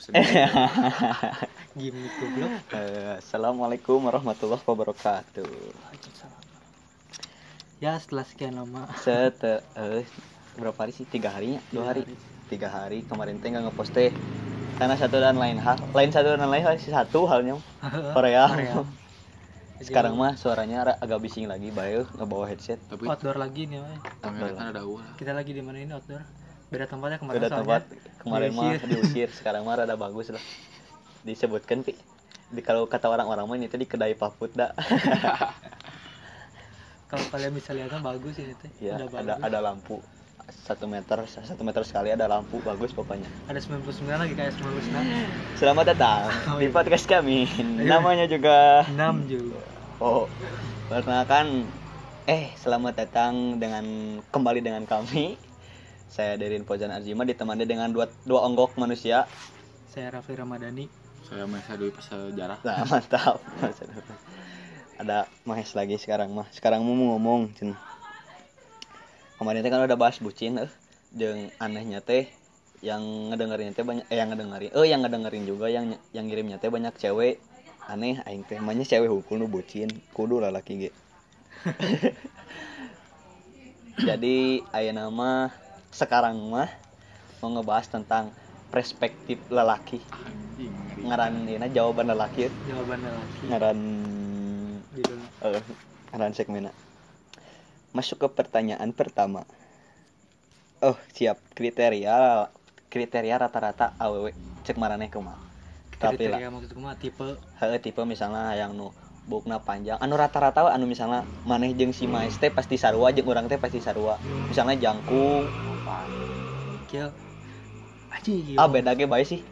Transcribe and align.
prosedur 0.00 0.24
gimmick 1.78 2.12
goblok 2.16 2.52
Eh, 2.72 3.20
Assalamualaikum 3.20 4.00
warahmatullahi 4.00 4.64
wabarakatuh. 4.64 5.52
ya 7.76 8.00
setelah 8.00 8.24
sekian 8.24 8.56
lama 8.56 8.88
Set 8.96 9.44
eh, 9.44 10.08
berapa 10.56 10.78
hari 10.78 10.96
sih? 10.96 11.04
Tiga 11.04 11.28
harinya? 11.28 11.60
Dua 11.68 11.92
hari? 11.92 12.08
Tiga 12.48 12.72
hari 12.72 13.04
kemarin 13.04 13.36
teh 13.38 13.52
nggak 13.52 13.68
ngepost 13.68 13.92
teh 13.92 14.08
karena 14.80 14.96
satu 14.96 15.20
dan 15.20 15.36
lain 15.36 15.60
hal 15.60 15.76
lain 15.92 16.08
satu 16.08 16.32
dan 16.32 16.48
lain 16.48 16.64
hal 16.64 16.80
sih 16.80 16.88
satu 16.88 17.28
halnya 17.28 17.60
Korea. 18.16 18.48
Korea. 18.48 18.80
Sekarang 19.84 20.16
mah 20.16 20.32
suaranya 20.36 20.92
ra- 20.92 20.98
agak 20.98 21.24
bising 21.24 21.44
lagi, 21.44 21.68
bae 21.68 22.04
ngebawa 22.16 22.48
headset. 22.48 22.80
tapi 22.88 23.04
outdoor 23.04 23.36
lagi 23.36 23.64
nih 23.64 23.80
ada 24.56 24.80
ulah 24.84 25.12
kita 25.16 25.32
lagi 25.32 25.52
di 25.52 25.60
mana 25.60 25.76
ini 25.76 25.92
outdoor 25.92 26.24
beda 26.70 26.86
tempatnya 26.86 27.18
kemarin 27.18 27.38
Beda 27.42 27.48
tempat 27.50 27.82
kemarin 28.22 28.50
mah 28.54 28.78
Diusir. 28.78 29.28
sekarang 29.38 29.66
mah 29.66 29.82
rada 29.82 29.98
bagus 29.98 30.30
lah. 30.30 30.42
Disebutkan 31.26 31.82
pi 31.82 31.98
di 32.50 32.62
kalau 32.62 32.86
kata 32.86 33.06
orang-orang 33.06 33.46
mah 33.46 33.56
ini 33.58 33.66
tadi 33.66 33.86
kedai 33.86 34.14
paput 34.14 34.50
dah. 34.54 34.70
kalau 37.10 37.26
kalian 37.28 37.52
bisa 37.52 37.74
lihat 37.74 37.90
kan 37.90 38.02
bagus 38.02 38.38
ini 38.38 38.54
teh 38.54 38.70
ya, 38.78 38.94
ada 38.94 39.06
bagus 39.10 39.42
ada 39.42 39.58
lampu 39.58 39.98
satu 40.62 40.86
meter 40.86 41.18
satu 41.26 41.62
meter 41.62 41.82
sekali 41.82 42.10
ada 42.10 42.26
lampu 42.26 42.58
bagus 42.62 42.90
pokoknya. 42.90 43.26
ada 43.46 43.58
99 43.58 44.06
lagi 44.06 44.34
kayak 44.34 44.54
99 44.58 45.58
Selamat 45.58 45.84
datang 45.90 46.26
Oh, 46.54 46.58
di 46.58 46.66
iya. 46.66 46.74
podcast 46.74 47.06
kami. 47.06 47.46
Namanya 47.82 48.26
juga 48.26 48.86
6 48.86 49.26
juga 49.26 49.58
Oh, 49.98 50.26
perkenalkan 50.86 51.66
eh 52.24 52.50
selamat 52.56 52.94
datang 52.94 53.58
dengan 53.58 53.84
kembali 54.30 54.62
dengan 54.62 54.86
kami. 54.86 55.49
Saya 56.10 56.34
Derin 56.34 56.66
Pojan 56.66 56.90
Arjima 56.90 57.22
ditemani 57.22 57.62
dengan 57.62 57.86
dua 57.94 58.10
dua 58.26 58.42
onggok 58.42 58.74
manusia. 58.74 59.30
saya 59.90 60.10
Raffi 60.10 60.34
Ramadhani 60.34 60.90
saya 61.22 61.46
Mesa 61.46 61.78
Dwi 61.78 61.94
Sejarah 61.94 62.58
Nah, 62.66 62.82
mantap. 62.90 63.38
Ada 64.98 65.30
Mahes 65.46 65.70
lagi 65.78 65.94
sekarang 66.02 66.34
mah. 66.34 66.50
Sekarang 66.50 66.82
mau 66.82 67.14
ngomong, 67.14 67.54
Cen. 67.54 67.78
Kemarin 69.38 69.62
teh 69.62 69.70
kan 69.70 69.86
udah 69.86 69.94
bahas 69.94 70.18
bucin 70.18 70.58
eh. 70.58 70.70
Jeung 71.14 71.54
anehnya 71.62 72.02
teh 72.02 72.26
yang 72.82 73.30
ngedengerin 73.30 73.76
teh 73.76 73.84
banyak 73.84 74.08
eh 74.08 74.18
yang 74.18 74.32
ngedengerin 74.32 74.72
eh 74.72 74.86
yang 74.88 75.00
ngedengerin 75.04 75.44
juga 75.44 75.68
yang 75.68 76.00
yang 76.16 76.24
ngirimnya 76.26 76.56
teh 76.56 76.72
banyak 76.72 76.96
cewek 76.96 77.36
aneh 77.84 78.24
aing 78.24 78.40
teh 78.48 78.56
emangnya 78.56 78.88
cewek 78.88 79.12
hukul 79.12 79.36
nu 79.36 79.44
bucin 79.44 79.92
kudu 80.16 80.40
lah 80.40 80.48
laki 80.48 80.88
ge 80.88 80.90
jadi 84.08 84.64
aya 84.72 84.96
nama 84.96 85.52
sekarang 85.90 86.38
mah 86.50 86.70
mau 87.42 87.50
ngebahas 87.50 87.90
tentang 87.90 88.30
perspektif 88.70 89.42
lelaki. 89.50 89.98
Ngaran 91.00 91.48
ini 91.48 91.66
jawaban 91.72 92.12
lelaki. 92.12 92.46
Jawabannya 92.68 93.10
lagi 93.10 93.44
ngaran 93.48 93.78
gitu. 94.94 95.14
eh 95.46 95.62
ngaran 96.12 96.32
segmena 96.34 96.70
masuk 97.90 98.22
ke 98.22 98.28
pertanyaan 98.30 98.94
pertama. 98.94 99.42
Oh 100.80 100.96
siap. 101.14 101.42
Kriteria 101.54 102.46
kriteria 102.90 103.36
rata-rata 103.38 103.94
aww 103.98 104.30
cek 104.62 104.78
maraneh 104.78 105.10
kumaha? 105.10 105.38
Tapi 106.00 106.30
lah. 106.30 106.40
Tipe? 106.96 107.36
Heuh 107.60 107.78
tipe 107.82 108.02
misalnya 108.08 108.56
yang 108.56 108.72
nu 108.72 108.94
bukna 109.30 109.62
panjang. 109.62 109.94
Anu 110.02 110.18
rata-rata 110.18 110.74
anu 110.74 110.90
misalnya 110.90 111.22
maneh 111.46 111.70
jeung 111.78 111.94
si 111.94 112.10
Maes 112.10 112.34
teh 112.42 112.50
pasti 112.50 112.74
sarua 112.74 113.14
jeung 113.14 113.30
urang 113.30 113.46
teh 113.46 113.62
pasti 113.62 113.78
sarua. 113.78 114.18
Misalnya 114.50 114.74
jangkung. 114.90 115.46
Kieu. 116.90 117.06
Aji 118.10 118.58
ah 118.58 118.66
beda 118.66 118.98
ge 118.98 119.06
bae 119.06 119.22
sih. 119.22 119.46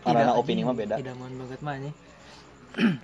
Karena 0.00 0.32
opini 0.32 0.64
mah 0.64 0.72
beda. 0.72 0.96
idaman 0.96 1.32
banget 1.36 1.60
mah 1.60 1.76
nih 1.76 1.94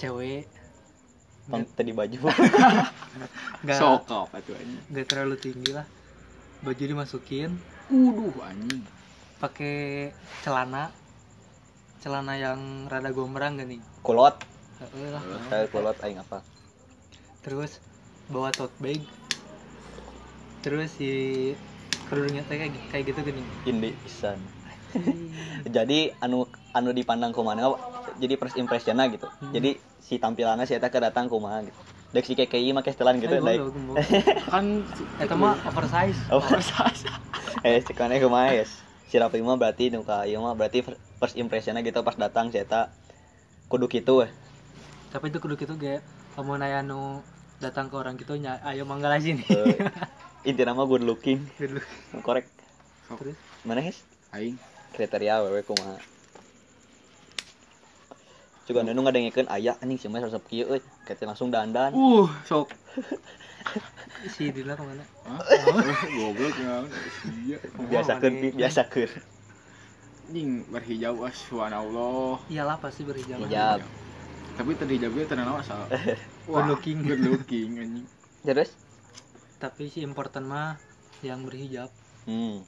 cewek. 0.00 0.44
Pang 1.48 1.64
tadi 1.72 1.96
baju. 1.96 2.16
Nggak. 3.64 3.78
Sokap 3.80 4.28
itu 4.36 4.52
nggak 4.92 5.06
terlalu 5.08 5.36
tinggi 5.40 5.72
lah. 5.72 5.88
Baju 6.60 6.82
dimasukin. 6.84 7.56
Uduh 7.88 8.36
anjing. 8.44 8.84
Pakai 9.40 10.12
celana 10.44 10.92
celana 12.06 12.38
yang 12.38 12.86
rada 12.86 13.10
gombrang 13.10 13.58
gak 13.58 13.66
nih? 13.66 13.82
Kulot. 14.06 14.38
Heeh 14.78 15.10
lah. 15.10 15.22
Saya 15.50 15.66
kulot 15.66 15.98
aing 16.06 16.22
apa? 16.22 16.38
Terus 17.42 17.82
bawa 18.30 18.54
tote 18.54 18.70
bag. 18.78 19.02
Terus 20.62 20.94
si 20.94 21.10
kerudungnya 22.06 22.46
teh 22.46 22.62
kayak, 22.62 22.78
kayak 22.94 23.10
gitu 23.10 23.20
gini. 23.26 23.42
Indi 23.66 23.90
pisan. 24.06 24.38
Jadi 25.76 26.14
anu 26.22 26.46
anu 26.70 26.94
dipandang 26.94 27.34
kumaha? 27.34 27.74
Jadi 28.22 28.38
first 28.38 28.54
impressionnya 28.54 29.10
gitu. 29.10 29.26
Hmm. 29.26 29.50
jadi 29.50 29.76
si 29.98 30.22
tampilannya 30.22 30.62
si 30.62 30.78
eta 30.78 30.86
kedatang 30.86 31.26
kumaha 31.26 31.66
gitu. 31.66 31.76
Dek 32.14 32.22
si 32.22 32.38
KKI 32.38 32.70
make 32.70 32.94
setelan 32.94 33.18
gitu 33.18 33.34
Eh, 33.34 33.42
goblok. 33.42 33.98
kan 34.46 34.86
Eta 35.18 35.34
mah 35.34 35.58
oversize. 35.66 36.16
Oh 36.32 36.38
eh 37.66 37.82
cekannya 37.82 38.22
kumaha 38.22 38.62
yes 38.62 38.86
si 39.10 39.18
Rafi 39.18 39.42
mah 39.42 39.58
berarti 39.58 39.90
nu 39.90 40.02
ka 40.06 40.26
ieu 40.26 40.38
mah 40.38 40.54
berarti 40.54 40.82
first 41.18 41.36
impressionnya 41.36 41.84
gitu 41.84 42.00
pas 42.04 42.16
datang 42.16 42.52
eta. 42.52 42.92
Kudu 43.66 43.90
kitu 43.90 44.24
we 44.24 44.28
tapi 45.16 45.32
itu 45.32 45.38
kudu 45.40 45.56
gitu 45.56 45.74
ge. 45.80 46.04
Kamu 46.36 46.60
nanya 46.60 46.84
nu 46.84 47.24
datang 47.62 47.88
ke 47.88 47.96
orang 47.96 48.20
gitu 48.20 48.36
nya 48.36 48.60
ayo 48.68 48.84
manggal 48.84 49.16
sini. 49.16 49.40
Eh, 49.48 49.80
intinya 50.48 50.76
mah 50.76 50.84
good 50.84 51.00
looking. 51.00 51.40
Dulu. 51.56 51.80
korek. 52.20 52.44
Terus? 53.08 53.36
Mana 53.64 53.80
guys 53.80 54.04
aing. 54.36 54.60
Kriteria 54.92 55.40
wewe 55.40 55.64
kumaha. 55.64 55.96
Juga 58.68 58.84
nu 58.84 59.00
ngadengikeun 59.00 59.48
aya 59.48 59.80
anjing 59.80 59.96
si 59.96 60.12
Mas 60.12 60.20
resep 60.20 60.44
kieu 60.52 60.68
euy 60.68 60.84
kete 61.08 61.24
langsung 61.24 61.48
dandan. 61.48 61.96
Uh 61.96 62.28
sok. 62.44 62.68
Si 64.26 64.48
Dila 64.50 64.72
ke 64.74 64.82
mana? 64.82 65.04
Hah? 65.28 65.38
goblok 66.18 66.54
ya. 66.56 66.82
Iya. 67.46 67.56
Biasa 68.56 68.84
anjing 70.26 70.66
berhijab 70.66 71.14
Allah 71.52 72.36
iyalah 72.46 72.76
pasti 72.76 73.02
berhijab. 73.02 73.38
Hijab. 73.40 73.78
tapi 74.56 74.72
tadi 74.72 74.96
hijabnya 74.96 75.24
tenang 75.24 75.56
asal 75.56 75.86
Good 76.46 76.66
looking. 76.66 76.98
good 77.02 77.20
looking 77.20 77.70
anjing. 77.76 78.06
Terus? 78.42 78.70
Tapi 79.56 79.86
si 79.86 80.00
important 80.00 80.44
mah 80.44 80.78
yang 81.20 81.42
berhijab. 81.42 81.90
Hmm. 82.24 82.62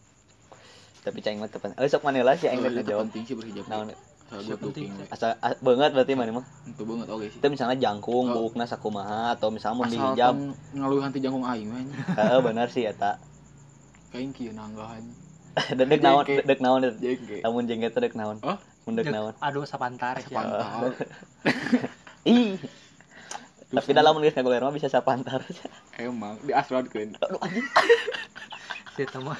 Tapi 1.01 1.19
cing 1.19 1.39
mah 1.39 1.47
tepan 1.47 1.75
eh 1.75 1.87
sok 1.87 2.03
mana 2.03 2.21
lah 2.21 2.35
sih 2.35 2.47
aing 2.47 2.59
Oh, 2.59 2.69
ngejawab. 2.69 3.09
penting 3.09 3.23
sih 3.25 3.35
berhijab? 3.35 3.65
Naon? 3.67 3.91
Asal 4.29 4.45
good 4.45 4.61
penting. 4.63 4.93
looking. 4.93 5.09
asa 5.09 5.35
a- 5.39 5.57
banget 5.57 5.91
berarti 5.91 6.13
mana 6.13 6.31
mah? 6.35 6.47
Itu 6.65 6.83
banget 6.85 7.07
oke 7.09 7.27
sih. 7.27 7.39
Itu 7.39 7.47
misalnya 7.49 7.77
jangkung 7.77 8.29
Oh. 8.29 8.35
buukna 8.37 8.65
sakumaha 8.65 9.33
atau 9.33 9.49
misalnya 9.49 9.77
mun 9.77 9.85
asal 9.85 9.95
dihijab. 9.97 10.31
tong 10.31 10.43
ngaluh 10.75 11.01
hanti 11.01 11.19
jangkung 11.19 11.43
aing 11.45 11.71
anjing. 11.71 11.97
Heeh 12.13 12.39
bener 12.41 12.69
sih 12.69 12.85
eta. 12.85 13.17
Kain 14.09 14.31
kieu 14.31 14.53
nanggahan 14.53 15.03
dek 15.79 16.01
naon 16.03 16.25
dek 16.25 16.61
naon 16.61 16.81
dek 16.85 17.43
lamun 17.45 17.65
jengket 17.69 17.93
teh 17.95 18.03
dek 18.03 18.15
naon. 18.15 18.37
Oh? 18.45 18.59
Mun 18.87 18.95
dek 18.99 19.11
naon. 19.11 19.35
aduh 19.43 19.65
sapantar 19.67 20.19
ya 20.23 20.29
pantal 20.31 20.95
ih. 22.29 22.57
Tapi 23.69 23.91
dalam 23.93 24.17
geus 24.25 24.33
ngaguler 24.33 24.65
mah 24.65 24.73
bisa 24.73 24.89
sapantar. 24.89 25.45
Emang 26.01 26.41
diasradkeun 26.47 27.19
aduh 27.21 27.41
anjing. 27.43 27.67
Si 28.97 29.05
mah 29.23 29.39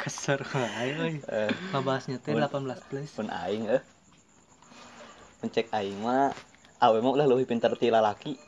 keser 0.00 0.40
wae 0.40 0.88
euy 0.96 1.14
eh. 1.28 1.52
Ngabahasnya 1.74 2.22
teh 2.22 2.32
Mun- 2.32 2.46
18 2.46 2.88
plus. 2.88 3.10
pun 3.12 3.28
aing 3.28 3.68
eh. 3.68 3.82
Mencek 5.42 5.68
aing 5.74 5.98
mah 6.00 6.32
awe 6.78 6.98
mah 7.02 7.12
ulah 7.12 7.26
leuwih 7.26 7.48
pinter 7.48 7.72
ti 7.76 7.90
lalaki. 7.90 8.38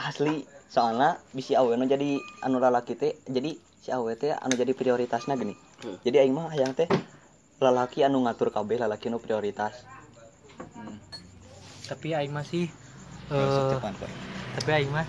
Asli 0.00 0.42
soalnya 0.66 1.22
bisi 1.30 1.54
awe 1.54 1.70
jadi 1.86 2.18
anu 2.42 2.58
lalaki 2.58 2.98
teh 2.98 3.14
jadi 3.30 3.54
si 3.84 3.92
awe 3.92 4.16
teh 4.16 4.32
anu 4.32 4.56
jadi 4.56 4.72
prioritasnya 4.72 5.36
gini. 5.36 5.52
Heuh. 5.84 6.00
jadi 6.00 6.24
aing 6.24 6.32
mah 6.32 6.48
hayang 6.48 6.72
teh 6.72 6.88
lalaki 7.60 8.00
anu 8.00 8.24
ngatur 8.24 8.48
kabeh 8.48 8.80
lalaki 8.80 9.12
nu 9.12 9.20
prioritas. 9.20 9.84
Hmm. 10.72 10.96
tapi 11.84 12.16
aing 12.16 12.32
masih 12.32 12.72
Eh, 13.28 13.36
eh 13.36 13.76
tapi 14.56 14.70
aing 14.72 14.88
mah 14.88 15.04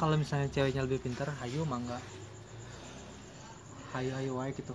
kalau 0.00 0.16
misalnya 0.16 0.48
ceweknya 0.48 0.80
lebih 0.88 1.04
pintar 1.04 1.28
hayu 1.44 1.68
mangga 1.68 2.00
hayu 3.92 4.16
hayu 4.16 4.32
wae 4.40 4.56
gitu. 4.56 4.72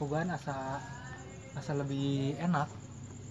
Puguan 0.00 0.32
asa 0.32 0.80
asa 1.52 1.72
lebih 1.76 2.40
enak. 2.40 2.72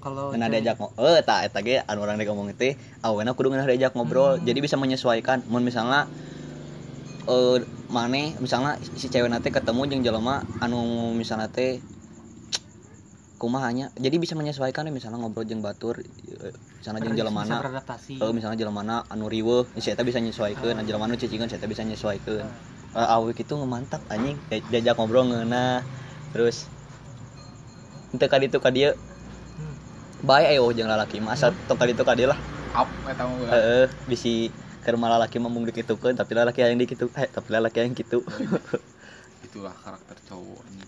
Kalau 0.06 0.38
cewek- 0.38 0.54
diajak 0.54 0.78
ngo- 0.78 0.94
eh 1.02 1.26
tak 1.26 1.50
eta 1.50 1.60
ge 1.66 1.82
anu 1.82 2.06
urang 2.06 2.22
ngomong 2.22 2.54
teh 2.54 2.78
awena 3.02 3.34
kudu 3.34 3.50
ngeunah 3.50 3.70
diajak 3.74 3.98
ngobrol. 3.98 4.38
Hmm. 4.38 4.46
jadi 4.46 4.60
bisa 4.62 4.78
menyesuaikan. 4.78 5.42
Mun 5.50 5.66
misalnya 5.66 6.06
eh 7.24 7.58
maneh 7.88 8.36
misalnya 8.38 8.76
si 8.94 9.08
cewek 9.08 9.28
nate 9.28 9.48
ketemu 9.48 9.82
jeung 9.88 10.02
jelema 10.04 10.44
anu 10.60 10.80
misalnya 11.14 11.48
teh 11.48 11.80
kumahanya 13.38 13.92
jadi 13.96 14.16
bisa 14.18 14.34
menyesuaikan 14.34 14.88
ya 14.88 14.92
misalnya 14.92 15.20
ngobrol 15.20 15.44
jeung 15.44 15.60
batur 15.60 16.00
eh, 16.00 16.56
misalnya 16.80 17.00
bisa 17.04 17.16
jelemana 17.18 17.56
kalau 18.20 18.32
misalnya 18.32 18.56
jelemana 18.56 19.04
anu 19.08 19.28
riweuh 19.28 19.68
si 19.76 19.92
eta 19.92 20.04
bisa 20.04 20.20
nyesuaikeun 20.20 20.80
Ah. 20.80 20.84
jelema 20.84 21.08
anu 21.08 21.16
cicingkeun 21.16 21.48
si 21.48 21.56
eta 21.56 21.68
bisa 21.68 21.84
nyesuaikeun 21.84 22.48
Ah. 22.94 23.00
uh, 23.04 23.16
awik 23.20 23.42
itu 23.42 23.52
ngemantap 23.52 24.00
anjing 24.08 24.40
Dia- 24.48 24.64
diajak 24.72 24.96
ngobrol 24.96 25.28
ngeunah 25.28 25.84
terus 26.32 26.72
teu 28.14 28.28
ka 28.28 28.38
ditu 28.38 28.60
ka 28.60 28.70
dieu 28.70 28.94
Hmm. 29.54 29.76
bae 30.26 30.50
ayo 30.50 30.66
jeung 30.72 30.88
lalaki 30.88 31.20
mah 31.20 31.36
asal 31.36 31.54
tong 31.68 31.78
ka 31.78 31.86
ditu 31.86 32.02
ka 32.02 32.16
dieu 32.16 32.26
lah 32.26 32.40
up 32.74 32.90
eta 33.06 33.22
mah 33.22 33.38
heeh 33.54 33.86
bisi 34.08 34.50
mah 35.00 35.16
lalaki 35.16 35.40
mah 35.40 35.48
mung 35.48 35.64
dikitukeun 35.64 36.20
tapi 36.20 36.36
lalaki 36.36 36.60
yang 36.60 36.76
dikitu 36.76 37.08
eh 37.16 37.28
tapi 37.32 37.50
lalaki 37.56 37.80
yang 37.80 37.96
kitu 37.96 38.20
itulah 39.48 39.72
karakter 39.72 40.18
cowok 40.28 40.62
ini. 40.76 40.86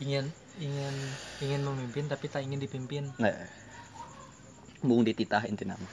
Ingin 0.00 0.24
ingin 0.56 0.94
ingin 1.44 1.60
memimpin 1.60 2.08
tapi 2.08 2.32
tak 2.32 2.44
ingin 2.48 2.60
dipimpin. 2.60 3.12
Nah 3.20 3.36
mung 4.80 5.04
dititah 5.04 5.44
intina 5.48 5.76
mah 5.76 5.92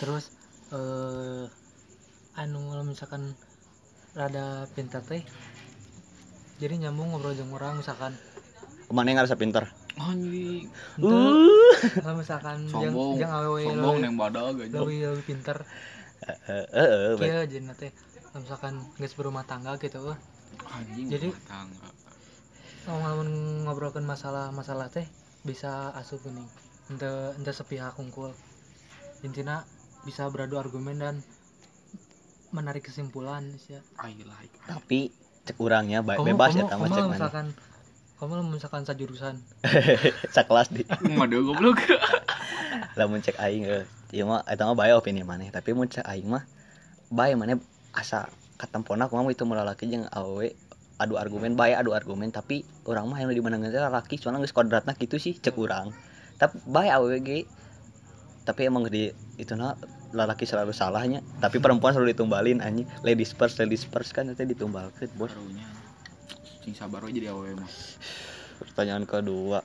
terus 0.00 0.32
eh 0.72 1.44
anu 2.36 2.60
kalau 2.72 2.84
misalkan 2.84 3.36
rada 4.16 4.68
pintar 4.72 5.04
teh 5.04 5.24
jadi 6.60 6.76
nyambung 6.88 7.12
ngobrol 7.12 7.32
jeung 7.32 7.52
orang 7.56 7.80
misalkan. 7.80 8.12
Ke 8.88 8.92
mana 8.92 9.08
yang 9.12 9.24
ngerasa 9.24 9.40
pinter 9.40 9.64
anjing. 10.00 10.68
Uh. 11.00 11.48
Kalau 12.00 12.16
misalkan 12.16 12.58
yang 12.70 12.94
sombong. 12.94 13.14
yang 13.20 13.32
awewe 13.32 13.62
sombong 13.68 13.96
neng 14.00 14.14
badag 14.16 14.56
aja 14.56 14.78
lebih 14.80 14.98
lebih 15.12 15.24
pinter 15.26 15.56
heeh 16.22 16.66
heeh 16.72 17.12
bae. 17.14 17.24
kia 17.24 17.40
jadi 17.44 17.66
teh 17.72 17.90
kalau 18.24 18.40
misalkan 18.40 18.74
geus 18.96 19.12
berumah 19.12 19.42
tangga 19.42 19.76
gitu. 19.76 20.00
Eh. 20.06 20.18
anjing 20.68 21.06
Jadi- 21.08 21.34
tangga 21.44 21.88
ngomong 22.82 23.30
ngobrolkan 23.64 24.02
masalah-masalah 24.02 24.88
teh 24.88 25.06
bisa 25.42 25.90
asup 25.92 26.22
geuning 26.22 26.46
ente 26.88 27.06
ente 27.34 27.50
sepihak 27.50 27.94
unggul 27.94 28.34
intinya 29.20 29.62
bisa 30.02 30.26
beradu 30.26 30.56
argumen 30.56 30.96
dan 30.96 31.16
menarik 32.50 32.82
kesimpulan 32.82 33.54
sih 33.56 33.78
I 33.96 34.18
like. 34.18 34.50
Tapi 34.62 35.08
cek 35.42 35.56
urangnya 35.56 36.02
ba- 36.02 36.18
kamu 36.18 36.34
bebas 36.34 36.52
ya 36.52 36.66
tamu 36.66 36.84
kamu 36.84 36.90
cek 36.90 37.02
mana. 37.02 37.12
misalkan 37.12 37.46
kamu 38.18 38.32
lah 38.32 38.44
misalkan 38.44 38.82
sajurusan. 38.82 39.34
Sakelas 40.34 40.68
di 40.68 40.82
mah 41.08 41.26
deu 41.26 41.42
goblok. 41.44 41.78
Lamun 42.94 43.18
cek 43.18 43.34
aing 43.36 43.64
eh 43.64 43.82
ieu 44.12 44.28
mah 44.28 44.44
eta 44.44 44.68
mah 44.68 44.76
bae 44.76 44.92
opini 44.92 45.24
maneh 45.24 45.48
tapi 45.48 45.72
mun 45.72 45.88
cek 45.88 46.04
aing 46.04 46.28
mah 46.28 46.44
bae 47.08 47.32
maneh 47.32 47.56
asa 47.96 48.28
katempona 48.60 49.08
kumaha 49.08 49.32
itu 49.32 49.48
melalaki 49.48 49.88
jeung 49.88 50.06
awewe 50.12 50.52
adu 51.00 51.16
argumen 51.18 51.56
bae 51.56 51.72
adu 51.72 51.96
argumen 51.96 52.30
tapi 52.30 52.62
orang 52.86 53.08
mah 53.08 53.18
yang 53.18 53.32
dimenangkeun 53.32 53.72
teh 53.72 53.82
lalaki 53.82 54.20
soalnya 54.20 54.44
geus 54.44 54.54
kodratna 54.54 54.92
kitu 54.94 55.16
sih 55.16 55.34
cek 55.34 55.56
urang 55.56 55.90
tapi 56.36 56.60
bae 56.68 56.92
awewe 56.92 57.18
ge 57.24 57.48
tapi 58.42 58.66
emang 58.66 58.90
di 58.90 59.10
itu 59.38 59.54
nah 59.54 59.78
lalaki 60.12 60.44
selalu 60.44 60.74
salahnya 60.76 61.24
tapi 61.40 61.62
perempuan 61.62 61.96
selalu 61.96 62.12
ditumbalin 62.12 62.60
anjing. 62.60 62.84
Ladies 63.06 63.32
first 63.32 63.56
ladies 63.62 63.86
first 63.86 64.12
kan 64.12 64.28
itu 64.28 64.44
ditumbalkeun 64.44 65.08
bos. 65.16 65.32
Barunya 65.32 65.66
cing 66.62 66.74
sabar 66.76 67.02
we 67.02 67.16
jadi 67.16 67.32
awewe 67.32 67.56
mah. 67.58 67.70
Pertanyaan 68.62 69.06
kedua 69.08 69.64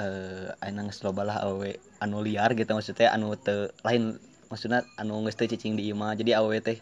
eh 0.00 0.48
ayeuna 0.64 0.88
geus 0.88 1.04
loba 1.04 1.22
lah 1.26 1.36
awewe 1.44 1.76
anu 2.00 2.24
liar 2.24 2.56
gitu 2.56 2.72
maksudnya 2.72 3.12
anu 3.12 3.36
teu 3.36 3.68
lain 3.84 4.16
maksudnya 4.48 4.86
anu 4.96 5.20
geus 5.26 5.36
teu 5.36 5.48
cicing 5.48 5.76
di 5.76 5.92
imah 5.92 6.16
jadi 6.16 6.40
awewe 6.40 6.60
teh 6.64 6.80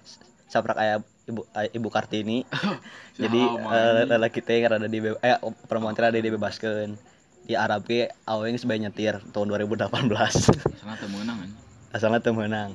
saprak 0.50 0.78
aya 0.78 0.98
ibu 1.30 1.46
ibu 1.46 1.88
Kartini. 1.94 2.42
Jadi 3.22 3.38
eh, 3.38 4.02
lalaki 4.10 4.42
teh 4.42 4.58
rada 4.66 4.90
di 4.90 4.98
eh 4.98 5.38
perempuan 5.70 5.94
teh 5.94 6.02
rada 6.02 6.18
dibebaskeun 6.18 6.98
di 7.46 7.54
Arab 7.54 7.86
ge 7.86 8.10
awewe 8.26 8.50
geus 8.50 8.66
bae 8.66 8.82
nyetir 8.82 9.22
tahun 9.30 9.46
2018 9.54 9.86
sana 10.82 10.98
teu 10.98 11.06
meunang 11.06 11.38
anjing 11.46 11.70
asalnya 11.90 12.18
teu 12.22 12.34
meunang. 12.34 12.74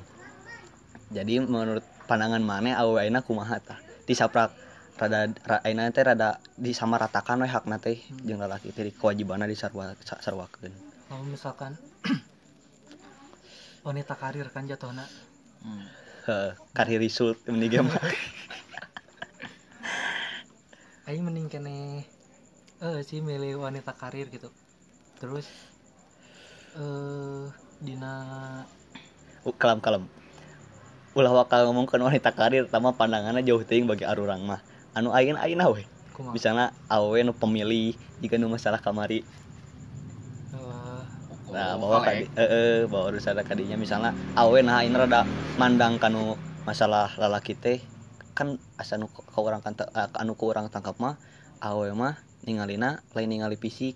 Jadi 1.12 1.38
menurut 1.38 1.84
pandangan 2.08 2.40
mana 2.40 2.76
awewe 2.80 3.04
ayeuna 3.04 3.24
kumaha 3.24 3.60
tah? 3.60 3.78
Disaprak 4.08 4.52
rada 4.96 5.28
ra, 5.44 5.56
ayeuna 5.60 5.92
teh 5.92 6.00
rada 6.00 6.40
disamaratakan 6.56 7.44
we 7.44 7.48
hakna 7.52 7.76
teh 7.76 8.00
jeung 8.24 8.40
lalaki 8.40 8.72
teh 8.72 8.88
kewajibanna 8.96 9.44
disarwa 9.44 9.92
sa- 10.00 10.20
sarwakeun. 10.24 10.72
Kalau 11.06 11.24
misalkan 11.28 11.76
wanita 13.86 14.16
karir 14.16 14.48
kan 14.48 14.64
jatuhna. 14.64 15.04
Hmm. 15.60 15.84
heeh 16.26 16.52
karir 16.74 16.98
result 16.98 17.38
meni 17.46 17.70
ge 17.70 17.80
mah 17.80 17.94
aing 21.06 21.22
mending 21.22 21.46
kene 21.46 22.02
eh 22.82 22.98
sih 23.06 23.20
milih 23.20 23.60
wanita 23.60 23.94
karir 23.94 24.32
gitu. 24.32 24.48
Terus 25.20 25.46
eh 26.80 27.44
dina 27.84 28.14
Uh, 29.46 29.54
kalem 29.54 29.78
kalem 29.78 30.10
ulah 31.14 31.30
wakal 31.30 31.70
ngomongkeun 31.70 32.02
wanita 32.02 32.34
karir 32.34 32.66
tama 32.66 32.98
pandanganna 32.98 33.38
jauh 33.46 33.62
teuing 33.62 33.86
bagi 33.86 34.02
arurang 34.02 34.42
mah 34.42 34.58
anu 34.96 35.12
ayeuna 35.12 35.44
ayeuna 35.44 35.68
we 35.68 35.84
kumaha? 36.16 36.32
Misalnya 36.32 36.66
awewe 36.88 37.20
nu 37.20 37.36
pemilih 37.36 37.92
jika 38.24 38.40
nu 38.40 38.48
masalah 38.48 38.80
kamari. 38.80 39.20
Eh, 40.56 41.04
Nah, 41.46 41.78
Oh, 41.78 41.88
bawa 41.88 42.02
kadi, 42.02 42.26
eh, 42.34 42.42
eh, 42.42 42.78
bawa 42.90 43.14
urusan 43.14 43.38
kadinya. 43.46 43.78
Misalnya 43.78 44.10
awe 44.34 44.58
nah 44.66 44.82
ini 44.82 44.98
rada 44.98 45.22
mandang 45.54 45.96
kanu 46.02 46.34
masalah 46.66 47.14
lalaki 47.14 47.54
teh 47.54 47.78
kan 48.34 48.58
asa 48.76 48.98
nu 48.98 49.06
ka 49.08 49.38
urang 49.40 49.62
kan 49.62 49.78
anu 50.18 50.34
ku 50.34 50.50
urang 50.50 50.66
tangkap 50.68 50.98
mah 50.98 51.16
awe 51.62 51.86
mah 51.94 52.18
ningalina 52.44 53.00
lain 53.14 53.30
ningali 53.30 53.56
fisik 53.56 53.94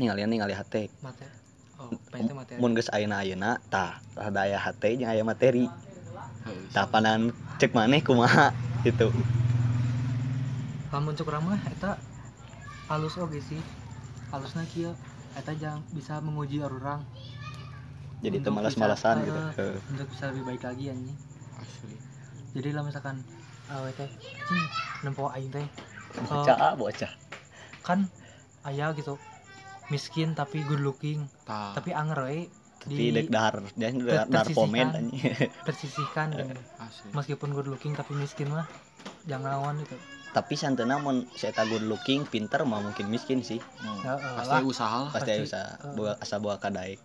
ningalina 0.00 0.26
ningali 0.26 0.56
hate. 0.56 0.88
Mate 1.04 1.28
oh 1.76 1.92
mun 2.56 2.72
geus 2.72 2.88
ayeuna 2.88 3.20
ayeuna 3.20 3.60
tah 3.68 4.00
rada 4.16 4.48
aya 4.48 4.56
hate 4.56 4.96
jeung 4.96 5.12
aya 5.12 5.22
materi. 5.22 5.68
Tah 6.72 6.88
panan 6.88 7.36
cek 7.60 7.76
maneh 7.76 8.00
kumaha 8.00 8.50
gitu 8.82 9.12
lamun 10.92 11.16
cuk 11.16 11.28
urang 11.32 11.44
mah 11.48 11.60
eta 11.72 11.96
halus 12.92 13.16
oge 13.16 13.40
sih. 13.40 13.62
Halusna 14.28 14.64
kieu 14.68 14.92
eta 15.36 15.52
jang 15.56 15.80
bisa 15.92 16.20
menguji 16.20 16.60
orang 16.60 17.00
jadi 18.22 18.38
Untuk 18.38 18.54
malas-malasan 18.54 19.14
bisa, 19.18 19.26
gitu. 19.26 19.40
Heeh. 19.58 19.76
untuk 19.90 20.06
bisa 20.14 20.24
lebih 20.30 20.42
baik 20.46 20.62
lagi 20.62 20.84
anjing. 20.94 21.18
Asli. 21.58 21.96
Jadi 22.54 22.68
lah 22.70 22.82
misalkan 22.86 23.16
awe 23.72 23.90
teh 23.96 24.08
cing 24.46 24.62
nempo 25.02 25.32
aing 25.32 25.50
teh 25.50 25.64
eh, 25.64 26.22
bocah 26.28 26.76
bocah. 26.76 27.12
kan 27.82 28.04
aya 28.68 28.92
gitu 28.92 29.16
miskin 29.88 30.36
tapi 30.36 30.60
good 30.68 30.84
looking 30.84 31.24
tah 31.48 31.72
tapi 31.72 31.90
anger 31.96 32.20
we 32.28 32.46
tapi 32.78 32.94
di 32.94 33.06
dek 33.16 33.30
dahar 33.32 33.64
dia 33.74 33.90
dahar 33.90 34.26
dahar 34.28 34.46
komen 34.52 34.86
tersisihkan. 34.92 34.98
anjing. 35.00 35.22
Tersisihkan 35.66 36.26
gitu. 36.38 36.62
asli. 36.78 37.08
Meskipun 37.16 37.48
good 37.56 37.68
looking 37.70 37.92
tapi 37.96 38.12
miskin 38.14 38.52
mah 38.52 38.68
jangan 39.26 39.56
lawan 39.58 39.76
itu 39.82 39.96
tapi 40.32 40.56
santena 40.56 40.96
mun 40.96 41.28
eta 41.36 41.68
good 41.68 41.84
looking 41.84 42.24
pinter 42.24 42.64
mah 42.64 42.80
mungkin 42.80 43.12
miskin 43.12 43.44
sih. 43.44 43.60
Hmm. 43.60 44.00
Ya, 44.00 44.16
eh, 44.16 44.36
pasti 44.40 44.56
lah. 44.56 44.64
usaha 44.64 44.96
lah. 45.06 45.10
Pasti 45.12 45.30
Pasti, 45.36 45.44
bisa 45.44 45.62
eh. 45.76 45.92
bawa 45.92 46.12
asa 46.18 46.36
bawa 46.40 46.56
kadaik 46.56 47.00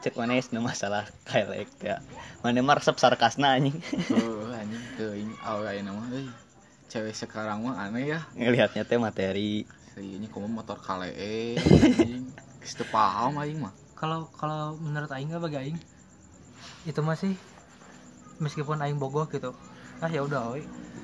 cek 0.00 0.16
mana 0.16 0.40
nu 0.54 0.64
masalah. 0.64 1.04
Kailek 1.28 1.68
ya. 1.84 2.00
Mana 2.40 2.64
mah 2.64 2.80
resep 2.80 2.96
sarkasna 2.96 3.60
anjing. 3.60 3.76
Heuh, 4.08 4.48
anjing. 4.48 4.82
Teuing 4.96 5.30
awewe 5.44 5.68
ayeuna 5.68 5.92
mah. 5.92 6.06
Euy 6.08 6.26
cewek 6.88 7.12
sekarang 7.12 7.66
mah 7.66 7.76
aneh 7.76 8.16
ya. 8.16 8.24
Ngelihatnya 8.32 8.88
teh 8.88 8.96
materi. 8.96 9.68
Ini 9.96 10.26
komo 10.32 10.48
motor 10.48 10.80
kalee 10.80 11.60
anjing. 11.60 12.32
Geus 12.64 12.74
teu 12.80 12.88
paham 12.88 13.36
aing 13.36 13.60
mah. 13.60 13.74
Kalau 13.92 14.32
kalau 14.32 14.78
menurut 14.80 15.12
aing 15.12 15.28
nggak 15.28 15.42
bagi 15.44 15.58
aing 15.68 15.78
itu 16.86 17.00
masih 17.02 17.34
meskipun 18.38 18.80
aing 18.80 18.96
bogoh 18.96 19.26
gitu 19.28 19.52
ah 19.98 20.10
ya 20.12 20.20
udah 20.22 20.52
we 20.52 20.60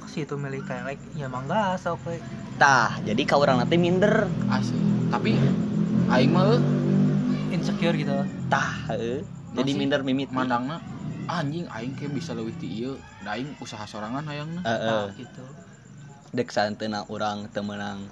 si 0.09 0.25
itu 0.27 0.35
milih 0.39 0.63
kelek 0.65 0.99
ya 1.17 1.27
mangga 1.27 1.77
sok 1.79 2.03
we 2.07 2.17
tah 2.61 2.99
jadi 3.03 3.23
ka 3.27 3.37
urang 3.41 3.59
nanti 3.59 3.77
minder. 3.81 4.29
Asli 4.47 4.79
tapi 5.13 5.37
aing 6.09 6.31
mah 6.33 6.49
euy, 6.49 6.61
insecure 7.53 7.97
gitu. 7.97 8.13
Tah 8.49 8.93
heueuh 8.93 9.25
jadi 9.53 9.71
Masih 9.73 9.81
minder 9.81 10.01
mimit. 10.01 10.29
mandangna 10.33 10.81
anjing 11.29 11.69
aing 11.69 11.93
kayak 11.97 12.13
bisa 12.17 12.33
leuwih 12.33 12.55
ti 12.57 12.69
ieu. 12.69 12.97
Da 13.25 13.37
aing 13.37 13.57
usaha 13.61 13.85
sorangan 13.85 14.25
hayangna. 14.25 14.61
Heeh 14.65 14.89
nah, 14.89 15.09
gitu. 15.17 15.45
Dek 16.33 16.49
santena 16.49 17.05
urang 17.13 17.49
teu 17.53 17.61
meunang 17.61 18.09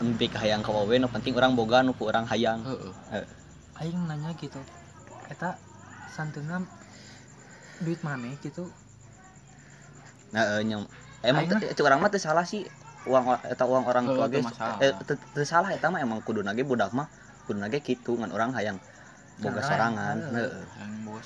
empik 0.00 0.36
hayang 0.36 0.60
ka 0.60 0.72
wawe 0.72 0.94
nu 0.96 1.08
penting 1.08 1.32
urang 1.36 1.56
boga 1.56 1.84
nu 1.84 1.92
ku 1.96 2.08
urang 2.08 2.24
hayang. 2.28 2.64
Heeh. 2.64 3.24
Aing 3.76 4.08
nanya 4.08 4.32
gitu 4.40 4.60
eta 5.26 5.58
santeuna 6.12 6.62
duit 7.82 8.00
mana 8.00 8.30
gitu 8.40 8.70
nah 10.36 10.60
eh, 10.60 10.62
nyam 10.68 10.84
emang 11.24 11.48
urang 11.80 11.98
mah 12.04 12.12
teu 12.12 12.20
salah 12.20 12.44
sih 12.44 12.68
uang 13.08 13.24
eta 13.48 13.64
uang 13.64 13.88
orang 13.88 14.04
tua 14.04 14.28
masalah. 14.28 14.78
eh, 14.84 15.46
salah 15.48 15.70
eta 15.72 15.88
mah 15.88 16.04
emang 16.04 16.20
kudu 16.20 16.44
nage 16.44 16.60
budak 16.60 16.92
mah 16.92 17.08
kudu 17.48 17.56
nage 17.56 17.80
kitu 17.80 18.20
ngan 18.20 18.28
urang 18.36 18.52
hayang 18.52 18.76
boga 19.36 19.60
Sorangan, 19.60 20.16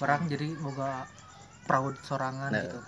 orang 0.03 0.23
jadi 0.27 0.49
boga 0.59 1.07
proud 1.67 1.95
sorangan 2.03 2.51
Nah, 2.51 2.63
gitu. 2.67 2.79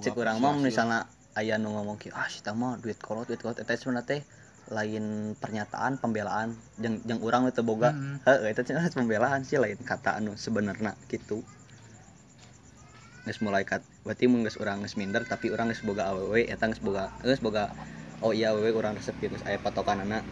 Cek 0.00 0.16
urang 0.16 0.40
mah 0.40 0.56
misalnya 0.56 1.04
aya 1.36 1.60
nu 1.60 1.76
ngomong 1.76 2.00
ki 2.00 2.08
ah 2.16 2.24
sita 2.28 2.56
mah 2.56 2.80
duit 2.80 2.96
kolot 2.96 3.28
duit 3.28 3.36
kolot. 3.36 3.60
Eta 3.60 3.76
sebenarnya 3.76 4.08
teh 4.08 4.20
lain 4.72 5.36
pernyataan 5.36 6.00
pembelaan 6.00 6.56
jeung 6.80 7.04
jeung 7.04 7.20
urang 7.20 7.44
teu 7.52 7.64
boga. 7.68 7.92
Eta 8.24 8.64
cenah 8.64 8.88
pembelaan 8.88 9.44
sih 9.44 9.60
lain 9.60 9.76
kata 9.84 10.16
anu 10.16 10.32
sebenarnya 10.40 10.96
gitu 11.12 11.44
geus 13.26 13.42
mulai 13.42 13.66
kat 13.66 13.82
berarti 14.06 14.30
urang 14.62 14.86
geus 14.86 14.94
minder 14.94 15.26
tapi 15.26 15.50
urang 15.50 15.66
geus 15.68 15.82
boga 15.82 16.14
awewe 16.14 16.46
eta 16.46 16.70
geus 16.70 16.78
boga 16.78 17.10
geus 17.26 17.42
boga 17.42 17.74
oh 18.22 18.32
iya 18.32 18.54
awewe 18.54 18.70
urang 18.72 18.94
resep 18.94 19.18
gitu 19.18 19.36
aya 19.44 19.58
patokanana. 19.58 20.22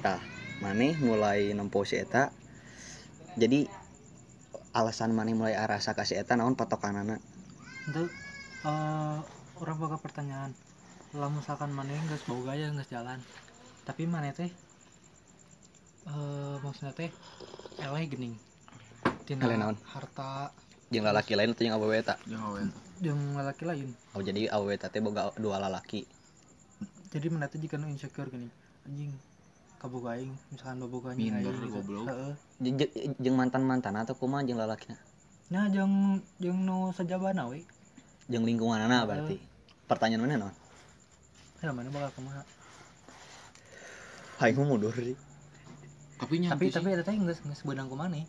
Tah 0.00 0.22
maneh 0.62 0.94
mulai 1.02 1.50
nempo 1.52 1.82
si 1.82 1.98
eta. 1.98 2.30
Jadi 3.34 3.66
alasan 4.70 5.10
maneh 5.12 5.34
mulai 5.34 5.58
rasa 5.58 5.92
ka 5.98 6.06
si 6.06 6.14
eta 6.14 6.38
naon 6.38 6.54
patokanana? 6.54 7.18
Itu 7.90 8.06
eh 8.64 9.18
orang 9.58 9.76
boga 9.76 9.98
pertanyaan. 9.98 10.54
Lah 11.14 11.30
misalkan 11.30 11.70
mana 11.74 11.94
nggak 11.94 12.26
boga 12.30 12.54
ya 12.54 12.70
nggak 12.70 12.90
jalan 12.90 13.18
tapi 13.84 14.08
mana 14.08 14.32
teh 14.32 14.48
eh 16.08 16.56
maksudnya 16.62 16.94
teh 16.96 17.10
eleh 17.82 18.04
gening. 18.08 18.34
Tina 19.24 19.46
harta 19.94 20.52
jeung 20.92 21.04
lalaki 21.04 21.32
lain 21.38 21.52
atau 21.52 21.64
jeung 21.64 21.76
awewe 21.76 21.96
eta 22.00 22.14
Jangan 22.28 22.48
awe. 22.52 22.60
yang 23.04 23.20
laki 23.36 23.64
lain. 23.68 23.88
Oh 24.16 24.22
jadi 24.24 24.48
awewe 24.52 24.76
eta 24.76 24.88
teh 24.92 25.00
boga 25.04 25.32
dua 25.36 25.60
lalaki 25.60 26.04
jadi 27.14 27.30
mana 27.30 27.46
teh 27.46 27.62
jika 27.62 27.78
nu 27.78 27.86
insecure 27.86 28.26
gini? 28.26 28.50
Anjing 28.84 29.14
kaboga 29.78 30.16
aing 30.18 30.34
misalkan 30.50 30.80
boboga 30.82 31.12
anjing 31.14 31.30
Minder, 31.30 31.52
aing 31.52 31.62
gitu. 31.62 31.76
goblok. 31.78 32.04
Heeh. 32.08 32.34
Jeung- 33.20 33.38
mantan-mantan 33.38 33.94
atau 34.00 34.16
kumaha 34.16 34.42
jeung 34.44 34.58
lalakina 34.58 34.96
nah 35.52 35.68
jeung 35.68 36.24
jeung 36.40 36.64
nu 36.64 36.88
sajabana 36.96 37.44
we. 37.52 37.62
Jeung 38.32 38.48
lingkunganana 38.48 39.04
berarti. 39.04 39.36
Pertanyaan 39.84 40.24
mana 40.24 40.36
naon 40.48 40.54
ya 41.60 41.72
mana 41.72 41.88
bakal 41.92 42.12
kumaha? 42.16 42.42
Aing 44.40 44.56
mundur 44.60 44.92
sih 44.92 45.16
Tapi 46.20 46.40
tapi 46.46 46.70
tapi 46.72 46.88
eta 46.96 47.04
teh 47.04 47.14
geus 47.20 47.40
geus 47.44 47.60
beunang 47.66 47.88
ku 47.90 47.96
maneh 47.98 48.24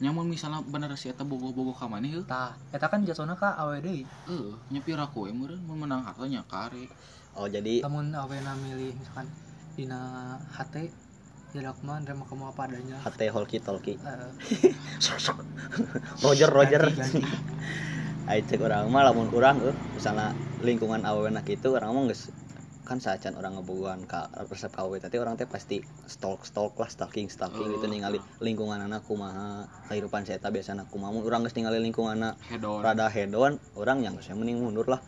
nyamun 0.00 0.32
misalnya 0.32 0.64
bener 0.64 0.96
si 0.96 1.12
eta 1.12 1.28
bogo-bogo 1.28 1.76
ka 1.76 1.84
maneh 1.84 2.08
heuh. 2.16 2.24
tah 2.24 2.56
eta 2.72 2.88
kan 2.88 3.04
jatuhna 3.04 3.36
ka 3.36 3.52
awe 3.60 3.76
deui 3.84 4.08
Heuh, 4.24 4.56
nya 4.72 4.80
pira 4.80 5.04
kowe 5.04 5.28
meureun 5.28 5.60
mun 5.60 5.84
menang 5.84 6.00
harta 6.00 6.24
nya 6.24 6.40
kare. 6.48 6.88
oh 7.36 7.44
jadi 7.44 7.84
namun 7.84 8.16
awena 8.16 8.56
milih 8.56 8.96
misalkan 8.96 9.28
dina 9.76 10.00
hate 10.56 10.88
ya 11.52 11.74
mah 11.84 11.98
nerima 12.00 12.24
kamu 12.24 12.48
apa 12.48 12.60
adanya 12.70 12.96
hati 13.02 13.26
holki 13.28 13.58
tolki 13.60 13.94
Eh, 14.00 14.72
Roger 16.24 16.48
Roger 16.48 16.80
ganti, 16.80 17.20
ganti. 17.20 17.22
Ayo 18.30 18.40
cek 18.46 18.62
orang 18.62 18.86
mah 18.88 19.02
lamun 19.04 19.26
orang 19.34 19.58
eh 19.68 19.74
misalnya 19.92 20.30
lingkungan 20.62 21.02
awewe 21.02 21.28
gitu 21.44 21.74
orang 21.74 21.90
mah 21.92 22.02
geus 22.08 22.30
kan 22.80 22.98
sacan 22.98 23.36
orang 23.36 23.54
ngebogohan 23.54 24.02
ka 24.02 24.26
resep 24.48 24.72
KW 24.72 24.98
tapi 24.98 25.16
orang 25.16 25.36
teh 25.36 25.44
pasti 25.44 25.78
stalk 26.06 26.42
stalk 26.42 26.74
lah 26.74 26.88
stalking 26.88 27.28
stalking 27.28 27.70
gitu 27.70 27.86
Oh. 27.86 27.92
ningali 27.92 28.18
lingkungan 28.40 28.80
anak 28.80 29.04
kumaha 29.04 29.68
kehidupan 29.86 30.24
saya 30.24 30.40
eta 30.40 30.48
biasa 30.48 30.74
anak 30.74 30.88
kumaha 30.88 31.12
urang 31.14 31.44
geus 31.44 31.54
ningali 31.54 31.78
lingkungan 31.78 32.34
Hedon. 32.48 32.80
rada 32.80 33.06
hedon 33.06 33.60
orang 33.76 34.02
yang 34.02 34.16
saya 34.18 34.34
mending 34.34 34.58
mundur 34.58 34.88
lah 34.88 34.98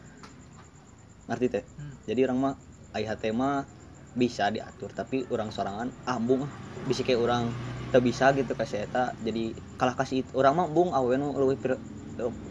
ngerti 1.26 1.47
teh 1.50 1.64
Hmm. 1.75 1.97
jadi 2.05 2.21
orang 2.29 2.38
mah 2.38 2.55
aya 2.93 3.17
teh 3.17 3.33
mah 3.33 3.64
bisa 4.12 4.52
diatur 4.52 4.93
tapi 4.93 5.25
orang 5.33 5.49
sorangan 5.49 5.88
ah 6.05 6.21
bung 6.21 6.45
ah, 6.45 6.52
bisa 6.85 7.00
kayak 7.00 7.19
orang 7.19 7.49
teu 7.88 8.05
bisa 8.05 8.29
gitu 8.33 8.52
kasih 8.52 8.85
eta 8.85 9.17
jadi 9.19 9.57
kalah 9.81 9.97
kasih 9.97 10.23
itu 10.23 10.31
orang 10.37 10.55
mah 10.55 10.69
bung 10.69 10.93
leuwih 10.93 11.57
pri- 11.57 11.81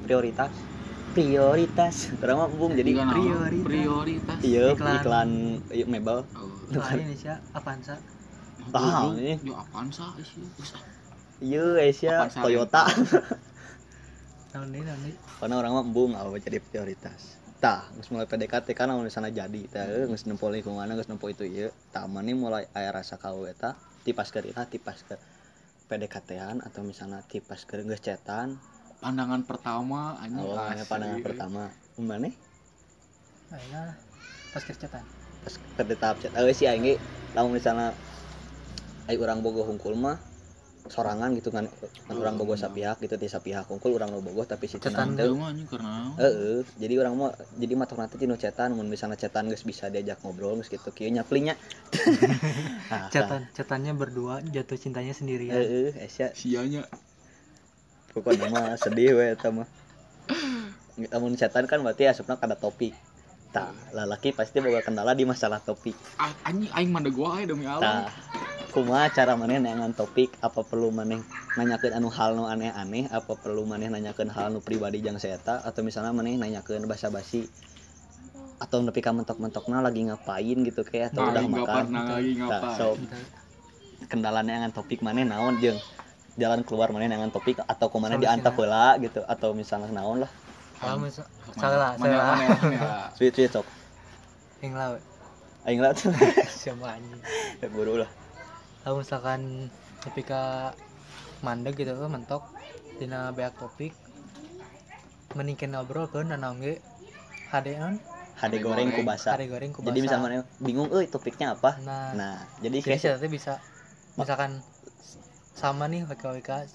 prioritas 0.01 0.49
prioritas 1.11 1.95
orang 2.17 2.37
mah 2.37 2.49
bung 2.49 2.71
jadi 2.73 2.89
Tiga 2.89 3.03
naon? 3.03 3.15
prioritas. 3.15 3.65
prioritas. 3.65 4.37
iya 4.41 4.63
Iklan. 4.71 4.95
iklan, 4.97 5.29
iya, 5.69 5.85
mebel 5.85 6.19
Oh. 6.33 6.49
Ini 6.71 7.13
sih 7.13 7.27
Avanza 7.51 7.99
Ah, 8.71 9.11
Goblok. 9.11 9.19
ini. 9.19 9.33
Yo? 9.43 9.57
Geus, 9.57 9.99
ah. 10.71 10.83
iya 11.41 11.63
Asia 11.81 12.11
Avanza 12.21 12.39
Toyota 12.39 12.83
tahun 14.51 14.69
ini 14.69 14.83
tahun 14.83 15.01
ini 15.01 15.13
karena 15.37 15.55
orang 15.57 15.71
mah 15.73 15.85
bung 15.85 16.11
awewe 16.13 16.37
jadi 16.37 16.59
prioritas 16.59 17.39
tah 17.57 17.87
geus 17.93 18.09
mulai 18.09 18.25
PDKT 18.25 18.71
kan 18.71 18.87
lamun 18.87 19.07
sana 19.07 19.27
jadi 19.29 19.61
tah 19.65 19.83
eh, 19.83 20.05
geus 20.05 20.23
nempo 20.25 20.47
lingkungan 20.47 20.87
geus 20.91 21.07
nempo 21.07 21.27
itu 21.27 21.43
ieu 21.43 21.69
tah 21.89 22.05
mani 22.05 22.31
mulai 22.33 22.67
aya 22.71 22.91
rasa 22.91 23.15
kawe 23.15 23.43
eta 23.45 23.75
tipas 24.01 24.29
keur 24.29 24.43
ira 24.43 24.63
tipas 24.65 25.03
keur 25.03 25.19
PDKT-an 25.85 26.63
atau 26.63 26.81
misalnya 26.81 27.19
tipas 27.23 27.63
keur 27.63 27.83
geus 27.83 27.99
cetan 27.99 28.55
Pandangan 29.01 29.41
pertama 29.49 30.13
anjing 30.21 30.45
oh 30.45 30.53
asli. 30.61 30.77
aya 30.77 30.83
pandangan 30.85 31.19
pertama. 31.25 31.63
Mana 31.97 32.29
akhirnya 33.51 33.97
pas 34.53 34.63
kerjaan 34.63 35.03
pas 35.41 35.53
ke 35.57 35.83
di 35.83 35.95
tahap 35.97 36.21
chat 36.21 36.31
eh 36.37 36.53
sih 36.53 36.69
aing 36.69 36.85
ge 36.85 36.95
lamun 37.33 37.57
misalnya 37.57 37.91
ai 39.09 39.17
urang 39.17 39.41
bogoh 39.41 39.65
hungkul 39.65 39.97
mah 39.97 40.21
sorangan 40.85 41.33
gitu 41.33 41.49
kan. 41.49 41.65
Kan 42.05 42.15
urang 42.17 42.37
bogoh 42.37 42.57
sapihak 42.57 43.01
gitu 43.01 43.17
di 43.17 43.25
sapihak 43.25 43.65
hungkul 43.69 43.93
urang 43.97 44.13
nu 44.13 44.21
bogoh 44.21 44.45
tapi 44.45 44.69
si 44.69 44.77
Cetan 44.77 45.13
cetan 45.13 45.17
Teu 45.17 45.33
teh 45.33 45.37
mah 45.37 45.49
anjing 45.49 45.67
karena 45.69 45.93
Heeh, 46.21 46.57
jadi 46.77 46.93
orang 47.01 47.13
mau 47.17 47.29
jadi 47.57 47.73
matok 47.73 47.97
nanti 48.01 48.15
tinu 48.21 48.37
cetan. 48.37 48.73
Mun 48.77 48.85
misalnya 48.85 49.17
cetan 49.17 49.49
geus 49.49 49.65
bisa 49.65 49.89
diajak 49.89 50.21
ngobrol 50.21 50.57
geus 50.61 50.69
gitu 50.69 50.89
kieu 50.93 51.09
nyaplinya. 51.09 51.57
nah, 51.57 53.09
catatan 53.13 53.49
catatannya 53.53 53.93
berdua 53.97 54.45
jatuh 54.45 54.77
cintanya 54.77 55.13
sendirian. 55.13 55.57
Heeh, 55.57 55.89
Asia 56.01 56.33
sianya 56.33 56.85
pokoknya 58.11 58.47
mah 58.51 58.75
sedih 58.77 59.17
we 59.17 59.25
eta 59.33 59.49
mah. 59.49 59.67
Lamun 61.09 61.33
cetan 61.39 61.65
kan 61.65 61.79
berarti 61.81 62.05
asupna 62.05 62.37
kada 62.37 62.59
topik. 62.59 62.93
Tah, 63.51 63.75
lalaki 63.91 64.31
pasti 64.31 64.63
boga 64.63 64.79
kendala 64.79 65.11
di 65.11 65.27
masalah 65.27 65.59
topik. 65.59 65.95
Anjing 66.47 66.71
aing 66.71 66.91
mah 66.91 67.03
gua 67.11 67.41
ae 67.41 67.43
demi 67.43 67.67
Allah. 67.67 68.07
Kumaha 68.71 69.11
cara 69.11 69.35
maneh 69.35 69.59
neangan 69.59 69.91
topik 69.91 70.31
apa 70.39 70.63
perlu 70.63 70.95
maneh 70.95 71.19
nanyakeun 71.59 71.91
anu 71.91 72.07
hal 72.07 72.39
nu 72.39 72.47
aneh-aneh 72.47 73.11
apa 73.11 73.35
perlu 73.35 73.67
maneh 73.67 73.91
nanyakeun 73.91 74.31
hal 74.31 74.55
nu 74.55 74.63
pribadi 74.63 75.03
jang 75.03 75.19
saya 75.19 75.35
atau 75.43 75.83
misalnya 75.83 76.15
maneh 76.15 76.39
nanyakeun 76.39 76.87
basa-basi 76.87 77.51
atau 78.61 78.79
nepi 78.79 79.01
ka 79.03 79.11
mentok-mentokna 79.11 79.83
lagi 79.83 80.05
ngapain 80.07 80.57
gitu 80.63 80.85
kayak 80.87 81.11
atau 81.11 81.25
Nah, 81.25 81.33
udah 81.33 81.41
aing 81.41 81.51
makan 81.51 81.65
kapan 81.65 81.85
nah, 81.91 82.05
lagi 82.13 82.31
ngapain? 82.37 82.77
so 82.77 82.87
Gitu. 82.95 83.17
kendala 84.07 84.39
neangan 84.45 84.71
topik 84.71 85.01
maneh 85.03 85.25
naon 85.25 85.57
jeung 85.59 85.75
jalan 86.39 86.63
keluar 86.63 86.91
maneh 86.95 87.11
neangan 87.11 87.31
topik 87.33 87.59
atau 87.63 87.87
ke 87.91 87.97
mana 87.99 88.15
diantap 88.15 88.55
heula 88.55 88.95
gitu 89.03 89.19
atau 89.27 89.51
misalnya 89.51 89.91
naon 89.91 90.23
lah. 90.23 90.31
Mana- 90.81 91.11
salah 91.59 91.91
mana- 91.99 92.17
salah 92.17 92.35
mana- 92.39 92.57
mana- 92.57 93.09
sweet 93.15 93.33
sweet 93.35 93.51
sok. 93.51 93.67
Yang 94.63 94.73
lawe 94.77 94.99
aing 95.67 95.79
lah. 95.83 95.91
Tuh 95.93 96.09
siapa 96.61 96.97
anjing? 96.97 97.21
Buru 97.69 98.01
lah. 98.01 98.09
Kalau 98.81 99.03
misalkan 99.03 99.69
ketika 100.01 100.73
mandek 101.45 101.77
gitu 101.77 101.93
kan 101.93 102.09
mentok 102.09 102.43
dina 102.97 103.29
beak 103.33 103.53
topik 103.57 103.93
meningkin 105.37 105.73
ngobrol 105.73 106.09
kan 106.09 106.27
dan 106.27 106.43
naonge 106.43 106.81
hade 107.49 107.77
non 107.79 107.97
hade 108.35 108.57
goreng 108.59 108.89
ku 108.89 109.01
basa 109.05 109.37
hade 109.37 109.47
goreng 109.47 109.71
ku 109.71 109.85
jadi 109.85 109.99
misalnya 110.01 110.43
bingung 110.57 110.89
euy 110.89 111.05
topiknya 111.05 111.53
apa? 111.53 111.77
Nah, 111.85 112.13
nah 112.17 112.35
jadi 112.59 112.81
jadi 112.81 112.97
kayak 113.17 113.29
bisa. 113.29 113.53
Misalkan 114.17 114.59
sama 115.61 115.85
nih 115.85 116.09
WK 116.09 116.65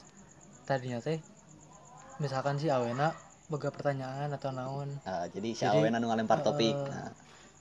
tadinya 0.63 1.03
teh 1.03 1.19
misalkan 2.23 2.55
si 2.55 2.71
Awena 2.71 3.11
boga 3.51 3.75
pertanyaan 3.75 4.31
atau 4.31 4.55
naon 4.55 4.87
Nah, 5.03 5.27
jadi 5.27 5.49
si 5.59 5.67
Jadi, 5.67 5.75
Awen 5.75 5.91
anu 5.99 6.07
ngalempar 6.07 6.47
topik. 6.47 6.71
eh, 6.71 6.87
Nah, 6.87 7.11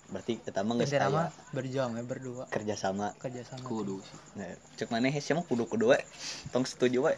berarti 0.05 0.37
kita 0.37 0.61
mah 0.61 0.77
geus 0.77 0.93
aya 0.93 1.33
berjuang 1.49 1.97
ya 1.97 2.05
berdua 2.05 2.45
kerja 2.53 2.77
sama. 2.77 3.09
kerja 3.17 3.41
sama 3.41 3.65
kudu 3.65 4.05
sih. 4.05 4.17
Nah, 4.37 4.53
cek 4.77 4.93
maneh 4.93 5.09
sih 5.17 5.33
mah 5.33 5.41
kudu-kudu 5.49 5.97
we. 5.97 5.99
Tong 6.53 6.61
setuju 6.61 7.09
we. 7.09 7.13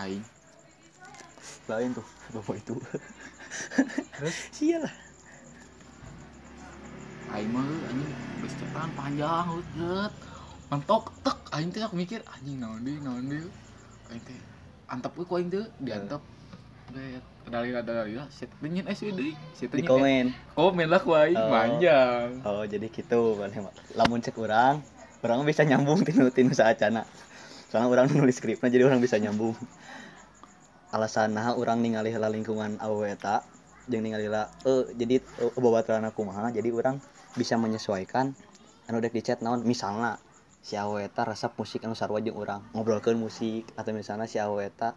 Aing 0.00 0.24
Lain 1.68 1.92
tuh 1.92 2.06
bapak 2.32 2.56
itu. 2.56 2.74
terus 4.16 4.36
Sialah. 4.56 4.94
aing 7.36 7.52
mah 7.52 7.68
anjing 7.68 8.12
geus 8.40 8.54
panjang 8.96 9.60
jet. 9.76 10.31
Mentok 10.72 11.12
tek 11.20 11.36
aing 11.52 11.68
teh 11.68 11.84
aku 11.84 12.00
mikir 12.00 12.24
anjing 12.24 12.56
naon 12.56 12.80
deui 12.80 12.96
naon 13.04 13.28
deui. 13.28 13.44
Aing 14.08 14.24
teh 14.24 14.40
antep 14.88 15.12
we 15.20 15.28
ku 15.28 15.36
aing 15.36 15.52
teh 15.52 15.68
diantep. 15.84 16.24
Bet 16.96 17.20
dalila 17.44 17.84
dalila 17.84 18.24
set 18.32 18.48
nyen 18.64 18.88
eh 18.88 18.96
deui. 18.96 19.36
Set 19.52 19.68
Di 19.68 19.84
komen. 19.84 20.32
Komen 20.56 20.88
lah 20.88 21.04
ku 21.04 21.12
aing 21.12 21.36
Oh. 21.36 21.52
panjang. 21.52 22.40
Oh, 22.48 22.64
jadi 22.64 22.88
gitu 22.88 23.36
maneh 23.36 23.60
mah. 23.60 23.68
Lamun 24.00 24.24
cek 24.24 24.32
urang, 24.40 24.80
mah 25.20 25.44
bisa 25.44 25.60
nyambung 25.68 26.00
tinu 26.08 26.32
tinu 26.32 26.56
saacana. 26.56 27.04
Soalnya 27.68 27.92
urang 27.92 28.06
nulis 28.08 28.40
skripnya 28.40 28.72
jadi 28.72 28.88
orang 28.88 29.04
bisa 29.04 29.20
nyambung. 29.20 29.52
Alasan 30.88 31.36
nah 31.36 31.52
urang 31.52 31.84
ningali 31.84 32.16
heula 32.16 32.32
lingkungan 32.32 32.80
awewe 32.80 33.12
eta 33.12 33.44
jeung 33.92 34.08
ningali 34.08 34.24
heula 34.24 34.48
eh 34.64 34.88
jadi 34.96 35.20
eh, 35.20 35.52
babaturan 35.60 36.08
kumaha 36.16 36.48
jadi 36.48 36.72
urang 36.72 36.96
bisa 37.36 37.60
menyesuaikan 37.60 38.32
anu 38.88 39.04
dek 39.04 39.12
di 39.12 39.20
chat 39.20 39.40
naon 39.44 39.64
misalnya 39.68 40.16
si 40.62 40.78
awewe 40.78 41.02
eta 41.02 41.26
resep 41.26 41.52
musik 41.58 41.82
anu 41.82 41.98
sarua 41.98 42.22
jeung 42.22 42.38
urang. 42.38 42.62
Ngobrolkeun 42.72 43.18
musik 43.18 43.66
atau 43.74 43.90
misalnya 43.90 44.30
si 44.30 44.38
awewe 44.38 44.70
eta 44.70 44.94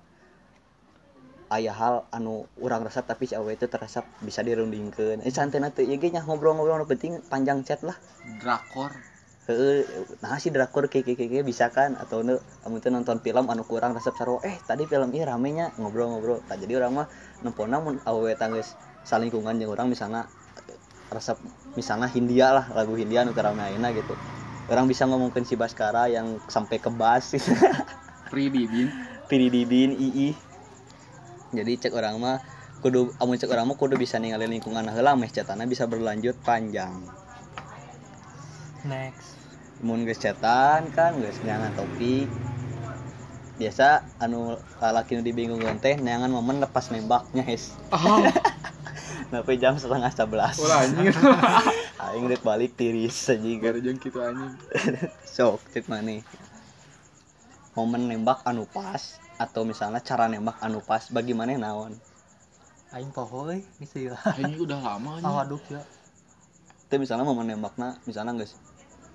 aya 1.50 1.74
hal 1.74 2.06
anu 2.14 2.46
urang 2.62 2.86
resep 2.86 3.06
tapi 3.06 3.26
si 3.26 3.34
awewe 3.34 3.58
itu 3.58 3.66
teresep 3.66 4.06
bisa 4.22 4.46
dirundingkeun. 4.46 5.26
Eh 5.26 5.34
santai 5.34 5.62
ieu 5.86 5.98
ge 5.98 6.10
nya 6.14 6.22
ngobrol-ngobrol 6.22 6.78
anu 6.78 6.86
penting 6.86 7.18
panjang 7.30 7.66
chat 7.66 7.82
lah. 7.82 7.98
Drakor. 8.42 8.94
heeh 9.46 9.86
nah 10.26 10.42
si 10.42 10.50
drakor 10.50 10.90
kayak 10.90 11.06
kayak 11.06 11.30
kayak 11.30 11.46
bisa 11.46 11.70
kan? 11.70 11.98
Atau 12.02 12.26
nu 12.26 12.42
kamu 12.66 12.82
tuh 12.82 12.90
nonton 12.94 13.18
film 13.22 13.46
anu 13.50 13.66
kurang 13.66 13.98
resep 13.98 14.14
sarua. 14.18 14.42
Eh 14.46 14.58
tadi 14.70 14.86
film 14.86 15.14
ini 15.14 15.26
ramenya 15.26 15.74
ngobrol-ngobrol. 15.82 16.46
Nah, 16.46 16.58
jadi 16.58 16.82
orang 16.82 16.92
mah 17.04 17.08
nempona 17.46 17.78
mun 17.82 18.02
awewe 18.06 18.34
tanggeus 18.38 18.74
salingkungan 19.06 19.58
jeung 19.62 19.70
orang 19.74 19.90
misalnya 19.90 20.26
resep 21.14 21.38
misalnya 21.78 22.10
Hindia 22.10 22.50
lah 22.54 22.66
lagu 22.74 22.98
Hindia 22.98 23.22
anu 23.22 23.38
rame 23.38 23.62
ayeuna 23.62 23.94
gitu 23.94 24.18
orang 24.70 24.86
bisa 24.90 25.06
ngomongin 25.06 25.46
si 25.46 25.54
Baskara 25.54 26.10
yang 26.10 26.42
sampai 26.50 26.82
ke 26.82 26.90
bas. 26.90 27.38
Pridi 28.32 28.66
bin 28.66 28.90
Pidi 29.30 29.48
Didin 29.50 29.94
II. 29.94 30.34
Jadi 31.56 31.72
cek 31.82 31.94
orang 31.94 32.18
mah 32.18 32.38
kudu 32.82 33.14
amun 33.18 33.38
cek 33.38 33.50
orang 33.50 33.70
mah 33.70 33.78
kudu 33.78 33.98
bisa 33.98 34.22
ninggalin 34.22 34.52
lingkungan 34.52 34.86
heula 34.90 35.18
meh 35.18 35.30
catana 35.30 35.66
bisa 35.66 35.90
berlanjut 35.90 36.38
panjang. 36.42 37.06
Next. 38.86 39.38
Mun 39.82 40.06
geus 40.06 40.22
cetan 40.22 40.90
kan 40.94 41.18
geus 41.18 41.42
neangan 41.46 41.74
topik. 41.74 42.30
Biasa 43.56 44.04
anu 44.20 44.60
lalaki 44.84 45.16
nu 45.16 45.24
dibingungan 45.24 45.80
teh 45.80 45.96
neangan 45.96 46.30
momen 46.30 46.60
lepas 46.60 46.92
nembaknya 46.92 47.42
hes 47.46 47.72
ah 47.90 48.28
sampai 49.30 49.56
jam 49.58 49.74
setengah 49.76 50.12
sebelas? 50.14 50.56
Ulah 50.62 50.86
anjing. 50.86 51.12
Aing 52.06 52.26
rek 52.30 52.44
balik 52.46 52.78
tiris 52.78 53.32
aja 53.32 53.52
gara 53.58 53.80
jeung 53.82 53.98
kitu 53.98 54.20
anjing. 54.22 54.54
Sok 55.36 55.62
cek 55.74 55.90
mana 55.90 56.22
momen 57.76 58.08
nembak 58.08 58.40
anu 58.48 58.64
pas 58.64 59.20
atau 59.36 59.68
misalnya 59.68 60.00
cara 60.00 60.32
nembak 60.32 60.56
anu 60.64 60.80
pas 60.80 61.12
bagaimana 61.12 61.52
naon? 61.60 62.00
Aing 62.96 63.12
poho 63.12 63.52
euy 63.52 63.68
misi 63.84 64.08
lah 64.08 64.22
anjing 64.24 64.64
udah 64.64 64.80
lama 64.80 65.20
anjing. 65.20 65.28
Awaduk 65.28 65.64
ya. 65.68 65.84
Itu 66.88 66.96
misalnya 66.96 67.28
momen 67.28 67.52
nembakna 67.52 68.00
misalnya 68.08 68.32
guys 68.40 68.56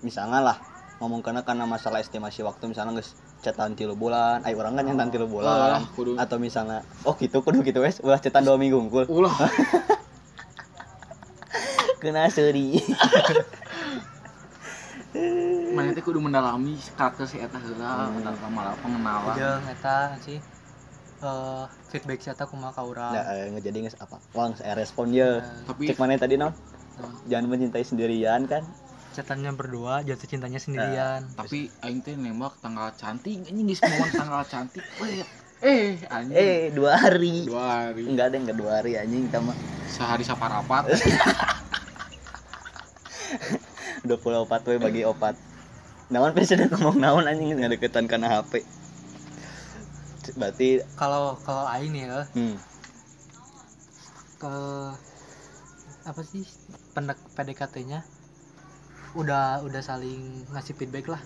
misalnya 0.04 0.40
lah 0.44 0.56
ngomong 1.00 1.24
karena 1.24 1.40
karena 1.40 1.64
masalah 1.64 2.04
estimasi 2.04 2.44
waktu 2.44 2.68
misalnya 2.68 3.00
guys 3.00 3.16
cetan 3.40 3.72
tilu 3.72 3.96
bulan 3.96 4.44
ay 4.44 4.52
orang 4.52 4.76
kan 4.76 4.84
nyetan 4.84 5.08
tilu 5.08 5.24
bulan. 5.24 5.80
Kudu. 5.96 6.20
atau 6.20 6.36
misalnya 6.36 6.84
oh 7.08 7.16
gitu 7.16 7.40
kudu 7.40 7.64
gitu 7.64 7.80
wes 7.80 8.04
ulah 8.04 8.20
cetan 8.20 8.44
dua 8.44 8.60
minggu 8.60 8.76
unggul. 8.76 9.08
Ulah 9.08 9.32
kena 12.00 12.26
seri 12.26 12.80
mana 15.74 15.90
teh 15.90 16.02
kudu 16.02 16.22
mendalami 16.22 16.78
karakter 16.94 17.26
si 17.26 17.36
eta 17.36 17.58
heula 17.58 18.06
Hmm. 18.06 18.22
eta 18.22 18.48
malah 18.48 18.74
pengenalan. 18.78 19.34
Jeung 19.34 19.64
eta 19.66 20.14
sih. 20.22 20.38
Eh 21.20 21.64
feedback 21.90 22.22
saya 22.22 22.46
kumaha 22.46 22.72
ka 22.72 22.82
urang 22.82 23.12
nah 23.12 23.26
eh, 23.28 23.50
ngejadi 23.52 23.84
nges 23.84 23.96
apa. 23.98 24.16
Wang 24.32 24.54
saya 24.54 24.72
respon 24.72 25.10
ya 25.10 25.42
tapi 25.66 25.90
cek 25.90 25.98
mana 25.98 26.16
tadi 26.16 26.38
non 26.38 26.54
Nah, 27.00 27.16
jangan 27.24 27.48
mencintai 27.48 27.80
sendirian 27.80 28.44
kan? 28.44 28.60
Cetannya 29.10 29.56
berdua 29.56 30.04
jatuh 30.04 30.28
cintanya 30.28 30.60
sendirian. 30.60 31.24
tapi 31.32 31.72
aing 31.80 32.04
teh 32.04 32.12
nembak 32.12 32.60
tanggal 32.60 32.92
cantik 32.92 33.40
anjing 33.40 33.66
geus 33.66 33.80
momen 33.80 34.12
tanggal 34.12 34.44
cantik. 34.44 34.84
Weh, 35.00 35.24
eh 35.60 35.96
anjing. 36.06 36.36
Eh 36.36 36.68
dua 36.70 37.00
hari. 37.00 37.48
Dua 37.48 37.64
hari. 37.88 38.04
Enggak 38.04 38.30
ada 38.30 38.36
enggak 38.36 38.58
dua 38.60 38.70
hari 38.78 39.00
anjing 39.00 39.26
kita 39.26 39.40
mah 39.40 39.56
sehari 39.88 40.22
saparapat 40.22 40.92
udah 44.06 44.18
pulau 44.20 44.44
opat 44.48 44.64
we 44.68 44.76
bagi 44.80 45.02
opat. 45.04 45.36
Naon 46.10 46.34
presiden 46.34 46.68
ngomong 46.72 46.98
naon 46.98 47.24
anjing 47.28 47.54
nggak 47.54 47.78
deketan 47.78 48.10
karena 48.10 48.40
HP 48.40 48.66
berarti 50.36 50.84
kalau 50.94 51.34
kalau 51.42 51.66
aing 51.66 51.90
nih 51.90 52.06
ya. 52.06 52.22
Hmm, 52.36 52.56
ke 54.38 54.54
apa 56.06 56.20
sih 56.22 56.44
pendek 56.94 57.18
PDKT-nya? 57.34 58.06
Udah 59.18 59.64
udah 59.66 59.82
saling 59.82 60.46
ngasih 60.54 60.78
feedback 60.78 61.10
lah 61.10 61.22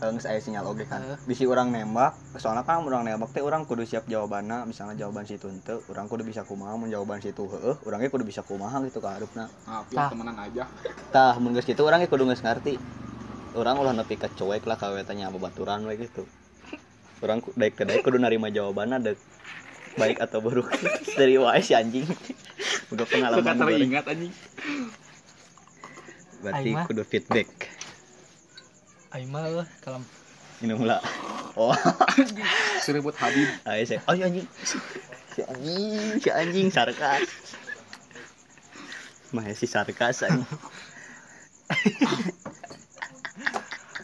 saya 0.00 0.40
sinyal 0.40 0.64
oke 0.64 0.88
kan? 0.88 1.04
Bisi 1.28 1.44
orang 1.44 1.68
nembak 1.68 2.16
soalnya 2.40 2.64
kan 2.64 2.80
orang 2.80 3.04
nembak 3.04 3.36
teh 3.36 3.44
orang 3.44 3.68
kudu 3.68 3.84
siap 3.84 4.08
jawabannya. 4.08 4.64
Misalnya 4.64 4.96
jawaban 4.96 5.28
situ 5.28 5.52
ente 5.52 5.76
orang 5.92 6.08
kudu 6.08 6.24
bisa 6.24 6.40
kumaha 6.48 6.72
mun 6.80 6.88
jawaban 6.88 7.20
situ 7.20 7.44
heeh 7.44 7.76
orangnya 7.84 8.08
kudu 8.08 8.24
bisa 8.24 8.40
kumaha 8.40 8.80
gitu 8.88 9.04
ka 9.04 9.20
harupna. 9.20 9.52
Tah. 9.68 9.84
ya 9.92 10.08
temenan 10.08 10.36
aja. 10.40 10.64
Tah 11.12 11.36
mun 11.36 11.52
geus 11.52 11.68
kitu 11.68 11.84
orangnya 11.84 12.08
kudu 12.08 12.24
geus 12.24 12.40
ngarti 12.40 12.80
orang 13.52 13.76
ulah 13.76 13.92
nepi 13.92 14.16
ka 14.16 14.32
cuek 14.32 14.64
lah 14.64 14.80
ka 14.80 14.88
tanya 15.04 15.28
babaturan 15.28 15.84
we 15.84 16.00
gitu. 16.00 16.24
Orang 17.20 17.44
daek 17.60 17.76
teh 17.76 17.84
daek 17.84 18.00
kudu 18.00 18.16
narima 18.16 18.48
jawabanna 18.48 18.96
dek. 18.96 19.20
Baik 20.00 20.24
atau 20.24 20.40
buruk. 20.40 20.72
Dari 21.20 21.36
wae 21.36 21.60
si 21.60 21.76
anjing. 21.76 22.08
Udah 22.88 23.04
pengalaman 23.04 23.52
teringat 23.52 24.08
anjing. 24.08 24.32
Berarti 26.40 26.70
kudu 26.88 27.02
feedback 27.04 27.79
eueuh 29.10 29.66
kalau 29.82 29.98
minum 30.62 30.86
lah. 30.86 31.02
Oh. 31.58 31.74
Serebut 32.84 33.16
Habib. 33.18 33.48
Ayo 33.66 33.82
saya 33.82 33.98
oh 34.06 34.14
si 34.14 34.22
anjing. 34.22 34.46
Si 35.34 35.40
anjing 35.42 36.20
si 36.22 36.28
anjing 36.30 36.68
sarkas. 36.70 37.26
Mah 39.34 39.50
si 39.50 39.66
sarkas 39.66 40.22
anjing. 40.22 40.46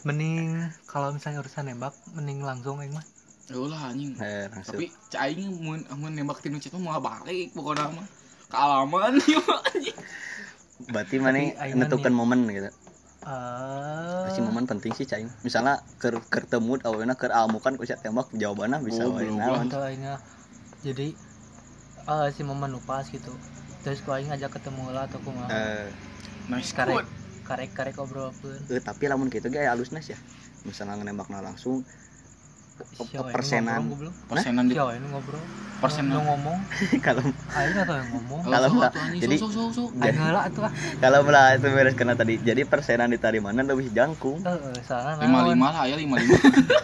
Mending 0.03 0.67
kalau 0.91 1.15
misalnya 1.15 1.39
urusan 1.39 1.71
nembak 1.71 1.95
mending 2.11 2.43
langsung 2.43 2.83
aing 2.83 2.91
mah. 2.91 3.05
Ya 3.47 3.55
ulah 3.63 3.95
anjing. 3.95 4.19
Eh 4.19 4.51
langsung 4.51 4.75
tapi 4.75 4.91
cai 5.07 5.39
mun 5.39 5.87
mun 5.95 6.11
nembak 6.11 6.43
tinu 6.43 6.59
mah 6.59 6.99
mau 6.99 6.99
balik 6.99 7.55
pokoknya 7.55 7.95
mah. 7.95 8.07
Kealaman 8.47 9.23
mah, 9.23 9.59
anjing. 9.71 9.97
Berarti 10.91 11.15
mana 11.23 11.39
nentukan 11.71 12.11
momen 12.11 12.43
gitu 12.51 12.71
eh 13.27 14.31
si 14.31 14.39
momen 14.39 14.63
penting 14.63 14.95
sih 14.95 15.03
cai. 15.03 15.27
Misalnya 15.43 15.83
ker 15.99 16.23
ketemu 16.31 16.79
awalnya 16.87 17.15
ker 17.19 17.35
amukan 17.35 17.75
ku 17.75 17.83
sia 17.83 17.99
tembak 17.99 18.31
jawabannya 18.31 18.79
bisa 18.79 19.03
Oh, 19.03 19.19
aingnya 19.19 20.15
jadi 20.79 21.11
eh 22.07 22.27
si 22.31 22.41
momen 22.47 22.71
nu 22.71 22.79
pas 22.79 23.03
gitu 23.03 23.35
terus 23.83 23.99
ku 23.99 24.15
aing 24.15 24.31
ngajak 24.31 24.55
ketemu 24.55 24.95
lah 24.95 25.11
atau 25.11 25.19
kumaha 25.19 25.51
eh. 25.51 25.91
Nice 26.47 26.71
karek 26.71 27.03
karek 27.43 27.71
karek 27.75 27.95
obrolkeun 27.99 28.63
eh, 28.71 28.79
tapi 28.79 29.11
lamun 29.11 29.27
gitu 29.27 29.51
ge 29.51 29.59
aya 29.59 29.75
alusna 29.75 29.99
ya. 29.99 30.15
Misalnya 30.63 31.03
nembakna 31.03 31.43
langsung 31.43 31.83
persenan 33.29 33.81
ngobrol, 33.85 34.13
persenan 34.25 34.63
di 34.65 34.73
Siapa 34.73 34.93
yang 34.93 35.09
ngobrol? 35.09 35.41
Persenan. 35.77 36.09
Yang 36.17 36.25
ngomong? 36.25 36.57
Kalau 37.05 37.21
aing 37.53 37.77
atau 37.77 37.95
yang 37.95 38.09
ngomong? 38.09 38.39
Kalau 38.41 38.69
anjing. 38.81 39.21
jadi- 39.21 39.37
ah. 39.37 40.71
Kalau 40.97 41.19
belah 41.21 41.53
itu 41.53 41.67
beres 41.69 41.93
kena 41.93 42.17
tadi 42.17 42.41
jadi 42.41 42.65
persenan 42.65 43.13
di 43.13 43.21
tadi 43.21 43.37
mana 43.37 43.61
lebih 43.61 43.93
jangkung. 43.93 44.41
Heeh, 44.41 44.73
soalnya 44.81 45.21
lima 45.21 45.45
naon. 45.45 45.53
lima 45.53 45.67
lah 45.69 45.83
ya 45.85 45.95
lima 45.95 46.17
lima 46.17 46.33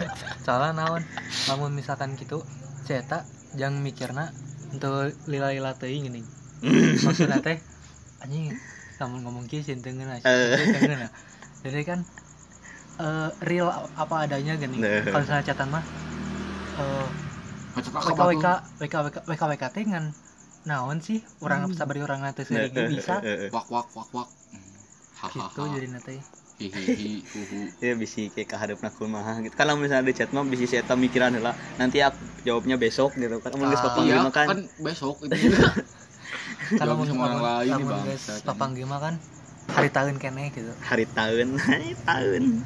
soalnya 0.46 0.70
naon. 0.78 1.02
Namun 1.50 1.74
misalkan 1.74 2.14
gitu 2.14 2.46
saya 2.86 3.02
jangan 3.54 3.82
mikirna 3.82 4.30
untuk 4.70 5.10
lila-lila 5.26 5.74
teuing 5.74 6.06
gini. 6.06 6.22
Maksudnya 7.04 7.42
teh 7.42 7.58
anjing 8.22 8.54
namun 8.94 9.26
ngomong 9.26 9.44
kieu 9.44 9.60
ngeuna 9.90 10.22
Eh. 10.22 10.54
sieun 10.54 10.70
teu 10.70 10.80
ngeuna. 10.86 11.08
jadi 11.66 11.82
kan 11.82 11.98
eh, 13.00 13.30
real 13.46 13.68
apa 13.96 14.14
adanya 14.26 14.54
gini. 14.58 14.78
Nah. 14.78 15.02
kalau 15.06 15.22
misalnya 15.22 15.44
catatan 15.46 15.68
mah 15.72 15.84
eh, 16.78 17.06
Macet 17.74 17.90
WK 17.90 18.20
WK. 18.38 18.46
WK 18.78 18.94
WK 19.10 19.16
WK 19.26 19.42
WK 19.50 19.64
teh 19.74 19.82
ngan 19.82 20.04
naon 20.64 20.98
sih? 21.02 21.18
Orang 21.42 21.66
sabari 21.74 22.00
orang 22.06 22.22
nanti 22.22 22.46
sering 22.46 22.70
bisa. 22.70 23.18
wak 23.50 23.66
wak 23.66 23.88
wak 23.98 24.08
wak. 24.14 24.28
Gitu 25.24 25.62
jadi 25.74 25.88
nanti 25.90 26.14
hihihi 26.54 27.26
uhu 27.34 27.58
ya 27.82 27.98
bisa 27.98 28.30
kayak 28.30 28.54
keharapna 28.54 28.90
kumaha 28.94 29.42
gitu. 29.42 29.54
Kalau 29.58 29.74
misalnya 29.74 30.06
di 30.06 30.14
chat 30.14 30.30
mah 30.30 30.46
bisa 30.46 30.70
saya 30.70 30.94
mikiran 30.94 31.34
lah 31.42 31.54
nanti 31.82 31.98
aku 31.98 32.14
jawabnya 32.46 32.78
besok 32.78 33.18
gitu. 33.18 33.42
Kan 33.42 33.58
mun 33.58 33.74
geus 33.74 33.82
Ah. 33.82 33.90
papanggil 33.90 34.14
iya 34.14 34.22
mah 34.22 34.32
kan. 34.32 34.46
kan 34.46 34.60
besok 34.78 35.18
itu. 35.26 35.34
Kalau 36.80 36.96
sama 37.04 37.28
orang 37.28 37.42
lain 37.44 37.70
nih, 37.76 37.84
bangsat. 37.84 38.40
papang 38.46 38.72
mah 38.88 39.00
kan 39.02 39.14
hari 39.74 39.90
tahun 39.90 40.14
kene 40.22 40.54
gitu. 40.54 40.72
Hari 40.86 41.04
tahun 41.10 41.58
hari 41.68 41.92
tahun 42.06 42.62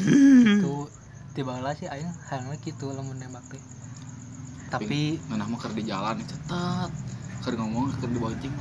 itu 0.00 0.88
tiba 1.34 1.58
lah 1.58 1.74
sih 1.74 1.90
aing 1.90 2.10
halnya 2.30 2.54
gitu 2.62 2.94
lamun 2.94 3.18
nembak 3.18 3.42
teh. 3.50 3.62
Tapi 4.70 5.18
nganah 5.30 5.46
mah 5.46 5.70
di 5.70 5.82
jalan 5.86 6.18
cetat 6.24 6.90
keur 7.44 7.54
ngomong 7.60 7.92
keur 8.00 8.10
dibonceng 8.10 8.54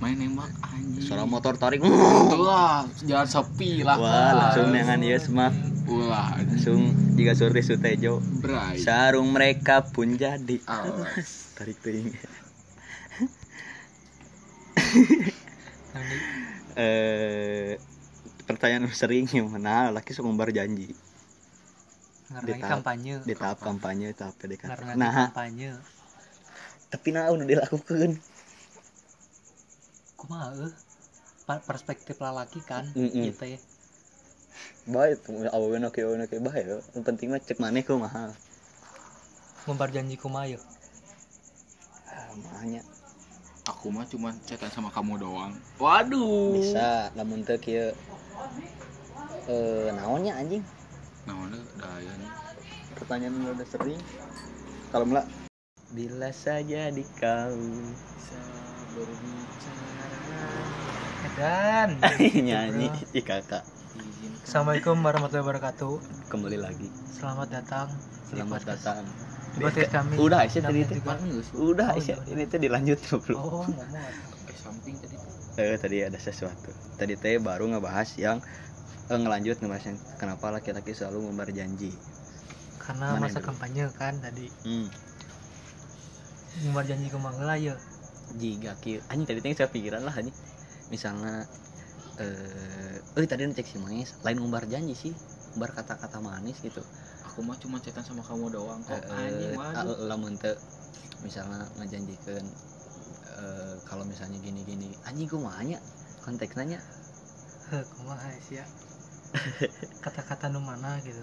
main 0.00 0.16
nembak 0.16 0.50
anjing. 0.64 1.04
Suara 1.04 1.24
motor 1.28 1.56
tarik 1.56 1.80
Tuh 1.82 2.40
lah 2.40 2.86
jalan 3.04 3.28
sepi 3.28 3.84
lah. 3.84 3.96
Wah 4.00 4.32
langsung 4.36 4.72
dengan 4.72 4.98
semak 5.18 5.54
ulah 5.90 6.38
anjing. 6.38 6.56
Langsung 6.56 6.80
jika 7.16 7.32
surti 7.36 7.62
sutejo. 7.62 8.22
Bray. 8.40 8.80
Sarung 8.80 9.32
mereka 9.36 9.84
pun 9.88 10.16
jadi. 10.16 10.56
Awas. 10.64 11.50
tarik 11.60 11.76
ting 11.84 12.08
eh 16.80 17.76
pertanyaan 18.50 18.90
sering 18.90 19.24
gimana 19.30 19.94
laki 19.94 20.10
sok 20.10 20.26
ngumbar 20.26 20.50
janji. 20.50 20.90
Di 22.30 22.52
tahap- 22.58 22.82
kampanye. 22.82 23.14
di 23.26 23.34
tahap 23.34 23.58
kampanye 23.58 24.14
tahap 24.14 24.34
PDKT 24.38 24.94
nah. 24.94 25.30
kampanye. 25.30 25.74
Tapi 26.90 27.08
nah 27.14 27.30
udah 27.30 27.46
dilakukan. 27.46 28.18
Kumaha 30.18 30.70
perspektif 31.66 32.18
lalaki 32.22 32.62
kan 32.62 32.86
Mm-mm. 32.94 33.26
gitu 33.26 33.58
ya. 33.58 33.58
Baik 34.86 35.26
awewe 35.50 35.78
oke 35.86 36.00
awewe 36.02 36.22
oke 36.22 36.36
baik 36.38 36.64
ya. 36.66 36.78
Yang 36.94 37.04
penting 37.06 37.28
mah 37.34 37.40
cek 37.42 37.58
maneh 37.58 37.82
ku 37.82 37.98
mahal 37.98 38.34
ngumbar 39.68 39.92
janji 39.92 40.16
kumaha 40.16 40.48
yeuh 40.48 40.62
ah, 42.08 42.32
mahanya 42.40 42.80
aku 43.68 43.92
mah 43.92 44.08
cuma 44.08 44.32
chatan 44.48 44.72
sama 44.72 44.90
kamu 44.90 45.20
doang. 45.20 45.52
Waduh. 45.78 46.56
Bisa 46.58 47.12
namun 47.14 47.44
teu 47.44 47.60
kieu 47.60 47.92
eh 49.50 49.88
naonnya 49.94 50.32
anjing? 50.36 50.64
Naon 51.26 51.52
deh 51.52 51.62
daya 51.78 52.12
nih. 52.16 52.30
Pertanyaan 52.96 53.34
lu 53.40 53.50
udah 53.52 53.68
sering. 53.68 54.00
Kalau 54.90 55.06
melak 55.06 55.26
bila 55.90 56.30
saja 56.30 56.90
di 56.90 57.02
kau 57.18 57.54
bisa 57.56 58.38
berbicara. 58.94 60.48
Dan 61.36 61.88
nyanyi 62.48 62.88
di 63.12 63.22
kakak. 63.22 63.62
Izin 63.96 64.32
Assalamualaikum 64.44 64.96
warahmatullahi 65.02 65.46
wabarakatuh. 65.46 65.94
Kembali 66.30 66.58
lagi. 66.58 66.88
Selamat 67.10 67.48
datang 67.50 67.88
selamat 68.30 68.62
datang. 68.62 69.02
Di 69.50 69.58
podcast 69.66 69.90
kami. 69.90 70.14
Udah 70.14 70.38
Aisyah 70.46 70.62
tadi 70.70 70.80
geus 70.86 71.48
udah 71.58 71.86
Oh, 71.90 71.96
Aisyah. 71.98 72.16
iya, 72.22 72.30
ini 72.30 72.42
tuh 72.46 72.58
dilanjut 72.62 72.98
belum 73.02 73.38
oh 73.42 73.66
ngomong 73.66 73.74
samping 74.54 74.94
tadi 75.02 75.16
eh 75.60 75.78
tadi 75.78 76.00
ada 76.00 76.16
sesuatu. 76.16 76.70
Tadi 76.96 77.14
teh 77.14 77.36
baru 77.38 77.68
ngebahas 77.68 78.08
yang 78.16 78.38
eh, 79.06 79.18
ngelanjut 79.18 79.60
ngebahas 79.60 79.84
yang 79.92 79.98
kenapa 80.16 80.50
laki-laki 80.50 80.92
selalu 80.92 81.28
ngumbar 81.28 81.52
janji. 81.52 81.92
Karena 82.80 83.14
Mana 83.14 83.28
masa 83.28 83.38
dulu? 83.38 83.52
kampanye 83.52 83.84
kan 83.94 84.16
tadi. 84.18 84.48
Hmm. 84.64 84.88
ngumbar 86.60 86.84
janji 86.84 87.06
ke 87.08 87.18
Manggala 87.18 87.54
ya. 87.56 87.74
Jika 88.34 88.74
ki. 88.78 89.00
Anjing 89.06 89.26
tadi 89.26 89.40
teh 89.40 89.54
saya 89.54 89.70
pikiran 89.70 90.02
lah 90.02 90.14
anjing. 90.14 90.34
Misalnya 90.88 91.46
eh 92.18 92.96
eh 93.16 93.26
tadi 93.28 93.46
ngecek 93.46 93.66
si 93.66 93.76
Mais 93.78 94.10
lain 94.22 94.38
ngumbar 94.38 94.66
janji 94.66 94.94
sih. 94.94 95.14
Ngumbar 95.54 95.70
kata-kata 95.74 96.18
manis 96.18 96.58
gitu. 96.60 96.82
Aku 97.30 97.46
mah 97.46 97.54
cuma 97.56 97.78
chatan 97.78 98.02
sama 98.02 98.22
kamu 98.22 98.50
doang 98.50 98.82
kok 98.82 98.98
Eh, 98.98 99.30
anjing 99.30 99.54
eh, 99.54 99.58
waduh. 99.58 99.94
ah, 99.94 99.98
lamun 100.10 100.34
teu 100.34 100.54
misalnya 101.20 101.68
ngejanjikeun 101.76 102.42
eh 103.40 103.74
kalau 103.88 104.04
misalnya 104.04 104.36
gini-gini 104.44 104.92
anjing 105.08 105.28
kumanya 105.28 105.80
konteksnya 106.20 106.64
nya 106.76 106.80
heh 107.70 107.84
kumaha 107.96 108.28
sih 108.42 108.58
ya. 108.60 108.66
Kata-kata 110.02 110.50
nu 110.50 110.58
mana 110.58 110.98
gitu. 111.06 111.22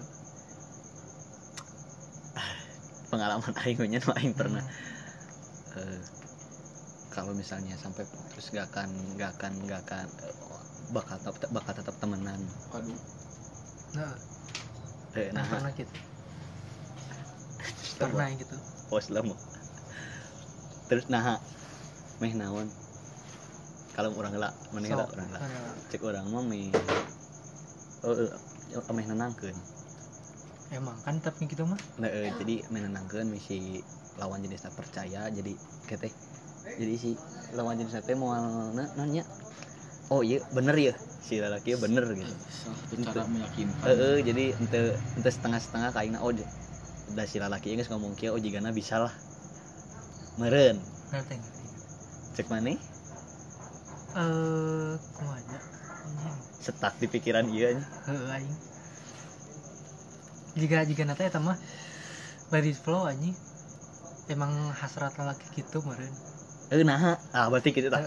Pengalaman 3.12 3.54
aing 3.62 3.78
nya 3.86 4.00
nu 4.02 4.10
aing 4.16 4.34
pernah. 4.34 4.64
Hmm. 4.64 5.78
eh, 5.78 6.00
kalau 7.12 7.36
misalnya 7.36 7.76
sampai 7.76 8.08
putus 8.08 8.48
gak 8.50 8.72
akan 8.72 8.88
gak 9.20 9.36
akan 9.38 9.52
gak 9.68 9.84
akan 9.86 10.06
eh, 10.24 10.34
bakal 10.90 11.20
tetap 11.20 11.50
bakal 11.52 11.72
tetap 11.76 11.94
temenan. 12.00 12.40
Waduh. 12.72 12.96
Nah, 13.92 14.16
eh, 15.14 15.30
nah 15.36 15.44
nah. 15.44 15.52
pernah 15.52 15.72
gitu. 15.76 15.94
Pernah 18.00 18.24
yang 18.30 18.38
gitu. 18.40 18.56
Pos 18.88 19.12
lama 19.12 19.36
terus 20.88 21.04
nah 21.12 21.36
meh 22.18 22.32
naon? 22.34 22.68
Kalau 23.94 24.14
orang 24.14 24.34
lah 24.38 24.52
mana 24.70 24.86
Sok, 24.86 25.10
orang 25.14 25.28
lah 25.34 25.40
mana? 25.42 25.58
cek 25.90 26.00
orang 26.06 26.26
mah 26.30 26.42
meh 26.42 26.70
oh, 28.06 28.14
eh, 28.14 28.94
meh 28.94 29.06
nenangkeun. 29.06 29.56
Emang 30.70 31.00
kan 31.02 31.16
tapi 31.18 31.48
gitu 31.48 31.64
mah? 31.64 31.80
Nah, 31.98 32.10
eh, 32.10 32.30
jadi 32.38 32.62
meh 32.70 32.80
nenangkeun 32.84 33.26
misi 33.26 33.82
lawan 34.18 34.42
jenis 34.42 34.66
tak 34.66 34.74
percaya 34.74 35.30
jadi 35.30 35.54
keteh 35.86 36.10
jadi 36.74 36.94
si 36.98 37.10
lawan 37.54 37.78
jenis 37.78 38.02
teh 38.02 38.18
mau 38.18 38.34
na- 38.74 38.90
nanya 38.98 39.22
oh 40.10 40.26
iya 40.26 40.42
bener 40.50 40.74
ya 40.74 40.94
si 41.22 41.38
lelaki 41.38 41.78
bener 41.78 42.02
gitu. 42.18 42.34
Cara 43.06 43.24
meyakinkan. 43.30 43.86
eh 43.86 44.18
jadi 44.26 44.44
ente 44.58 44.80
ente 45.16 45.30
setengah 45.30 45.60
setengah 45.62 45.90
kaina 45.94 46.18
oh 46.18 46.34
udah 46.34 47.26
si 47.30 47.38
lelaki 47.38 47.78
geus 47.78 47.88
ngomong 47.88 48.18
kieu 48.18 48.34
oh 48.34 48.40
jigana 48.42 48.74
bisa 48.74 48.98
lah. 48.98 49.14
Meren 50.38 50.82
ngerti 51.14 51.57
cek 52.38 52.46
mana? 52.46 52.70
Eh 54.14 54.94
kumaha 55.18 55.42
anjing 55.42 55.66
setak 56.62 56.94
di 57.02 57.10
pikiran 57.10 57.50
iya 57.50 57.74
nya. 57.74 57.82
Heeh 58.06 58.34
aing. 58.38 58.56
Jika 60.54 60.86
jika 60.86 61.02
nata 61.02 61.26
eta 61.26 61.42
mah 61.42 61.58
let 62.54 62.62
it 62.62 62.78
flow 62.78 63.10
anjing. 63.10 63.34
Emang 64.30 64.52
hasrat 64.76 65.16
lelaki 65.18 65.50
gitu 65.56 65.82
meureun. 65.82 66.14
eh 66.68 66.84
nah 66.84 67.16
ah 67.32 67.48
berarti 67.48 67.72
gitu 67.72 67.88
tak 67.88 68.04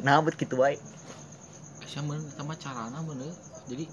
nah 0.00 0.24
bet 0.24 0.32
gitu 0.40 0.56
baik 0.56 0.80
saya 1.84 2.00
men 2.00 2.22
sama 2.32 2.56
carana 2.56 3.04
bener. 3.04 3.28
Jadi 3.68 3.84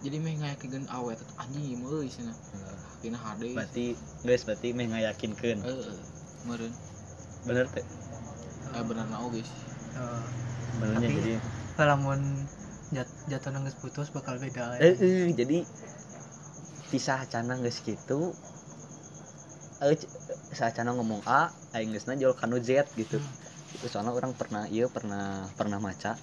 jadi 0.00 0.16
meh 0.16 0.40
ngayakeun 0.40 0.88
awet 0.88 1.20
atuh 1.20 1.36
anjing 1.44 1.76
euy 1.84 2.08
cenah 2.08 2.32
tina 3.04 3.20
hade 3.20 3.52
berarti 3.52 3.94
guys 4.24 4.48
berarti 4.48 4.72
meh 4.72 4.88
ngayakinkeun. 4.88 5.60
Eh 5.60 5.92
meureun 6.48 6.72
bener 7.44 7.68
teh 7.68 7.84
eh 8.76 8.84
bener 8.84 9.06
oge 9.24 9.42
sih 9.42 9.60
Heeh. 9.96 10.22
benernya 10.80 11.08
Tapi- 11.08 11.16
jadi 11.18 11.34
Lamun 11.76 12.20
jat, 12.92 13.08
jatuh 13.28 13.50
nangis 13.52 13.76
putus 13.76 14.08
bakal 14.08 14.40
beda 14.40 14.80
eh 14.80 14.94
eh, 14.96 15.28
jadi 15.36 15.58
pisah 16.88 17.20
cana 17.28 17.58
geus 17.60 17.78
gitu 17.84 18.32
eh 19.82 19.98
saat 20.56 20.72
cana 20.78 20.96
ngomong 20.96 21.20
A 21.28 21.52
aing 21.76 21.92
geusna 21.92 22.16
jol 22.16 22.32
kanu 22.32 22.56
Z 22.62 22.88
gitu 22.96 23.20
Hmm. 23.20 23.76
itu 23.76 23.86
soalnya 23.92 24.12
orang 24.16 24.32
pernah 24.32 24.64
iya 24.72 24.88
pernah 24.88 25.52
pernah 25.58 25.76
maca 25.76 26.16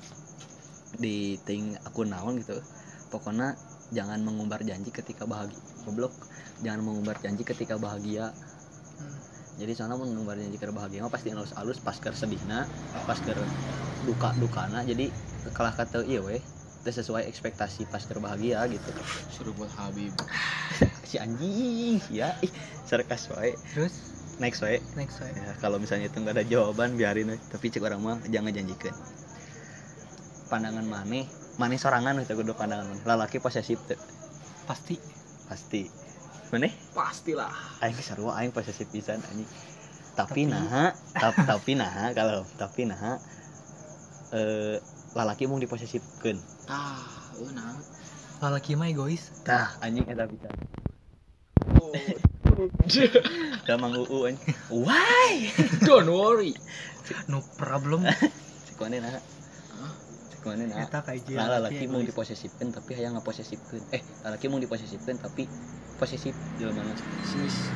di 0.97 1.37
ting 1.45 1.77
akun 1.85 2.09
naon 2.09 2.41
gitu 2.41 2.57
pokoknya 3.13 3.53
jangan 3.93 4.19
mengumbar 4.25 4.65
janji 4.65 4.89
ketika 4.89 5.29
bahagia 5.29 5.57
goblok 5.85 6.13
jangan 6.65 6.81
mengumbar 6.81 7.17
janji 7.21 7.43
ketika 7.45 7.77
bahagia 7.77 8.33
Hmm. 8.33 8.52
Jadi 9.53 9.71
soalnya 9.77 10.01
mau 10.01 10.09
mengumbar 10.09 10.33
janji 10.41 10.57
ketika 10.57 10.73
bahagia. 10.73 11.05
Mah 11.05 11.13
pasti 11.13 11.29
alus 11.29 11.53
alus 11.53 11.77
pas 11.77 11.93
ker 11.93 12.17
sedihna 12.17 12.65
pas 13.05 13.19
ker 13.21 13.37
duka 14.09 14.33
dukana. 14.41 14.81
Jadi 14.81 15.13
kalah 15.53 15.77
kata 15.77 16.01
iya 16.09 16.25
weh 16.25 16.41
teu 16.81 16.91
sesuai 16.91 17.29
ekspektasi 17.29 17.85
pas 17.87 18.01
ker 18.01 18.17
bahagia 18.17 18.65
gitu. 18.65 18.89
Suruh 19.29 19.53
buat 19.53 19.69
Habib. 19.77 20.13
Si 21.13 21.21
anjing 21.21 22.01
ya 22.09 22.33
ih 22.41 22.49
sarkas 22.89 23.29
wae 23.29 23.53
Terus? 23.77 23.93
Next 24.41 24.65
wae 24.65 24.81
next 24.97 25.21
way. 25.21 25.29
ya 25.29 25.53
kalau 25.61 25.77
misalnya 25.77 26.09
itu 26.09 26.17
nggak 26.17 26.41
ada 26.41 26.45
jawaban 26.49 26.97
biarin 26.97 27.29
we. 27.29 27.37
tapi 27.53 27.69
cek 27.69 27.85
orang 27.85 28.01
mah 28.01 28.17
jangan 28.25 28.49
janjikan. 28.49 28.97
Pandangan 30.49 30.81
maneh 30.89 31.29
maneh 31.61 31.77
sorangan 31.77 32.17
itu 32.17 32.33
kudu 32.33 32.57
pandangan 32.57 32.89
maneh 32.89 33.05
lalaki 33.05 33.37
posesif 33.37 33.77
teu 33.85 34.01
Pasti. 34.65 34.97
Pasti 35.45 36.02
maneh 36.53 36.73
pastilah. 36.93 37.49
Aing 37.81 37.97
sarua 37.97 38.37
aing 38.41 38.53
posesif 38.53 38.85
pisan 38.93 39.17
anjing. 39.21 39.49
Tapi, 40.13 40.45
Tapi- 40.45 40.53
nah 40.53 40.93
tap, 41.17 41.33
tapi 41.41 41.73
nah 41.73 42.13
kalau 42.13 42.45
tapi 42.57 42.85
nah 42.85 43.17
eh 44.33 44.77
lalaki 45.17 45.49
mau 45.49 45.57
diposesifkeun. 45.57 46.37
Ah 46.69 47.01
euy 47.41 47.49
nah 47.53 47.73
lelaki 48.43 48.77
mah 48.77 48.91
egois. 48.91 49.31
tah 49.41 49.73
anjing 49.81 50.05
eta 50.05 50.29
bisa 50.29 50.49
da 53.65 53.73
mang 53.81 53.97
uu 53.97 54.29
anjing. 54.29 54.53
Why? 54.85 55.49
Don't 55.81 56.11
worry. 56.13 56.53
No 57.25 57.41
problem. 57.57 58.05
cek 58.67 58.77
nah 59.01 59.17
cek 60.29 60.43
nah 60.69 60.85
Eta 60.85 61.45
lalaki 61.47 61.87
mau 61.87 62.03
diposesifkan 62.03 62.67
tapi 62.75 62.99
hayang 62.99 63.15
ngaposesifkan 63.15 63.79
eh 63.95 64.03
lalaki 64.27 64.51
mau 64.51 64.59
diposesifkan 64.59 65.15
tapi 65.15 65.47
posesif 66.03 66.35
jelema 66.59 66.83
mana 66.83 66.91
sis 67.23 67.71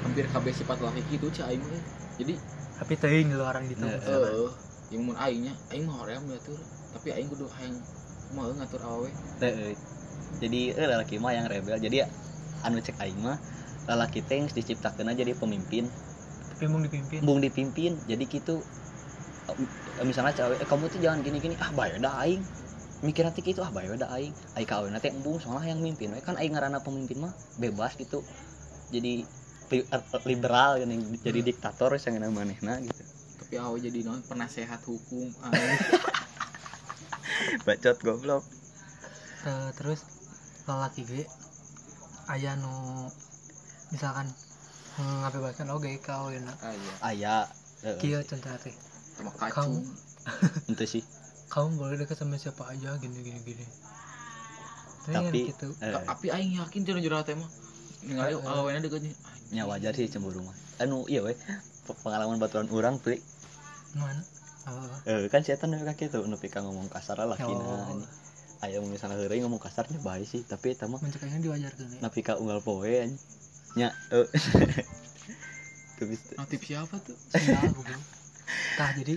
hampir 0.00 0.24
kabeh 0.32 0.52
sifat 0.56 0.80
laki 0.80 1.04
gitu 1.12 1.28
cah 1.36 1.52
aing 1.52 1.60
mah. 1.60 1.82
Jadi 2.16 2.34
Tapi 2.80 2.92
teuing 2.96 3.28
luaran 3.36 3.68
gitu. 3.68 3.84
Nah, 3.84 3.92
eh 3.92 4.48
yang 4.88 5.04
mun 5.04 5.16
aingnya 5.20 5.52
aing 5.68 5.84
mah 5.84 6.00
hoream 6.00 6.24
diatur 6.24 6.56
tapi 6.96 7.12
aing 7.12 7.28
kudu 7.28 7.44
hayang 7.60 7.76
mau 8.32 8.48
ngatur 8.48 8.80
awewe 8.80 9.12
Teu, 9.36 9.52
eh. 9.52 9.76
jadi 10.40 10.60
eh, 10.80 10.86
lalaki 10.88 11.20
mah 11.20 11.36
yang 11.36 11.44
rebel. 11.44 11.76
Jadi 11.76 12.08
anu 12.64 12.80
cek 12.80 12.96
aing 13.04 13.20
mah 13.20 13.36
lalaki 13.84 14.24
teh 14.24 14.40
diciptakeun 14.48 15.12
jadi 15.12 15.36
pemimpin. 15.36 15.84
Tapi 16.56 16.64
mau 16.72 16.80
dipimpin. 16.80 17.20
bung 17.22 17.38
dipimpin 17.44 17.94
jadi 18.08 18.24
gitu 18.26 18.64
misalnya 20.02 20.34
cewek 20.34 20.58
eh, 20.58 20.66
kamu 20.66 20.84
tuh 20.90 21.00
jangan 21.00 21.20
gini 21.22 21.38
gini 21.38 21.54
ah 21.60 21.70
bae 21.76 21.96
da 22.00 22.10
aing 22.24 22.42
mikir 22.98 23.22
nanti 23.22 23.46
gitu 23.46 23.62
ah 23.62 23.70
bae 23.70 23.86
da 23.94 24.10
aing 24.10 24.34
aing 24.58 24.66
kawin 24.66 24.90
nanti 24.90 25.14
embung 25.14 25.38
soalnya 25.38 25.70
yang 25.70 25.78
mimpin 25.78 26.10
we. 26.10 26.18
kan 26.18 26.34
aing 26.34 26.50
ngaranna 26.50 26.82
pemimpin 26.82 27.22
mah 27.22 27.32
bebas 27.54 27.94
gitu. 27.94 28.26
Jadi 28.90 29.22
li- 29.70 29.86
eh, 29.86 30.02
liberal 30.26 30.82
gini 30.82 30.98
jadi 31.22 31.40
diktator 31.46 31.94
yang 31.94 32.34
manehna 32.34 32.82
gitu. 32.82 33.02
Tapi 33.38 33.54
awe 33.54 33.76
jadi 33.78 34.02
non 34.02 34.18
penasehat 34.26 34.82
hukum 34.82 35.30
aing 35.46 35.78
bacot 37.62 37.98
goblok. 38.02 38.44
Eh, 39.46 39.70
terus 39.78 40.02
lelaki 40.66 41.06
ge 41.06 41.22
aya 42.26 42.58
nu 42.58 43.08
misalkan 43.94 44.26
ngabebasan 44.98 45.70
oge 45.70 45.96
kau 46.02 46.34
ya 46.34 46.42
ah 46.60 46.74
iya. 46.74 46.92
Aya 47.00 47.36
eh, 47.86 47.96
kieu 48.02 48.20
contoh 48.26 48.50
teh. 48.58 48.74
Sama 49.14 49.30
kacung. 49.38 49.86
Itu 50.66 50.84
sih 50.84 51.02
kamu 51.48 51.68
boleh 51.80 51.96
dekat 51.96 52.16
sama 52.20 52.36
siapa 52.36 52.68
aja 52.68 52.96
gini 53.00 53.24
gini 53.24 53.40
gini. 53.44 53.66
Tapi, 55.08 55.12
kan 55.16 55.22
Tapi, 55.32 55.40
gitu. 55.48 55.68
eh, 55.80 55.92
tapi 56.04 56.26
aing 56.28 56.52
yakin 56.60 56.80
jero 56.84 57.00
jero 57.00 57.18
teh 57.24 57.32
mah 57.32 57.48
ningali 58.04 58.36
Eh, 58.36 58.40
eh. 58.40 58.52
awena 58.60 58.78
deketnya 58.84 59.12
nya 59.48 59.64
wajar 59.64 59.96
sih 59.96 60.04
cemburu 60.12 60.44
mah. 60.44 60.56
Anu 60.84 61.08
iya 61.08 61.24
weh. 61.24 61.32
Pe- 61.88 61.98
pengalaman 62.04 62.36
baturan 62.36 62.68
orang 62.68 63.00
tuh 63.00 63.16
mana? 63.96 64.20
Eh, 65.08 65.24
kan 65.32 65.40
setan 65.40 65.72
nepi 65.72 65.88
ka 65.88 65.94
kitu 65.96 66.20
nepi 66.28 66.52
ka 66.52 66.60
ngomong 66.60 66.92
kasar 66.92 67.16
lah 67.16 67.32
laki 67.32 67.48
oh. 67.48 67.96
aya 68.60 68.82
mun 68.84 68.92
misalnya 68.92 69.16
heureuy 69.16 69.40
ngomong 69.40 69.62
kasarnya 69.62 69.96
bae 70.04 70.26
sih 70.28 70.44
tapi 70.44 70.76
eta 70.76 70.84
mah 70.84 71.00
mencek 71.00 71.24
aing 71.24 71.40
diwajarkeun 71.40 71.88
ya. 71.96 71.98
nepi 72.04 72.20
ka 72.20 72.36
unggal 72.36 72.60
poe 72.60 73.08
nya 73.80 73.88
eh. 74.12 74.28
tapi 75.98 76.14
notif 76.36 76.60
siapa 76.60 76.96
tuh. 77.00 77.16
Tah 78.78 78.90
jadi 78.92 79.16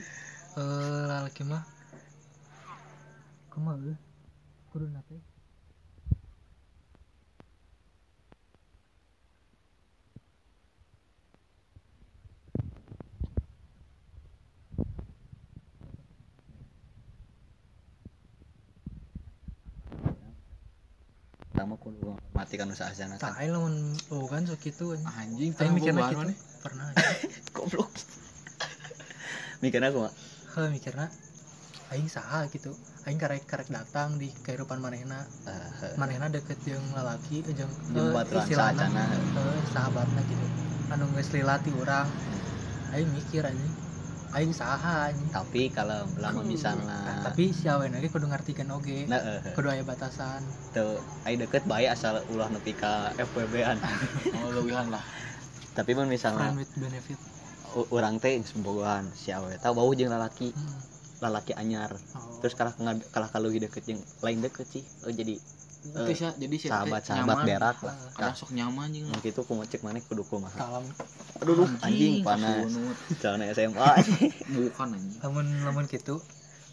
eh 0.56 1.04
lalaki 1.10 1.44
mah 1.44 1.64
kumaha? 3.52 3.94
Kudu 4.70 4.86
nate. 4.94 5.18
pertama 21.52 21.76
kudu 21.78 22.18
mati 22.34 22.58
kan 22.58 22.72
usaha 22.74 22.90
sana 22.90 23.22
Tah 23.22 23.30
kan 23.36 23.44
aing 23.44 23.54
lamun 23.54 23.76
oh 24.10 24.26
kan 24.26 24.42
sok 24.50 24.58
kitu 24.66 24.98
anjing. 24.98 25.54
anjing 25.54 25.74
mikirna 25.78 26.02
boba 26.02 26.10
kitu. 26.10 26.22
nih 26.34 26.38
Pernah. 26.66 26.86
goblok 27.56 27.90
mikirnya 29.62 29.90
aku 29.94 30.00
mah 30.10 30.14
Heuh 30.58 30.70
mikirna 30.74 31.06
aing 31.92 32.08
saha 32.08 32.48
gitu. 32.48 32.72
Aing 33.04 33.20
karek 33.20 33.44
karek 33.44 33.68
datang 33.68 34.16
di 34.16 34.32
kehidupan 34.42 34.80
manehna. 34.80 35.28
eh, 35.46 35.94
Manehna 36.00 36.32
deket 36.32 36.58
jeung 36.64 36.82
lalaki 36.96 37.44
jeung 37.44 37.70
jeung 37.92 38.10
eh, 38.10 38.14
baturan 38.16 38.42
istilahna, 38.42 38.86
eh, 39.36 39.60
sahabatna 39.68 40.22
gitu. 40.24 40.46
Anu 40.88 41.12
geus 41.12 41.30
lilati 41.30 41.72
urang. 41.74 42.08
Aing 42.92 43.10
mikir 43.12 43.44
anjing. 43.44 43.74
Aing 44.32 44.54
saha 44.56 45.12
anjing. 45.12 45.28
tapi 45.28 45.68
kalau 45.68 46.08
lama 46.16 46.40
Nah, 46.40 46.48
misalnya 46.48 47.00
tapi 47.20 47.52
si 47.52 47.68
awen 47.68 47.92
lagi 47.92 48.08
kudu 48.08 48.32
ngartikeun 48.32 48.72
oge. 48.72 49.04
nah 49.12 49.20
eh, 49.20 49.52
Kudu 49.52 49.68
aya 49.68 49.84
batasan. 49.84 50.40
tuh 50.72 50.96
aing 51.28 51.44
deket 51.44 51.68
baik 51.68 51.92
asal 51.92 52.24
ulah 52.32 52.48
nepi 52.48 52.72
ka 52.72 53.12
FWB 53.20 53.56
an 53.68 53.78
oh 54.40 54.48
lewihan 54.56 54.88
lah 54.88 55.04
tapi 55.76 55.92
mun 55.92 56.08
misalnya 56.08 56.48
Friend 56.48 56.60
with 56.60 56.72
benefit. 56.80 57.20
u- 57.76 57.90
urang 57.92 58.20
teh 58.20 58.40
geus 58.40 58.56
bogohan 58.56 59.12
si 59.12 59.36
awe 59.36 59.52
tah 59.58 59.76
bau 59.76 59.92
jeung 59.92 60.08
lalaki 60.08 60.56
Hmm. 60.56 60.80
Lalaki 61.22 61.54
anyar 61.54 61.94
Oh. 62.18 62.42
terus 62.42 62.58
kalah 62.58 62.74
kalah 63.14 63.30
kalau 63.30 63.48
deket 63.48 63.86
jeung 63.86 64.02
lain 64.20 64.42
deket 64.42 64.66
sih 64.68 64.84
oh 65.06 65.14
jadi 65.14 65.38
sih 65.38 66.30
jadi 66.38 66.56
sih 66.58 66.70
sahabat 66.70 67.02
sahabat 67.02 67.46
berak 67.46 67.78
lah 67.82 67.96
kada 68.18 68.34
sok 68.34 68.54
nyaman 68.54 68.90
anjing 68.90 69.06
Nah, 69.06 69.18
gitu 69.22 69.42
kumaha 69.42 69.66
cek 69.66 69.82
maneh 69.82 70.02
kudu 70.02 70.22
kumaha 70.26 70.54
Salam. 70.54 70.86
aduh 71.42 71.54
duh, 71.58 71.70
anjing 71.82 72.22
panas 72.22 72.70
kasunut. 72.70 72.98
jalan 73.18 73.42
SMA 73.50 73.90
bukan 74.54 74.88
anjing 74.94 75.18
Lamun 75.22 75.46
lamun 75.62 75.86
kitu 75.86 76.18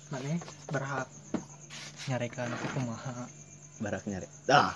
maneh 0.09 0.37
berhak 0.69 1.09
nyarekan 2.09 2.49
aku 2.53 2.67
kumaha. 2.73 3.29
barak 3.79 4.05
nyari 4.05 4.29
ah 4.49 4.73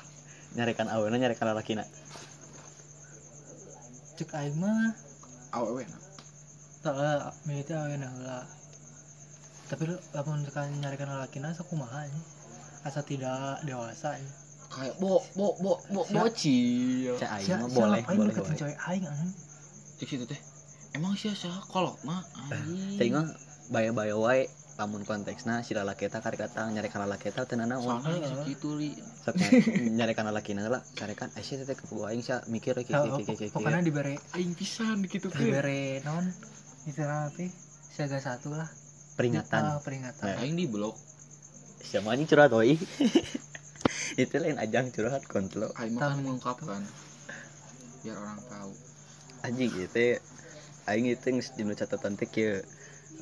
nyarekan 0.53 0.87
aweuna 0.89 1.17
nyarekan 1.17 1.49
lalakina 1.49 1.85
Cek 4.17 4.29
aing 4.37 4.57
mah 4.61 4.93
awewe 5.51 5.85
nah. 5.89 6.01
teu 6.85 6.93
milih 7.49 7.65
aweuna 7.69 8.07
heula. 8.13 8.39
Tapi 9.73 9.89
lu 9.89 9.97
lamun 10.13 10.45
tekan 10.45 10.69
nyarekan 10.77 11.09
lalakina 11.09 11.49
sok 11.51 11.67
kumaha 11.67 12.05
anjing. 12.05 12.25
Asa 12.83 13.01
tidak 13.01 13.65
dewasa 13.65 14.13
anjing. 14.13 14.33
kayak 14.69 14.97
bo 14.97 15.21
bo 15.33 15.53
bo 15.59 15.77
bo 15.87 16.01
Siap. 16.03 16.17
bocil 16.25 17.13
cek 17.15 17.29
aing 17.31 17.49
mah 17.55 17.69
boleh 17.69 18.01
boleh 18.07 18.25
deketin 18.27 18.41
boleh 18.43 18.57
cewek 18.57 18.79
aing 18.83 19.05
anjing. 19.05 19.33
cek 19.97 20.09
situ 20.09 20.25
teh 20.25 20.41
emang 20.93 21.13
sih 21.13 21.29
sih 21.31 21.53
kolot 21.67 21.93
mah 22.03 22.25
anjing 22.47 22.97
cek 22.97 23.09
mah 23.13 23.29
baya-baya 23.69 24.17
wae 24.17 24.49
lamun 24.75 25.05
konteksna 25.05 25.61
si 25.61 25.77
lalaki 25.77 26.09
eta 26.09 26.19
karek 26.19 26.41
datang 26.43 26.73
nyarekan 26.73 27.05
lalaki 27.05 27.29
eta 27.29 27.45
teu 27.45 27.61
naon 27.61 27.77
soalnya 27.79 28.17
Heeh. 28.17 28.33
segitu 28.35 28.69
li 28.73 28.97
sok 28.97 29.37
nya- 29.37 29.53
nyarekan 30.01 30.25
lalakina 30.25 30.65
heula 30.65 30.81
carekan 30.91 31.29
eh 31.31 31.45
sih 31.45 31.61
teh 31.61 31.77
kepugu 31.77 32.09
aing 32.09 32.25
sia 32.25 32.41
mikir 32.49 32.73
kieu 32.81 32.97
Oh, 32.97 33.21
kieu 33.21 33.29
kieu 33.29 33.37
kieu 33.39 33.53
Pokoknya 33.53 33.85
dibere 33.85 34.17
aing 34.33 34.57
pisan 34.57 35.05
gitu 35.05 35.29
kan 35.29 35.37
dibere 35.39 36.01
naon 36.01 36.33
istilah 36.89 37.29
teh 37.31 37.53
siaga 37.93 38.17
satu 38.19 38.57
lah 38.57 38.73
peringatan. 39.17 39.63
Ah, 39.63 39.79
peringatan. 39.81 40.25
Nah. 40.25 40.41
aing 40.41 40.57
di 40.57 40.67
blok 40.67 40.97
siapa 41.83 42.15
anjing 42.15 42.31
curhat 42.31 42.55
oi 42.55 42.79
itu 44.23 44.35
lain 44.39 44.57
ajang 44.57 44.89
curhat 44.95 45.23
kontrol 45.29 45.69
aing 45.77 45.99
mah 45.99 46.15
kan 46.15 46.21
mengungkapkan. 46.23 46.83
Biar 48.03 48.17
orang 48.19 48.41
tahu. 48.49 48.73
Anjing 49.45 49.71
itu 49.77 50.19
aing 50.89 51.07
itu 51.11 51.29
dinu 51.59 51.77
catatan 51.77 52.17
teh 52.17 52.29
kieu 52.31 52.65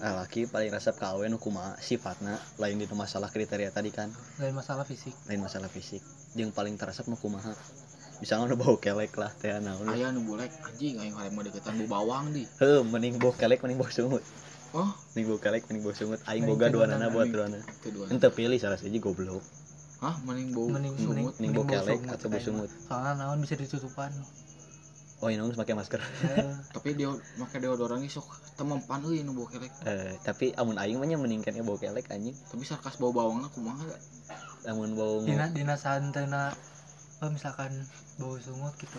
laki 0.00 0.48
paling 0.48 0.72
resep 0.72 0.96
kawin 0.96 1.36
kumaha 1.36 1.76
sifatna 1.82 2.40
lain 2.56 2.80
dina 2.80 2.94
masalah 2.96 3.28
kriteria 3.28 3.74
tadi 3.74 3.90
kan. 3.90 4.08
Lain 4.38 4.54
masalah 4.54 4.86
fisik. 4.86 5.12
Lain 5.26 5.42
masalah 5.42 5.68
fisik. 5.68 6.00
Yang 6.38 6.54
paling 6.54 6.78
teresep 6.78 7.10
mah 7.10 7.18
kumaha? 7.18 7.52
Misalnya 8.20 8.52
udah 8.52 8.58
bau 8.60 8.76
kelek 8.76 9.16
lah 9.16 9.32
teh 9.40 9.48
naon 9.64 9.88
aya 9.88 10.12
nu 10.12 10.20
bolek 10.28 10.52
anjing 10.62 11.00
aing 11.00 11.14
mau 11.16 11.40
deketan 11.40 11.80
bu 11.80 11.88
bawang 11.88 12.32
di. 12.36 12.44
Heuh 12.60 12.84
mending 12.84 13.16
bau 13.16 13.32
kelek 13.32 13.64
mending 13.64 13.80
bau 13.80 13.88
sungut 13.88 14.20
oh. 14.74 14.90
Mending 15.14 15.26
bau 15.30 15.38
kelek 15.42 15.62
mending 15.66 15.82
bau 15.86 15.94
sungut. 15.94 16.20
Aing 16.26 16.44
boga 16.46 16.66
dua 16.70 16.84
nana 16.86 17.10
buat 17.10 17.28
duana. 17.30 17.58
kedua 17.82 18.10
ente 18.10 18.28
pilih 18.30 18.58
salah 18.60 18.78
siji 18.78 19.02
goblok. 19.02 19.42
Hah? 20.00 20.16
Mending 20.24 20.54
bau 20.54 20.66
mending 20.70 20.94
sungut. 20.96 21.34
mending 21.38 21.52
bau 21.56 21.64
bau 21.66 21.72
kelek 21.82 22.00
sungut 22.02 22.14
atau 22.14 22.26
bau 22.30 22.40
sungut. 22.40 22.70
soalnya 22.86 23.12
naon 23.18 23.38
bisa 23.42 23.54
ditutupan. 23.58 24.12
Oh 25.20 25.28
ini 25.28 25.36
harus 25.36 25.52
pakai 25.52 25.76
masker. 25.76 26.00
Eh, 26.00 26.48
tapi 26.74 26.96
dia 26.96 27.12
make 27.36 27.56
deodoran 27.60 28.00
sok 28.08 28.24
temempan 28.56 29.04
euy 29.04 29.20
nu 29.20 29.36
bau 29.36 29.44
kelek 29.44 29.68
eh 29.84 30.16
tapi 30.24 30.56
amun 30.56 30.80
aing 30.80 30.96
mah 30.96 31.04
nya 31.04 31.20
mendingkan 31.20 31.52
bau 31.60 31.76
kelek 31.76 32.08
anjing. 32.08 32.32
Tapi 32.48 32.64
sarkas 32.64 32.96
bau 32.96 33.12
bawangna 33.12 33.52
kumaha 33.52 33.84
da? 33.84 33.98
amun 34.72 34.96
bau 34.96 35.24
dina 35.24 35.48
dina 35.52 35.76
santena 35.76 36.52
oh, 37.20 37.28
misalkan 37.28 37.84
bau 38.16 38.40
sungut 38.40 38.72
gitu. 38.80 38.96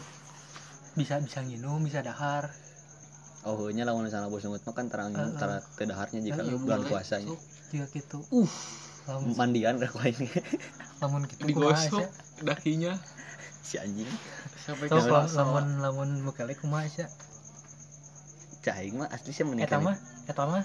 Bisa 0.94 1.18
bisa 1.24 1.42
nginum 1.42 1.82
bisa 1.82 2.06
dahar 2.06 2.54
oh 3.42 3.68
nya 3.70 3.84
lamun 3.84 4.06
misalnya 4.06 4.28
bau 4.28 4.38
sungut 4.38 4.62
mah 4.62 4.74
kan 4.74 4.86
terang 4.86 5.12
Eh, 5.12 5.20
eh. 5.20 5.34
tara 5.34 5.58
teu 5.74 5.86
daharnya 5.86 6.20
jika 6.20 6.42
eh, 6.42 6.56
bulan 6.56 6.86
puasanya. 6.86 7.34
Juga 7.72 7.86
gitu. 7.90 8.20
Uh. 8.30 8.50
lamun 9.02 9.34
mandian 9.34 9.82
rek 9.82 9.98
aing 9.98 10.30
lamun 11.02 11.26
gitu 11.26 11.50
digosok 11.50 12.06
dakinya 12.40 12.94
si 13.60 13.82
anjing. 13.82 14.06
Sampai 14.62 14.86
sawah. 14.88 15.26
lamun 15.26 15.66
lamun 15.82 16.10
bekelek 16.22 16.62
kumaha 16.62 16.86
sia 16.86 17.10
cah 18.62 18.78
aing 18.78 19.02
mah 19.02 19.10
asli 19.10 19.34
sih 19.34 19.42
eta 19.42 19.50
mendingkan 19.50 19.82
mah 19.82 19.98
eta 20.30 20.46
mah 20.46 20.62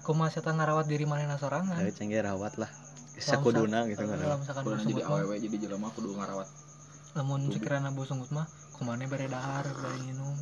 kumaha 0.00 0.32
sia 0.32 0.40
tah 0.40 0.56
ngarawat 0.56 0.88
diri 0.88 1.04
manehna 1.04 1.36
sorangan. 1.36 1.76
Eh 1.76 1.92
cenggih 1.92 2.24
rawat 2.24 2.56
lah. 2.56 2.72
Sakuduna 3.14 3.84
sa- 3.84 3.88
gitu 3.92 4.04
kan 4.08 4.16
lamun 4.16 4.40
misalkan 4.40 4.62
Kudu 4.64 4.80
jadi 4.80 5.02
awewe 5.04 5.34
jadi 5.36 5.56
jelema 5.60 5.92
kudu 5.92 6.16
ngarawat. 6.16 6.48
Lamun 7.14 7.52
sekiranya 7.52 7.92
bau 7.92 8.08
sungut 8.08 8.32
mah 8.32 8.48
kumane 8.74 9.04
bare 9.06 9.28
dahar 9.28 9.68
bare 9.68 9.98
nginum 10.00 10.34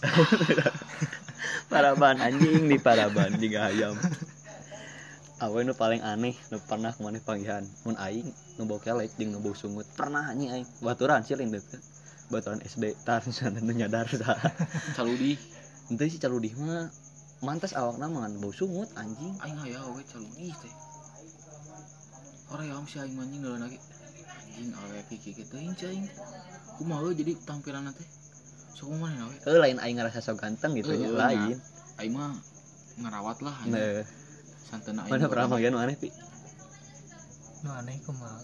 paraban 1.72 2.16
anjing 2.18 2.66
di 2.66 2.78
paraban 2.80 3.36
di 3.36 3.52
ayam 3.52 3.96
awe 5.40 5.58
nu 5.64 5.72
paling 5.72 6.04
aneh 6.04 6.36
nu 6.52 6.60
pernah 6.60 6.92
ke 6.92 7.00
mana 7.00 7.16
panggihan 7.20 7.64
mun 7.88 7.96
aing 7.96 8.28
nu 8.60 8.68
bau 8.68 8.76
kelek 8.76 9.08
jeung 9.16 9.32
nu 9.32 9.40
bau 9.40 9.56
sungut. 9.56 9.88
Pernah 9.96 10.28
anjing 10.28 10.52
aing. 10.52 10.68
Baturan 10.84 11.24
sih 11.24 11.32
lain 11.32 11.48
deket 11.48 11.80
baturan 12.28 12.60
SD 12.60 12.92
tar 13.08 13.24
sana 13.32 13.56
nu 13.64 13.72
nyadar 13.72 14.04
tah 14.20 14.36
caludi 14.92 15.40
ente 15.88 16.04
si 16.12 16.20
caludih 16.20 16.52
mah 16.60 16.92
mantas 17.40 17.72
awakna 17.72 18.12
mangan 18.12 18.36
bau 18.36 18.52
sungut 18.52 18.92
anjing. 19.00 19.32
Aing 19.40 19.58
aya 19.64 19.80
awewe 19.80 20.04
caludi 20.04 20.52
teh. 20.60 20.74
Ora 22.52 22.68
ya 22.68 22.76
am 22.76 22.84
si 22.84 23.00
aing 23.00 23.16
anjing 23.16 23.40
lagi 23.40 23.80
anjing 24.44 24.76
awewe 24.76 25.00
kiki 25.08 25.40
gitu 25.40 25.56
aing. 25.56 25.72
Cing 25.72 26.04
kumaha 26.76 27.16
jadi 27.16 27.32
tampilan 27.48 27.88
teh 27.96 28.19
sok 28.80 28.96
mana 28.96 29.28
awe 29.28 29.36
eh 29.36 29.60
lain 29.60 29.76
aing 29.76 30.00
ngerasa 30.00 30.24
so 30.24 30.32
ganteng 30.32 30.72
gitu 30.72 30.96
Eh, 30.96 31.12
lain. 31.12 31.60
aing 32.00 32.16
mah 32.16 32.32
ngarawat 32.96 33.44
lah 33.44 33.56
nah. 33.68 33.76
Aing 33.76 35.20
mana 35.28 35.68
nu 35.68 35.76
aneh 35.76 35.96
pi? 36.00 36.08
Nu 37.60 37.76
aneh 37.76 38.00
kumaha? 38.08 38.40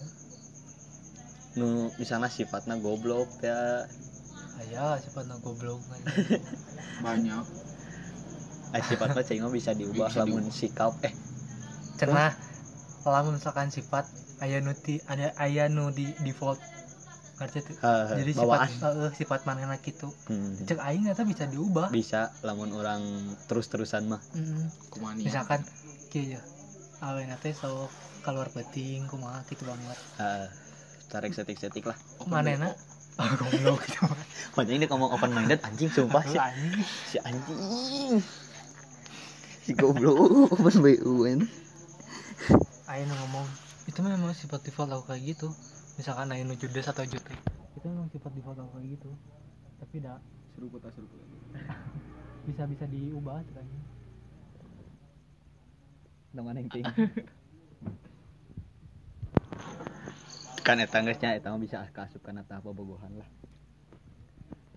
Nu 1.57 1.89
misalnya 1.97 2.29
sifatnya 2.29 2.77
goblok 2.77 3.33
ya. 3.41 3.89
Aya 4.61 5.01
sifatna 5.01 5.41
goblok. 5.41 5.81
Kan 5.89 6.01
banyak. 7.05 7.45
Eh, 8.77 8.83
sifatnya 8.85 9.25
cing 9.25 9.41
mah 9.41 9.49
bisa 9.49 9.73
diubah 9.73 10.11
Bisa 10.11 10.21
lamun 10.21 10.53
sikap 10.53 10.93
eh. 11.01 11.13
Cenah 11.97 12.37
lamun 13.07 13.39
misalkan 13.41 13.71
sifat 13.73 14.05
aya 14.43 14.61
nu 14.61 14.75
ti 14.75 15.01
ada 15.09 15.33
aya 15.39 15.65
nu 15.71 15.89
di 15.89 16.11
default 16.21 16.59
ngerti 17.37 17.59
tuh 17.69 17.75
eh, 17.77 18.17
jadi 18.17 18.31
bawaan 18.33 18.65
sifat 18.65 18.81
heeh 18.81 19.09
sifat 19.13 19.39
manehna 19.45 19.77
kitu 19.77 20.09
Hmm. 20.25 20.57
cek 20.65 20.81
aing 20.81 21.05
eta 21.05 21.21
bisa 21.21 21.45
diubah. 21.45 21.93
Bisa 21.93 22.33
lamun 22.41 22.73
orang 22.73 23.01
terus-terusan 23.45 24.09
mah. 24.09 24.21
Mm, 24.33 24.73
kumani 24.89 25.29
misalkan 25.29 25.61
kieu 26.09 26.33
ya 26.33 26.41
awena 26.99 27.37
teh 27.37 27.53
sok 27.53 27.93
keluar 28.25 28.49
penting 28.49 29.05
kumaha 29.05 29.45
kitu 29.45 29.69
banget. 29.69 29.97
Uh, 30.17 30.49
tarik 31.07 31.31
setik-setik 31.31 31.85
lah. 31.85 31.97
Open 32.17 32.33
manehna 32.33 32.73
ah 33.21 33.29
goblok. 33.37 33.81
Gitu 33.85 34.01
mah 34.01 34.17
makanya 34.57 34.73
ini 34.73 34.85
ngomong 34.89 35.09
open 35.13 35.31
minded 35.33 35.59
anjing 35.61 35.89
sumpah 35.93 36.25
si, 36.25 36.37
anjing. 36.49 36.73
Si 37.05 37.17
anjing. 37.21 38.17
Si 39.61 39.71
goblok 39.77 40.49
open 40.49 40.75
BU 40.81 41.13
ini 41.29 41.45
aing 42.87 43.05
nu 43.05 43.13
ngomong 43.13 43.45
itu 43.85 43.99
memang 43.99 44.31
sifat 44.31 44.63
default 44.63 44.89
aku 44.89 45.11
kayak 45.11 45.35
gitu 45.35 45.51
misalkan 45.97 46.29
naik 46.29 46.45
nuju 46.45 46.69
des 46.69 46.85
atau 46.85 47.01
jute 47.09 47.33
itu 47.73 47.85
memang 47.89 48.09
sifat 48.13 48.33
default 48.33 48.57
aku 48.57 48.77
kayak 48.77 48.97
gitu. 48.97 49.09
Tapi 49.77 50.01
tidak 50.01 50.17
seru 50.53 50.69
kota 50.69 50.89
seru 50.93 51.05
kota 51.13 51.25
bisa 52.45 52.63
bisa 52.69 52.85
diubah 52.87 53.43
caranya 53.49 53.81
teman 56.37 56.53
yang 56.53 56.69
ting 56.69 56.85
kan 60.67 60.77
eta 60.77 61.01
geusnya 61.01 61.33
eta 61.33 61.49
mah 61.49 61.57
bisa 61.63 61.81
kaasupkan 61.95 62.43
eta 62.43 62.61
bobogohan 62.61 63.09
lah. 63.17 63.29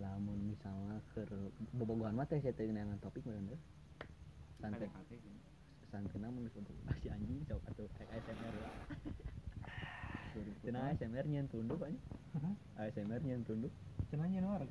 Lamun 0.00 0.54
misalnya 0.54 1.02
ke 1.12 1.26
bobogohan 1.76 2.16
mah 2.16 2.24
teh 2.24 2.40
teh 2.40 2.64
neangan 2.70 2.96
topik 3.02 3.26
meureun 3.26 3.50
deh. 3.50 3.60
Santai 4.62 4.88
santai 5.90 6.16
mun 6.30 6.46
geus 6.48 6.56
bobogohan. 6.56 6.88
Ah, 6.88 6.96
si 7.02 7.10
anjing 7.12 7.42
sok 7.44 7.60
atuh 7.68 7.90
ASMR 8.08 8.54
lah 8.62 8.72
Cenah 10.62 10.94
ASMR 10.94 11.26
nyen 11.26 11.46
tunduk 11.50 11.82
anjing 11.82 11.98
Hah? 12.38 12.54
ASMR 12.86 13.20
nyen 13.26 13.42
tunduk. 13.42 13.72
Cenanya 14.10 14.40
nuar 14.42 14.62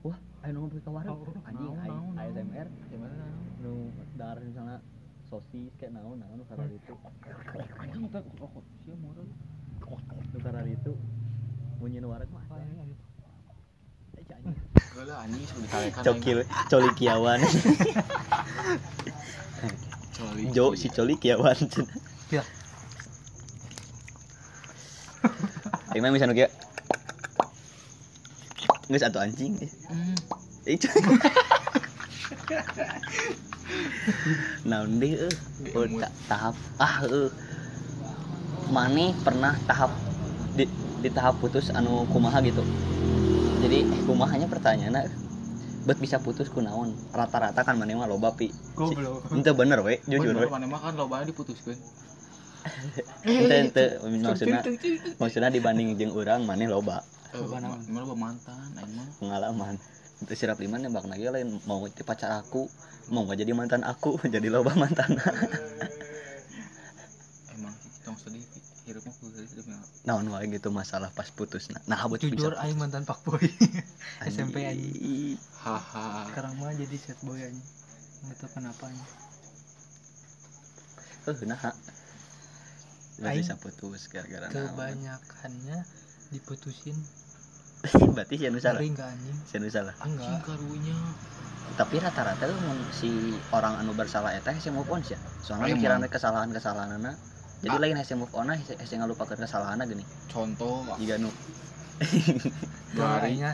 wah 0.00 0.16
ayo 0.42 0.50
nongol 0.56 0.80
ke 0.80 0.90
warung? 0.90 1.20
Oh, 1.20 1.46
anjing. 1.46 1.76
ASMR 2.16 2.66
gimana 2.90 3.26
nu 3.62 3.92
dar 4.16 4.40
misalnya 4.40 4.80
sosis 5.30 5.70
kayak 5.78 5.92
naon 5.94 6.18
naon 6.18 6.40
nu 6.40 6.44
karar 6.50 6.66
itu. 6.66 6.94
Anjing 7.78 8.02
kita 8.10 8.20
rokok 8.40 8.64
sih 8.82 8.96
moral 8.98 9.26
nu 10.34 10.38
karar 10.42 10.66
itu. 10.66 10.92
Bunyi 11.78 12.02
nu 12.02 12.10
wareg 12.10 12.30
mah 12.34 12.42
Eh, 14.20 14.36
lah 15.06 15.24
anjing 15.24 15.44
sudah 15.48 15.64
dikalekan 15.64 16.02
cokil 16.04 16.38
Coli 20.20 20.42
Jo 20.52 20.76
si 20.76 20.92
colikiawan 20.92 21.56
Ya. 22.30 22.44
Mah 25.92 26.10
bisa 26.10 26.24
nu 26.24 26.32
kieu. 26.32 26.48
Geus 28.88 29.04
atuh 29.04 29.22
anjing. 29.22 29.54
Hmm. 29.86 30.16
Eh, 30.68 30.76
cu- 30.76 30.92
Naon 34.66 35.00
deui 35.00 35.16
eueuh? 35.16 35.32
Oh, 35.72 35.86
ta- 35.96 36.12
tahap 36.28 36.54
ah 36.76 37.00
eueuh. 37.02 37.32
Mane 38.68 39.16
pernah 39.24 39.56
tahap 39.64 39.88
di, 40.52 40.68
di 41.00 41.08
tahap 41.08 41.40
putus 41.40 41.72
anu 41.72 42.04
kumaha 42.06 42.44
gitu. 42.44 42.60
Jadi 43.60 43.88
kumahanya 44.04 44.46
pertanyaanna 44.46 45.08
bet 45.80 45.96
bisa 45.96 46.20
putus 46.20 46.52
kunaon 46.52 46.92
rata-rata 47.10 47.64
kan 47.64 47.72
mana 47.72 47.96
mah 47.96 48.04
loba 48.04 48.36
pi 48.36 48.52
goblok 48.76 49.24
ente 49.32 49.48
bener 49.56 49.80
we 49.80 49.96
jujur 50.04 50.36
we 50.36 50.44
mana 50.44 50.68
mah 50.68 50.76
kan 50.76 50.92
lo 50.92 51.08
banyak 51.08 51.32
diputuskan 51.32 51.72
ente 53.60 53.84
maksudnya 54.20 54.60
maksudnya 55.16 55.48
dibanding 55.48 55.96
jeung 55.96 56.12
urang 56.12 56.44
maneh 56.44 56.68
loba. 56.68 57.00
Eh, 57.30 57.38
Loba 57.38 57.62
ma- 57.62 57.78
naon? 57.78 57.80
mana 57.88 58.04
lo 58.06 58.16
mantan 58.18 58.58
aing 58.76 58.92
mah. 58.96 59.06
Pengalaman. 59.22 59.74
Itu 60.20 60.32
sirap 60.36 60.60
lima 60.60 60.76
nembak 60.76 61.08
lagi 61.08 61.24
lain 61.30 61.62
mau 61.64 61.80
jadi 61.88 62.04
pacar 62.04 62.30
aku 62.36 62.68
mau 63.08 63.24
gak 63.26 63.40
jadi 63.42 63.52
mantan 63.56 63.82
aku 63.82 64.18
jadi 64.34 64.48
loba 64.50 64.74
mantan. 64.76 65.16
Emang 67.54 67.74
tong 68.04 68.18
sedih 68.18 68.42
hirup 68.84 69.06
mah 69.06 69.14
kudu 69.22 69.46
sedih 69.46 69.64
naon 70.04 70.26
wae 70.28 70.44
gitu 70.50 70.68
masalah 70.74 71.08
pas 71.14 71.30
putus. 71.30 71.70
Nah, 71.70 71.80
nah 71.86 72.02
buat 72.10 72.20
jujur 72.20 72.58
aing 72.58 72.76
mantan 72.76 73.06
pak 73.06 73.22
boy. 73.22 73.40
SMP 74.26 74.66
aja 74.66 74.74
anjing. 74.74 75.38
haha. 75.62 76.26
Sekarang 76.28 76.58
mah 76.58 76.74
jadi 76.74 76.96
set 76.98 77.18
boy 77.22 77.38
aja 77.38 77.54
nggak 78.20 78.36
tahu 78.36 78.52
kenapa 78.52 78.84
aja 78.84 79.00
eh 81.24 81.36
nah 81.48 81.56
Aing 83.22 83.42
bisa 83.42 83.54
putus 83.56 84.08
gara-gara 84.08 84.46
naon. 84.46 84.72
kebanyakannya 84.72 85.78
diputusin. 86.30 86.96
Berarti 88.16 88.34
si 88.36 88.44
anu 88.44 88.56
salah? 88.56 88.80
Ngeri 88.80 88.92
nggak 88.92 89.08
anjing? 89.08 89.36
Si 89.44 89.54
anu 89.56 89.68
salah? 89.68 89.94
Enggak 90.00 90.40
karunya. 90.44 90.96
Tapi 91.70 91.96
rata-rata 91.96 92.44
si 92.90 93.10
orang 93.50 93.76
anu 93.76 93.92
bersalah 93.92 94.32
eta 94.32 94.50
hese 94.50 94.68
move 94.68 94.88
on 94.88 95.00
sih 95.00 95.14
soalnya 95.40 95.70
Emang. 95.70 95.76
mikirannya 95.78 96.08
kesalahan-kesalahanana. 96.08 97.12
Jadi 97.60 97.76
Ah. 97.76 97.80
lain 97.80 97.96
hese 97.96 98.16
move 98.16 98.32
on 98.32 98.48
hese 98.50 98.74
hese 98.74 98.96
ngalupakeun 98.96 99.36
kesalahanna 99.38 99.84
gini. 99.84 100.04
Contoh 100.26 100.84
jika 100.96 101.16
nu. 101.16 101.28
Dari- 102.90 103.36
aingnya 103.36 103.52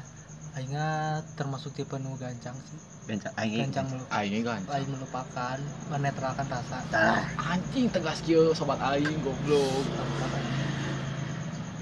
aingnya 0.54 0.86
termasuk 1.34 1.74
tipe 1.74 1.98
nu 1.98 2.14
gancang 2.16 2.54
sih 2.62 2.78
gancang 3.06 3.34
aing 3.36 3.60
gancang 3.64 3.86
melupakan 3.88 4.18
aing 4.18 4.42
kan. 4.42 4.60
Aing 4.68 4.90
melupakan 4.90 5.56
menetralkan 5.88 6.46
rasa. 6.46 6.78
Tah, 6.88 7.22
anjing 7.48 7.86
tegas 7.88 8.18
kieu 8.20 8.50
sobat 8.52 8.82
aing 8.84 9.22
goblok. 9.22 9.86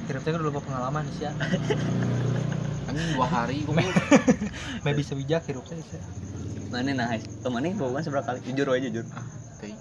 Kira-kira 0.05 0.37
lupa 0.37 0.61
pengalaman 0.61 1.09
sih 1.11 1.25
ya 1.25 1.33
anjing 2.89 3.09
dua 3.17 3.25
hari 3.27 3.65
goblok. 3.65 3.89
Bae 4.85 4.93
bisa 4.93 5.17
bijak 5.17 5.49
hirup 5.49 5.65
saya 5.65 5.81
sih. 5.83 6.01
mana 6.69 6.91
nah 6.93 7.07
oh, 7.41 7.49
mana 7.49 7.71
hubungan 7.71 8.03
seberapa 8.03 8.27
kali. 8.27 8.45
Jujur 8.45 8.67
aja 8.69 8.85
jujur. 8.85 9.07
Ah 9.11 9.25
teuing 9.57 9.79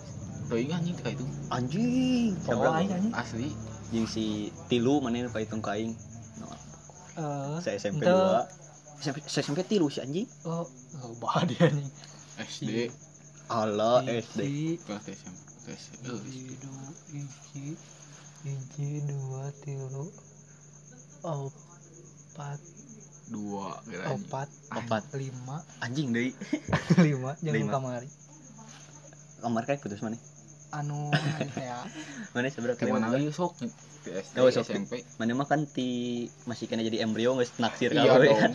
teuing 0.47 0.69
anjing 0.71 0.95
kayak 0.95 1.19
itu. 1.19 1.25
Anjing 1.49 2.29
Oh, 2.39 2.55
seberapa 2.55 2.75
aing 2.79 2.91
anjing. 2.93 3.13
asli. 3.13 3.49
Jeung 3.91 4.07
si 4.07 4.25
tilu 4.65 5.03
mana 5.03 5.19
nu 5.19 5.29
kahitung 5.29 5.59
ka 5.59 5.75
aing. 5.75 5.91
No, 6.39 6.47
Eh, 7.13 7.57
saya 7.59 7.75
SMP 7.75 7.99
ente- 7.99 8.09
2 8.09 8.62
SMP, 9.03 9.19
saya 9.21 9.43
SMP 9.43 9.59
tilu 9.63 9.87
si 9.87 9.99
anjing. 9.99 10.23
Oh, 10.43 10.63
loba 10.95 11.43
dia 11.43 11.67
nih. 11.67 11.87
SD 12.39 12.87
Allah 13.45 14.01
SD 14.01 14.39
Iji, 14.39 14.79
kelas 14.81 15.05
SMP 15.05 15.37
kelas 15.63 15.83
eh, 16.01 16.19
iji, 17.13 17.67
iji, 18.43 18.89
dua, 19.03 19.43
tilu, 19.59 20.07
opat, 21.21 22.59
dua 23.25 23.79
opat, 24.09 24.49
Opat. 24.73 25.03
lima, 25.13 25.61
anjing 25.79 26.09
deui 26.09 26.31
lima, 26.97 27.35
jangan 27.37 27.55
Lima. 27.55 27.71
kamari. 27.71 28.09
kamar 29.39 29.63
kayak 29.63 29.79
putus 29.79 29.99
mana 29.99 30.15
Anu, 30.73 31.13
ya, 31.59 31.85
mana 32.33 32.49
seberapa? 32.49 32.73
Kayak 32.73 32.97
mana 32.97 33.07
kali 33.07 33.23
lagi 33.23 33.31
sok? 33.31 33.53
Di 34.01 34.09
SD 34.09 34.35
Oh, 34.35 34.49
sok. 34.49 34.65
SMP 34.65 34.91
mana 35.15 35.31
mah 35.31 35.45
kan 35.45 35.63
ti 35.63 35.87
masih 36.43 36.65
kena 36.65 36.81
jadi 36.81 37.05
embrio 37.05 37.37
geus 37.37 37.53
naksir 37.55 37.93
iya 37.93 38.09
dong. 38.09 38.33
kan 38.33 38.53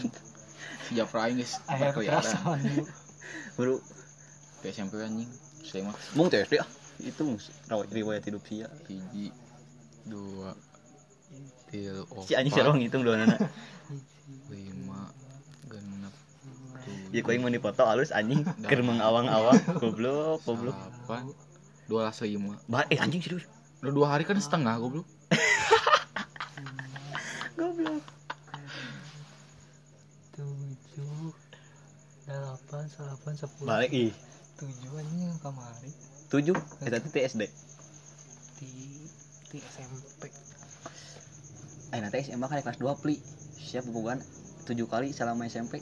sejak 0.89 1.13
aing 1.13 1.37
geus 1.37 1.61
dulu. 1.61 2.85
bro 3.55 3.77
di 4.59 4.67
SMP 4.73 4.99
anjing. 4.99 5.31
Saya 5.63 5.87
mah. 5.87 5.95
Mung 6.17 6.33
teh 6.33 6.43
ah? 6.59 6.69
Itu 6.99 7.39
rawat 7.71 7.93
riwayat 7.93 8.25
hidup 8.27 8.43
sia. 8.49 8.67
Hiji 8.89 9.31
dua. 10.09 10.57
Tilu 11.69 12.09
si 12.25 12.33
anjing 12.33 12.57
opat, 12.57 12.65
serong 12.65 12.81
hitung 12.81 13.05
dua 13.05 13.21
anak? 13.21 13.53
Lima 14.53 15.13
genep 15.69 16.15
ya 17.13 17.21
kau 17.25 17.33
yang 17.33 17.43
mau 17.45 17.53
dipoto 17.53 17.85
halus 17.85 18.13
anjing. 18.13 18.45
Keur 18.69 18.81
mengawang-awang 18.81 19.61
goblok 19.77 20.41
goblok. 20.45 20.77
Delapan 20.77 21.23
dua 21.89 22.01
belas 22.09 22.21
lima. 22.25 22.55
Bah 22.69 22.85
eh 22.89 23.01
anjing 23.01 23.21
serius. 23.21 23.45
Udah 23.85 23.93
dua 23.93 24.07
hari 24.17 24.25
kan 24.25 24.41
setengah 24.41 24.81
goblok. 24.81 25.07
Goblok 27.59 28.18
tujuh, 30.99 31.31
delapan, 32.27 32.83
delapan, 32.91 33.33
sepuluh, 33.33 33.69
balik 33.71 33.91
ih. 33.95 34.11
Yang 34.59 35.39
kamari 35.39 35.91
tujuh? 36.27 36.57
Eta 36.83 36.99
teh 36.99 37.07
ti 37.09 37.21
SD 37.23 37.43
di 38.59 38.71
di 39.49 39.59
SMP. 39.63 40.27
eh 41.89 42.01
nanti 42.03 42.21
SMA 42.21 42.45
kan 42.45 42.59
kelas 42.59 42.77
2 42.77 42.99
pli. 42.99 43.17
Siap 43.55 43.87
bukan 43.87 44.19
tujuh 44.67 44.85
kali 44.85 45.15
selama 45.15 45.47
SMP 45.47 45.79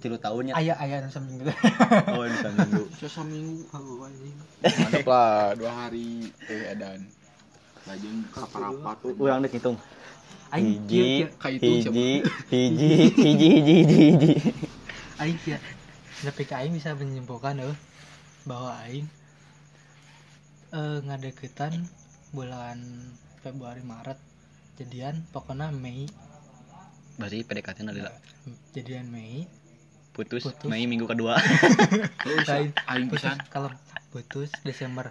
tilu 0.00 0.16
tahunnya. 0.16 0.56
Ayah 0.56 0.76
ayah 0.80 0.98
nu 1.00 1.08
seminggu. 1.08 1.44
oh 2.10 2.24
bisa 2.24 2.48
minggu 2.56 2.82
bisa 2.90 3.08
seminggu 3.10 3.62
Oh, 3.70 4.00
anjing. 4.02 4.36
mantap 4.64 5.04
lah 5.06 5.52
dua 5.52 5.70
hari 5.70 6.28
eh 6.44 6.72
edan 6.72 7.04
lajeng 7.84 8.24
rapat-rapat 8.30 8.96
urang 9.14 9.40
dek 9.40 9.52
hitung 9.54 9.76
Aing 10.54 10.86
hiji 10.86 11.26
hiji 11.42 11.90
hiji 11.90 12.22
hiji 12.54 12.88
hiji 13.10 13.48
hiji 13.50 13.84
hiji. 13.90 14.32
Aing 15.18 15.38
kieu. 15.42 15.58
Tapi 16.22 16.42
ka 16.46 16.62
aing 16.62 16.78
bisa 16.78 16.94
menyimpulkan 16.94 17.58
euy 17.58 17.74
bahwa 18.46 18.78
aing 18.86 19.10
eh 20.70 20.98
ngadeketan 21.02 21.90
bulan 22.30 22.78
Februari 23.42 23.82
Maret 23.82 24.18
jadian 24.78 25.26
pokoknya 25.34 25.74
Mei. 25.74 26.06
Berarti 27.18 27.42
PDKT 27.42 27.78
nalila 27.82 28.14
jadian 28.70 29.10
Mei. 29.10 29.50
Putus, 30.14 30.46
Putus. 30.46 30.70
Mei 30.70 30.86
minggu 30.86 31.10
kedua. 31.10 31.34
Aing- 32.54 33.10
putus 33.10 33.26
pisan 33.26 33.38
kalau 33.50 33.74
putus 34.14 34.54
Desember 34.62 35.10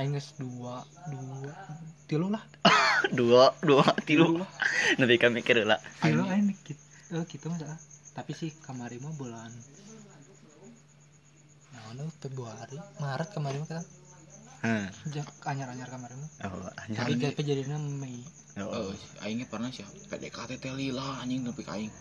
aing 0.00 0.12
geus 0.16 0.32
dua 0.40 0.84
dua 1.10 1.52
tilu 2.08 2.28
lah. 2.32 2.44
Dua 3.18 3.50
dua 3.66 3.82
tilu. 4.06 4.38
Nanti 4.94 5.18
kami 5.18 5.42
mikir 5.42 5.66
lah. 5.66 5.82
Tilu 6.00 6.22
Aing- 6.22 6.54
dikit 6.54 6.78
eh 7.12 7.24
gitu 7.28 7.52
mah 7.52 7.60
tapi 8.16 8.32
sih 8.32 8.48
kamari 8.64 8.96
mah 8.96 9.12
bulan 9.12 9.52
nah, 11.76 12.08
Februari 12.24 12.80
Maret 12.96 13.28
kemarin 13.36 13.60
mah 13.60 13.68
kan 13.68 13.84
Heeh. 14.64 14.86
anyar-anyar 15.44 15.92
kemarin 15.92 16.16
mah 16.16 16.30
oh 16.48 16.72
anjing 16.80 16.96
tapi 16.96 17.12
tapi 17.20 17.42
jadinya 17.44 17.76
Mei. 17.76 18.24
Oh. 18.56 18.92
Eh, 18.94 19.26
aing 19.28 19.44
ge 19.44 19.46
pernah 19.48 19.68
sih 19.68 19.84
PDKT 20.08 20.56
teh 20.56 20.72
lila 20.72 21.20
anjing 21.20 21.44
nepi 21.44 21.64
ka 21.64 21.76
aing. 21.76 21.92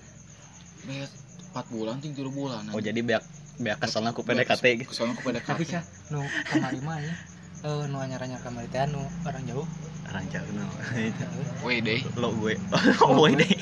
Bet 0.87 1.11
4 1.51 1.73
bulan 1.73 1.99
ting 1.99 2.15
3 2.15 2.31
bulan. 2.31 2.63
oh 2.71 2.79
jadi 2.79 2.99
beak 3.03 3.23
beak 3.59 3.81
keselna 3.83 4.15
ku 4.15 4.23
PDKT 4.23 4.63
gitu. 4.79 4.89
Kesoalnya 4.95 5.19
ku 5.19 5.23
PDKT. 5.27 5.47
tapi 5.47 5.63
sih 5.67 5.81
nu 6.13 6.23
kemarin 6.47 6.81
mah 6.87 6.97
ya 7.03 7.13
eh 7.61 7.83
nu 7.85 7.97
anyar-anyar 8.01 8.41
kemarin 8.41 8.69
teh 8.73 8.81
nu 8.89 9.01
orang 9.21 9.43
jauh 9.45 9.67
orang 10.09 10.25
jauh 10.33 10.49
no 10.57 10.65
itu 10.97 11.25
Weh 11.61 11.77
deh. 11.79 12.01
lo 12.17 12.33
gue 12.41 12.57
oh 13.05 13.09
gue 13.21 13.37
deh 13.37 13.53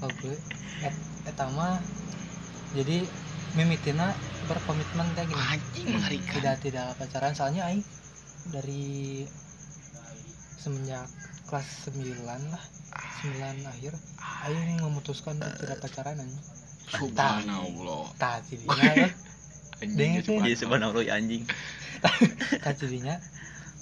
oke 0.00 0.30
et 0.80 0.94
eta 1.28 1.44
mah 1.52 1.76
jadi 2.72 3.04
mimitina 3.52 4.16
berkomitmen 4.48 5.06
kayak 5.16 5.28
gini 5.28 5.42
Anjing 5.42 5.86
mengerikan. 5.92 6.32
tidak 6.40 6.56
tidak 6.64 6.86
pacaran 6.96 7.32
soalnya 7.36 7.68
aing 7.68 7.84
dari 8.48 9.24
semenjak 10.56 11.04
kelas 11.46 11.92
9 11.92 12.24
lah 12.24 12.64
9 13.20 13.36
akhir 13.68 13.92
aing 14.48 14.80
memutuskan 14.80 15.36
untuk 15.36 15.52
tidak 15.60 15.78
pacaran 15.84 16.16
aja 16.24 16.40
Subhanallah. 16.86 18.06
tah 18.16 18.40
jadinya 18.48 19.10
Anjing 19.84 20.10
ya, 20.16 20.22
subhanallah. 20.24 20.56
sebenarnya 20.56 21.02
ya 21.04 21.12
anjing. 21.20 21.42
tah 22.64 22.72
jadinya 22.80 23.20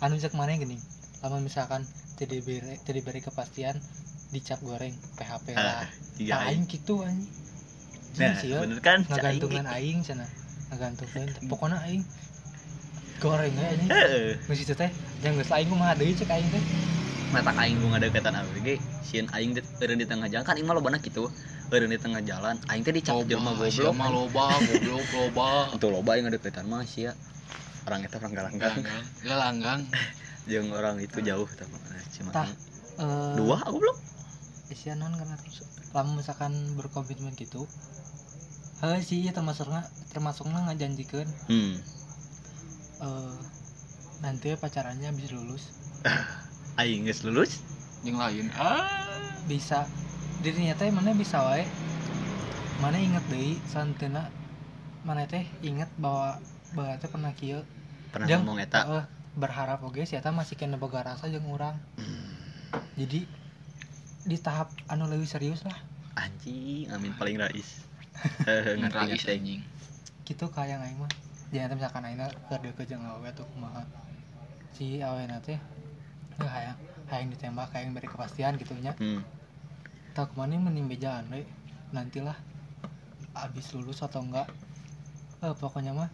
anu 0.02 0.18
cek 0.18 0.34
mana 0.34 0.54
gini 0.58 0.78
lama 1.22 1.38
misalkan 1.38 1.86
tidak 2.14 2.42
diberi 2.42 2.78
tidak 2.82 2.94
diberi 3.02 3.20
kepastian 3.22 3.78
dicap 4.34 4.58
goreng 4.62 4.94
PHP 5.18 5.54
ah 5.54 5.82
lah. 5.82 5.86
tiga 6.18 6.30
tah 6.34 6.40
aing. 6.50 6.62
aing 6.62 6.64
gitu 6.70 6.94
aing. 7.02 7.22
Nah 8.18 8.34
sih 8.38 8.50
bener 8.54 8.80
kan 8.82 9.06
ngagantungan 9.06 9.66
aing. 9.70 9.98
cenah 10.02 10.30
ngagantungkeun 10.74 11.30
pokoknya 11.46 11.78
aing 11.86 12.02
goreng 13.22 13.54
ya 13.54 13.68
ini. 13.78 13.86
Heeh 13.86 14.28
geus 14.50 14.60
itu 14.66 14.74
teh 14.74 14.90
jangan 15.22 15.42
geus 15.42 15.52
aing 15.54 15.68
kumaha 15.70 15.94
deui 15.94 16.14
cek 16.14 16.30
aing 16.30 16.48
teh. 16.50 16.62
Mata 17.30 17.50
aing 17.58 17.78
gua 17.82 17.98
ngadeketan 17.98 18.34
ABG 18.34 18.78
sieun 19.06 19.26
aing 19.34 19.58
di, 19.58 19.62
eureun 19.82 19.98
di 19.98 20.06
tengah 20.06 20.26
jalan. 20.30 20.46
Kan 20.46 20.58
imah 20.58 20.74
lobana 20.74 20.98
kitu 20.98 21.30
eureun 21.74 21.90
di 21.90 21.98
tengah 22.00 22.22
jalan 22.22 22.56
aing 22.70 22.82
teh 22.86 22.94
dicap 22.94 23.18
jelema 23.26 23.52
sia 23.66 23.90
goblok 23.90 23.96
mah 23.98 24.08
loba, 24.14 24.46
goblok 24.62 25.06
loba. 25.10 25.48
untuk 25.74 25.90
loba 25.90 26.10
aing 26.14 26.24
ngadeketan 26.30 26.64
mah 26.70 26.86
sia 26.86 27.12
orang 27.84 28.06
eta 28.06 28.16
orang 28.22 28.32
galanggang 28.32 28.76
Langgang. 28.80 29.04
Galanggang. 29.26 29.80
jeung 30.50 30.68
orang 30.72 30.96
itu 31.02 31.18
jauh 31.20 31.48
eta 31.48 31.64
mah 31.68 31.80
cuma 32.14 32.30
Tah. 32.30 32.48
Eh, 32.94 33.34
dua 33.36 33.58
aku 33.66 33.76
belum 33.82 33.96
Isia 34.70 34.94
non 34.96 35.12
karena 35.18 35.34
terus 35.36 35.66
lama 35.92 36.14
misalkan 36.16 36.54
berkomitmen 36.78 37.34
gitu 37.34 37.66
Heh 38.80 39.00
sih 39.02 39.26
iya 39.26 39.34
termasuknya 39.34 39.82
termasuknya 40.14 40.62
ngajanjikeun 40.70 41.28
hmm 41.50 41.74
eh 43.02 43.36
nanti 44.22 44.54
pacarannya 44.56 45.10
bisa 45.12 45.34
lulus 45.36 45.74
aing 46.80 47.04
geus 47.04 47.26
lulus 47.26 47.60
Yang 48.04 48.16
lain. 48.20 48.46
Ah. 48.60 48.84
bisa 49.48 49.88
dirinya 50.44 50.76
teh 50.76 50.92
mana 50.92 51.16
bisa 51.16 51.40
wae? 51.40 51.64
Mana 52.84 53.00
inget 53.00 53.24
deui 53.32 53.56
santena 53.64 54.28
mana 55.00 55.24
teh 55.24 55.48
inget 55.64 55.88
bahwa 55.96 56.36
bahwa 56.76 57.00
teh 57.00 57.08
pernah 57.08 57.32
kieu? 57.32 57.64
Pernah 58.12 58.28
Jeung, 58.28 58.44
ngomong 58.44 58.60
eta. 58.60 58.84
eh, 59.00 59.04
berharap 59.40 59.80
oge 59.80 60.04
si 60.04 60.20
eta 60.20 60.36
masih 60.36 60.60
kena 60.60 60.76
boga 60.76 61.00
rasa 61.00 61.32
jeung 61.32 61.48
urang. 61.48 61.80
Hmm, 61.96 62.28
jadi 63.00 63.24
di 64.28 64.36
tahap 64.36 64.68
anu 64.84 65.08
lebih 65.08 65.24
serius 65.24 65.64
lah. 65.64 65.80
Anjing 66.12 66.92
amin 66.92 67.16
paling 67.20 67.40
rais. 67.40 67.80
Ngerti 68.84 69.00
Rais 69.16 69.24
anjing. 69.24 69.64
gitu 70.28 70.44
kayak 70.52 70.76
aing 70.84 71.00
mah. 71.00 71.08
Jangan 71.56 71.80
misalkan 71.80 72.04
aing 72.04 72.20
keur 72.52 72.60
deukeut 72.60 72.84
jeung 72.84 73.00
awewe 73.00 73.32
tuh 73.32 73.48
kumaha 73.56 73.80
si 74.76 75.00
awewe 75.00 75.24
teh 75.40 75.56
ya 76.36 76.48
hayang 76.52 76.78
hayang 77.08 77.28
ditembak 77.32 77.72
hayang 77.72 77.96
beri 77.96 78.12
kepastian 78.12 78.60
gitu 78.60 78.76
nya. 78.84 78.92
Hmm 79.00 79.24
tau 80.14 80.30
ke 80.30 80.34
mana 80.38 80.54
mending 80.56 80.86
bejaan 80.86 81.26
we 81.28 81.42
nantilah. 81.90 82.38
Abis 83.34 83.74
lulus 83.74 84.00
atau 84.00 84.22
enggak. 84.22 84.46
Eh 85.42 85.54
pokoknya 85.58 85.90
mah 85.90 86.08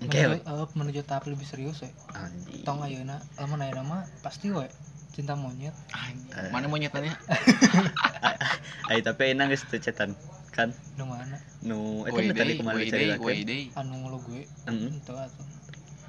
menuju, 0.00 0.40
eh, 0.42 0.68
menuju 0.74 1.00
tahap 1.04 1.28
lebih 1.28 1.44
serius 1.44 1.84
we. 1.84 1.92
Anjing. 2.16 2.64
Tong 2.64 2.80
ayeuna 2.80 3.20
lamun 3.36 3.60
ayeuna 3.60 3.84
mah 3.84 4.02
pasti 4.24 4.48
we. 4.48 4.64
Cinta 5.12 5.36
monyet. 5.36 5.76
Eh. 5.94 6.50
Mana 6.50 6.66
monyetannya? 6.66 7.14
Ay, 8.90 9.00
tapi 9.00 9.32
enak 9.32 9.54
geus 9.54 9.64
teu 9.70 9.78
cetan 9.78 10.12
kan? 10.50 10.70
Nu 10.98 11.06
mana? 11.06 11.38
Nu 11.62 12.02
eta 12.06 12.14
Weh 12.14 12.30
nu 12.30 12.34
tadi 12.34 12.52
kemarin 12.58 12.90
deh. 12.90 13.62
anu 13.78 13.94
ngelu 14.06 14.18
gue. 14.26 14.42
Heeh. 14.66 14.90
itu 14.90 15.12
atuh. 15.14 15.46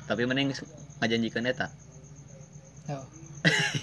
Tapi 0.10 0.22
mending 0.26 0.56
geus 0.56 0.66
ngajanjikeun 1.04 1.52
eta 1.52 1.68
yo 2.86 3.02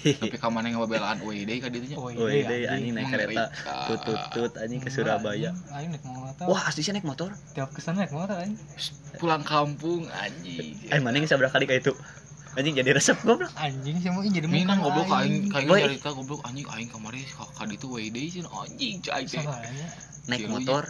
Tapi 0.03 0.37
ka 0.37 0.47
mana 0.51 0.67
ngabelaan 0.71 1.23
weh 1.23 1.47
deh 1.47 1.57
ka 1.63 1.67
ditu 1.71 1.93
nya. 1.93 1.97
oh 1.97 2.11
oh 2.11 2.27
iya 2.27 2.43
deh 2.47 2.61
anjing 2.67 2.93
naik 2.93 3.07
kereta 3.11 3.43
Mengerikan. 3.47 3.85
tutut-tut 3.87 4.51
anjing 4.59 4.81
ke 4.83 4.89
Surabaya 4.91 5.49
aing 5.75 5.89
naik 5.95 6.03
motor 6.03 6.45
wah 6.47 6.61
asli 6.67 6.83
naik 6.91 7.07
motor 7.07 7.29
tiap 7.55 7.71
ke 7.71 7.79
sana 7.79 8.03
naik 8.03 8.13
motor 8.13 8.35
aing 8.39 8.55
Pulang 9.21 9.45
kampung 9.45 10.09
anjing. 10.09 10.75
eh 10.89 10.99
mana 10.99 11.21
yang 11.21 11.29
sabra 11.29 11.47
kali 11.47 11.69
kayak 11.69 11.85
itu 11.85 11.93
anjing 12.53 12.73
jadi 12.77 12.91
resep 12.93 13.17
goblok. 13.25 13.49
Anjing 13.57 13.97
sih 13.97 14.09
mau 14.13 14.21
jadi 14.21 14.45
Minang 14.45 14.79
goblok 14.81 15.09
aing 15.09 15.49
kaing 15.49 15.69
Boy. 15.69 15.81
cerita 15.81 16.13
goblok. 16.13 16.41
Anjing 16.45 16.67
aing 16.69 16.89
kamari 16.89 17.25
ka 17.25 17.45
ka 17.49 17.63
ditu 17.65 17.89
weh 17.89 18.09
deh 18.13 18.25
sih. 18.29 18.45
Anjing 18.45 19.01
cai 19.01 19.25
naik 20.23 20.47
Tilu, 20.47 20.55
motor 20.55 20.87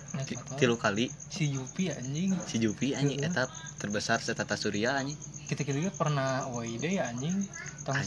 tilu 0.62 0.76
kali. 0.78 1.10
Si 1.10 1.50
Yupi 1.50 1.90
anjing. 1.90 2.38
Si 2.46 2.62
Jupi 2.62 2.94
anjing 2.94 3.18
eta 3.26 3.50
terbesar 3.82 4.22
setata 4.22 4.54
surya 4.54 5.02
anjing. 5.02 5.18
Kita 5.50 5.66
kira 5.66 5.90
pernah 5.90 6.46
wide 6.54 6.86
ya 6.86 7.10
anjing. 7.10 7.42
tong 7.82 7.98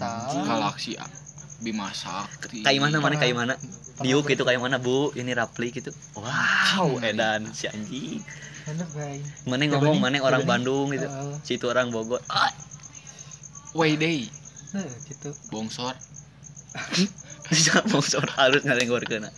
Galaksi 0.46 0.94
A. 0.96 1.06
Bima 1.56 1.88
Sakti. 1.88 2.60
kayak 2.60 2.80
mana 2.84 3.00
mana 3.00 3.16
kayak 3.16 3.34
mana? 3.34 3.54
Diuk 4.04 4.28
gitu 4.28 4.44
kayak 4.44 4.60
mana 4.60 4.76
bu? 4.76 5.10
Ini 5.16 5.32
rapli 5.32 5.72
gitu. 5.72 5.90
Wow 6.14 7.00
edan 7.00 7.48
si 7.56 7.66
anjing. 7.66 8.20
Mana 9.48 9.62
ngomong 9.66 9.98
mana 9.98 10.20
orang. 10.22 10.44
Bandung 10.46 10.92
gitu. 10.94 11.08
si 11.42 11.58
itu 11.58 11.66
orang 11.66 11.90
Bogor 11.90 12.20
deh. 13.84 14.24
Nah, 14.72 14.86
gitu. 15.10 15.30
Bongsor. 15.52 15.94
bisa 17.52 17.78
bongsor 17.86 18.26
halus 18.36 18.66
ngalenggor 18.66 19.00
kena 19.06 19.30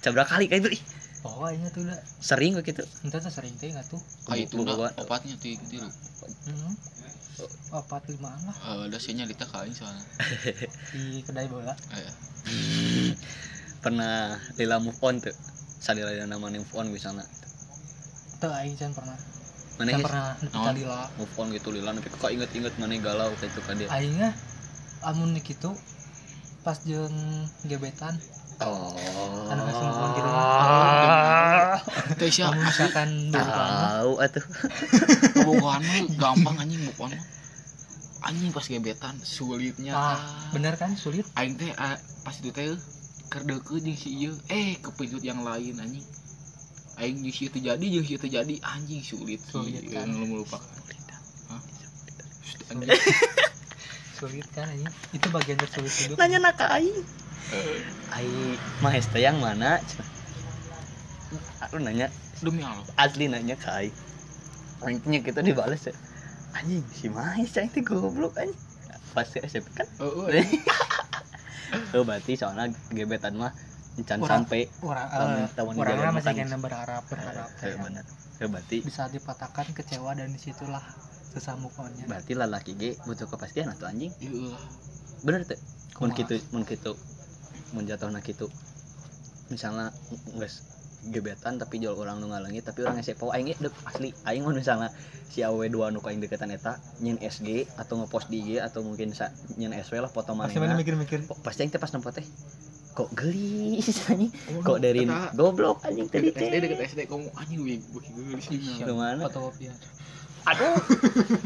cabra 0.00 0.24
kali 0.24 0.48
kayak 0.48 0.64
itu 0.64 0.80
ih. 0.80 0.82
Pokoknya 1.20 1.68
tuh 1.68 1.84
udah 1.84 2.00
sering 2.24 2.56
kok 2.56 2.64
gitu. 2.64 2.84
Entah 3.04 3.20
tuh 3.20 3.28
sering 3.28 3.52
teh 3.60 3.68
nggak 3.68 3.84
tuh. 3.92 4.00
Kayak 4.24 4.48
itu 4.48 4.56
Bogohan. 4.56 4.88
dah 4.88 5.04
opatnya 5.04 5.36
ti 5.36 5.60
tilu. 5.68 5.84
hmm. 5.84 6.74
empat 7.72 8.02
lima 8.08 8.32
lah. 8.32 8.56
Eh 8.56 8.80
ada 8.88 8.98
sih 9.00 9.12
nyalita 9.12 9.44
ka 9.44 9.64
aing 9.64 9.76
soalnya. 9.76 10.04
di 10.96 11.20
kedai 11.20 11.48
bola. 11.48 11.76
Eh, 11.76 12.12
pernah 13.84 14.40
lila 14.56 14.80
move 14.80 14.96
on 15.04 15.20
tuh. 15.20 15.36
Salila 15.80 16.12
nama 16.24 16.48
move 16.48 16.72
on 16.76 16.88
misalnya 16.88 17.24
tuh 18.40 18.48
aing 18.56 18.72
can 18.80 18.96
pernah 18.96 19.16
mana 19.80 19.96
geus 19.96 20.04
pernah 20.04 20.36
ka 20.36 20.72
lila 20.76 21.08
move 21.16 21.34
on 21.40 21.48
gitu 21.56 21.68
lila. 21.72 21.96
Tapi 21.96 22.08
kok 22.12 22.28
inget-inget 22.28 22.74
mana 22.76 22.94
galau 23.00 23.32
kayak 23.40 23.56
itu 23.56 23.60
kade 23.64 23.84
aingnya 23.88 24.36
amun 25.00 25.32
nih 25.32 25.40
gitu 25.40 25.72
pas 26.60 26.76
jeung 26.84 27.48
gebetan. 27.64 28.20
Oh. 28.60 28.92
Anu 29.48 29.60
geus 29.64 29.80
move 29.88 30.00
on 30.04 30.10
gitu. 30.12 30.28
teh 32.20 32.28
sia 32.28 32.52
amun 32.52 32.60
misalkan 32.60 33.32
tahu 33.32 34.12
atuh. 34.20 34.44
Bobogohan 35.40 35.80
mah 35.80 35.96
gampang 36.20 36.56
anjing 36.60 36.84
bobogohan 36.84 37.16
mah. 37.16 37.24
Anjing 38.20 38.52
pas 38.52 38.68
gebetan 38.68 39.16
sulitnya. 39.24 39.96
ah 39.96 40.20
bener 40.52 40.76
kan 40.76 40.92
sulit? 40.92 41.24
Aing 41.40 41.56
teh 41.56 41.72
ah, 41.80 41.96
pas 42.20 42.36
itu 42.36 42.52
teh 42.52 42.76
keur 43.32 43.48
deukeut 43.48 43.80
jeung 43.80 43.96
si 43.96 44.12
ieu. 44.12 44.36
Eh 44.52 44.76
kepejut 44.84 45.24
yang 45.24 45.40
lain 45.40 45.80
anjing. 45.80 46.04
Aing 47.00 47.24
jeung 47.24 47.32
si 47.32 47.48
itu 47.48 47.58
jadi 47.64 47.80
jeung 47.80 48.04
si 48.04 48.20
itu 48.20 48.28
jadi 48.28 48.54
anjing 48.60 49.00
sulit 49.00 49.40
Sulit, 49.48 49.80
sih 49.80 49.96
kan? 49.96 50.04
melupakan. 50.12 50.68
Anjing. 52.68 52.92
sulit. 54.20 54.44
Kan 54.52 54.68
anjing? 54.68 54.92
Itu 55.16 55.32
bagian 55.32 55.56
tersulit 55.56 55.88
hidup. 55.88 56.20
Nanya 56.20 56.38
nak 56.44 56.60
aing. 56.60 57.00
Aing 58.12 58.60
mah 58.84 58.92
teh 58.92 59.22
yang 59.24 59.40
mana? 59.40 59.80
Aku 61.64 61.80
nanya. 61.80 62.12
Demi 62.44 62.60
Allah. 62.60 62.84
asli 63.00 63.32
nanya 63.32 63.56
ke 63.56 63.68
aing. 63.72 63.96
Aingnya 64.84 65.24
kita 65.24 65.40
dibales 65.40 65.88
ya. 65.88 65.96
Anjing 66.52 66.84
si 66.92 67.08
Mahes 67.08 67.48
cai 67.56 67.72
teh 67.72 67.80
goblok 67.80 68.36
anjing. 68.36 68.60
Pasti 69.16 69.40
SMP 69.40 69.72
kan? 69.72 69.88
Heeh. 69.96 70.44
oh 71.96 72.04
berarti 72.04 72.36
soalnya 72.36 72.68
gebetan 72.92 73.40
mah 73.40 73.56
Orang- 74.18 74.46
sampai 74.46 74.60
orang 74.80 75.06
Tahun- 75.50 75.74
eh, 75.74 75.80
orangnya 75.80 76.00
jalan 76.02 76.14
masih 76.14 76.34
kena 76.34 76.58
berharap 76.58 77.02
berharap. 77.06 77.48
Eh, 77.60 77.76
bener 77.76 78.04
Eh, 78.38 78.48
berarti 78.48 78.76
bisa 78.80 79.04
dipatahkan 79.06 79.66
kecewa 79.70 80.10
dan 80.12 80.28
di 80.28 80.38
situlah 80.38 80.80
susah 81.30 81.54
move 81.54 81.76
on-nya 81.76 82.04
berarti 82.06 82.32
lalaki 82.32 82.72
ge 82.74 82.96
butuh 83.02 83.26
kepastian 83.26 83.68
atau 83.68 83.84
anjing? 83.84 84.10
Lah. 84.48 84.58
bener 85.20 85.44
tuh? 85.44 85.60
Mun 85.98 86.08
Kumaha? 86.08 86.18
kitu 86.18 86.34
mun 86.50 86.64
kitu 86.64 86.92
mun 87.70 87.84
jatuhna 87.84 88.18
kitu. 88.18 88.48
Misalnya 89.46 89.92
geus 90.34 90.64
gebetan 91.02 91.56
tapi 91.56 91.76
jual 91.76 91.92
orang 91.94 92.16
nu 92.16 92.28
ngalengi 92.28 92.60
tapi 92.60 92.82
orang 92.82 92.98
SPO 92.98 93.28
aing 93.30 93.52
dep 93.54 93.72
asli. 93.84 94.12
Aing 94.22 94.42
mun 94.42 94.52
misalnya 94.54 94.88
si 95.26 95.40
awe 95.40 95.62
dua 95.66 95.88
nu 95.88 96.00
aing 96.00 96.18
deketan 96.18 96.48
eta 96.48 96.76
nyen 96.98 97.16
SG 97.16 97.46
atau 97.74 97.96
ngepost 97.96 98.26
di 98.26 98.40
IG 98.40 98.50
atau 98.58 98.80
mungkin 98.80 99.12
nyen 99.54 99.72
SW 99.76 99.96
lah 99.98 100.08
foto 100.08 100.32
pasti 100.34 100.56
mana 100.56 100.72
manehna 100.72 100.76
mikir-mikir 100.76 101.24
pasti 101.40 101.62
aing 101.62 101.70
teh 101.70 101.78
pas 101.78 101.88
nempo 101.88 102.10
teh 102.10 102.24
kok 102.90 103.08
gelis 103.14 103.86
anjing? 104.10 104.30
Oh, 104.58 104.62
kok 104.66 104.78
dari 104.82 105.06
eta 105.06 105.30
goblok 105.32 105.82
anjing 105.86 106.10
tadi 106.10 106.30
deket 106.30 106.42
SD 106.42 106.50
teh 106.50 106.60
deket 106.66 106.78
SD 106.90 107.00
kamu 107.06 107.26
anjing 107.34 107.60
wih 107.62 107.78
beuki 107.90 108.10
geulis 108.12 108.46
nih 108.50 108.60
Ke 108.82 108.92
mana? 108.92 109.22
fotokopian 109.30 109.76
aduh. 110.40 110.72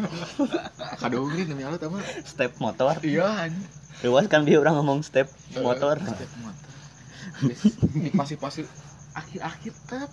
Kado 1.02 1.26
ini 1.34 1.42
demi 1.44 1.66
Allah 1.66 1.82
tama 1.82 1.98
step 2.22 2.54
motor. 2.62 2.94
Iya 3.02 3.50
anjing. 3.50 3.66
Luas 4.06 4.30
kan 4.30 4.46
dia 4.46 4.62
orang 4.62 4.78
ngomong 4.78 5.02
step 5.02 5.26
motor. 5.58 5.98
Step 5.98 6.30
motor. 6.38 6.70
Ini 7.98 8.14
pasti 8.14 8.38
pasti 8.38 8.62
akhir-akhir 9.12 9.72
tet 9.90 10.10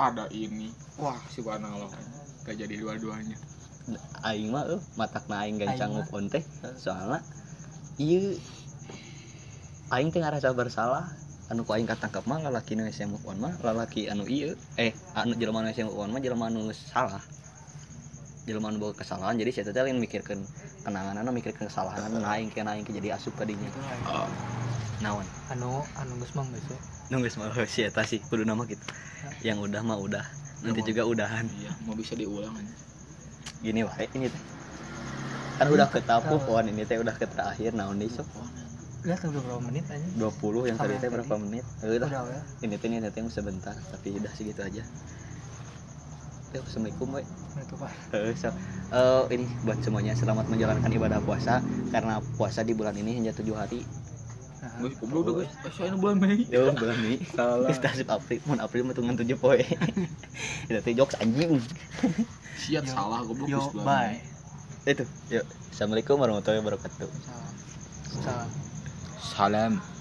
ada 0.00 0.24
ini. 0.32 0.72
Wah 0.96 1.20
si 1.28 1.44
banalo 1.44 1.92
gak 2.42 2.56
jadi 2.56 2.80
dua-duanya. 2.80 3.36
Aing 4.24 4.48
mah 4.48 4.64
euy 4.66 4.80
matak 4.96 5.28
na 5.28 5.44
aing 5.44 5.60
gancang 5.60 5.92
move 5.92 6.08
on 6.16 6.32
teh 6.32 6.40
soalnya 6.80 7.20
ieu 8.00 8.40
aing 9.92 10.08
teh 10.08 10.24
ngarasa 10.24 10.56
bersalah. 10.56 11.12
Anu 11.52 11.68
ku 11.68 11.76
aing 11.76 11.84
katangkap 11.84 12.24
mah 12.24 12.40
lalaki 12.40 12.72
nu 12.72 12.88
move 13.12 13.24
on 13.28 13.36
mah 13.36 13.52
lalaki 13.60 14.08
anu 14.08 14.24
ieu 14.24 14.56
eh 14.80 14.96
anu 15.12 15.36
jelema 15.36 15.60
nu 15.60 15.68
move 15.68 16.00
on 16.00 16.08
mah 16.08 16.20
jelema 16.24 16.48
nu 16.48 16.72
salah. 16.72 17.20
Jelema 18.48 18.72
nu 18.72 18.80
boga 18.80 19.04
kesalahan 19.04 19.36
jadi 19.36 19.52
saya 19.52 19.68
teh 19.68 19.84
lain 19.84 20.00
mikirkeun 20.00 20.40
kenangan 20.88 21.28
mikirkeun 21.28 21.68
kesalahan 21.68 22.08
nah 22.08 22.40
aing 22.40 22.48
kena 22.48 22.72
aing 22.72 22.88
jadi 22.88 23.20
asup 23.20 23.36
ka 23.36 23.44
dinya. 23.44 23.68
Naon? 25.04 25.28
Anu 25.52 25.84
anu 26.00 26.12
geus 26.24 26.32
mang 26.32 26.48
geus 26.56 26.64
we. 26.72 26.78
nunggu 27.12 27.28
mah 27.36 27.52
si 27.68 27.84
eta 27.84 28.00
sih 28.08 28.24
kudu 28.24 28.48
nama 28.48 28.64
gitu 28.64 28.80
yang 29.44 29.60
udah 29.60 29.84
mah 29.84 30.00
udah 30.00 30.24
nanti 30.64 30.80
Yang 30.80 30.96
juga 30.96 31.02
udahan. 31.04 31.44
iya 31.60 31.76
mau 31.84 31.92
bisa 31.92 32.16
diulang 32.16 32.56
aja. 32.56 32.74
Gini 33.60 33.84
wae 33.84 34.08
ini 34.16 34.32
teh. 34.32 34.42
Kan 35.60 35.68
udah 35.68 35.92
ke 35.92 36.00
tapu 36.00 36.40
pohon 36.40 36.64
ini 36.72 36.88
teh 36.88 36.96
udah 36.96 37.12
ke 37.12 37.28
terakhir 37.28 37.76
naon 37.76 38.00
nih 38.00 38.08
sok 38.08 38.24
lihat 39.02 39.20
udah 39.26 39.42
berapa 39.42 39.62
menit 39.66 39.84
aja 39.90 40.06
20 40.14 40.68
yang 40.70 40.78
tadi 40.78 40.94
teh 41.02 41.10
berapa 41.10 41.34
menit 41.34 41.64
Eh, 41.82 41.98
udah 41.98 42.06
udah 42.06 42.22
ya 42.30 42.40
ini 42.62 42.74
teh 42.78 42.86
ini 42.86 43.02
teh 43.02 43.18
yang 43.18 43.30
sebentar 43.30 43.74
tapi 43.90 44.14
udah 44.14 44.30
segitu 44.30 44.62
aja 44.62 44.84
Yuk, 46.52 46.68
Assalamualaikum 46.68 47.16
we. 47.16 47.24
itu 47.58 47.74
pak 47.80 47.90
Eh, 48.12 48.36
so, 48.36 48.52
eh, 48.92 49.22
ini 49.32 49.48
buat 49.64 49.80
semuanya 49.80 50.12
selamat 50.14 50.46
menjalankan 50.52 50.90
ibadah 50.92 51.18
puasa 51.24 51.64
karena 51.90 52.20
puasa 52.36 52.60
di 52.62 52.76
bulan 52.76 52.94
ini 52.94 53.18
hanya 53.18 53.32
tujuh 53.34 53.56
hari 53.56 53.82
Wih, 54.78 54.94
goblok 54.94 55.26
udah 55.26 55.34
guys, 55.42 55.74
soalnya 55.74 55.98
bulan 55.98 56.22
Mei. 56.22 56.46
Yo, 56.46 56.70
bulan 56.70 56.94
Mei. 57.02 57.18
Salah. 57.34 57.66
Kita 57.66 58.14
April, 58.14 58.38
mun 58.46 58.62
April 58.62 58.86
mah 58.86 58.94
tunggu 58.94 59.18
tujuh 59.18 59.34
poe. 59.34 59.58
Itu 60.70 60.78
teh 60.78 60.94
jokes 60.94 61.18
anjing. 61.18 61.58
Siap 62.62 62.86
salah 62.86 63.26
goblok 63.26 63.50
yo 63.50 63.58
bye 63.82 64.22
Itu. 64.86 65.02
Yuk. 65.34 65.42
Assalamualaikum 65.74 66.14
warahmatullahi 66.14 66.62
wabarakatuh. 66.62 67.10
salam 67.10 68.22
salam. 68.22 68.61
Salam. 69.22 69.91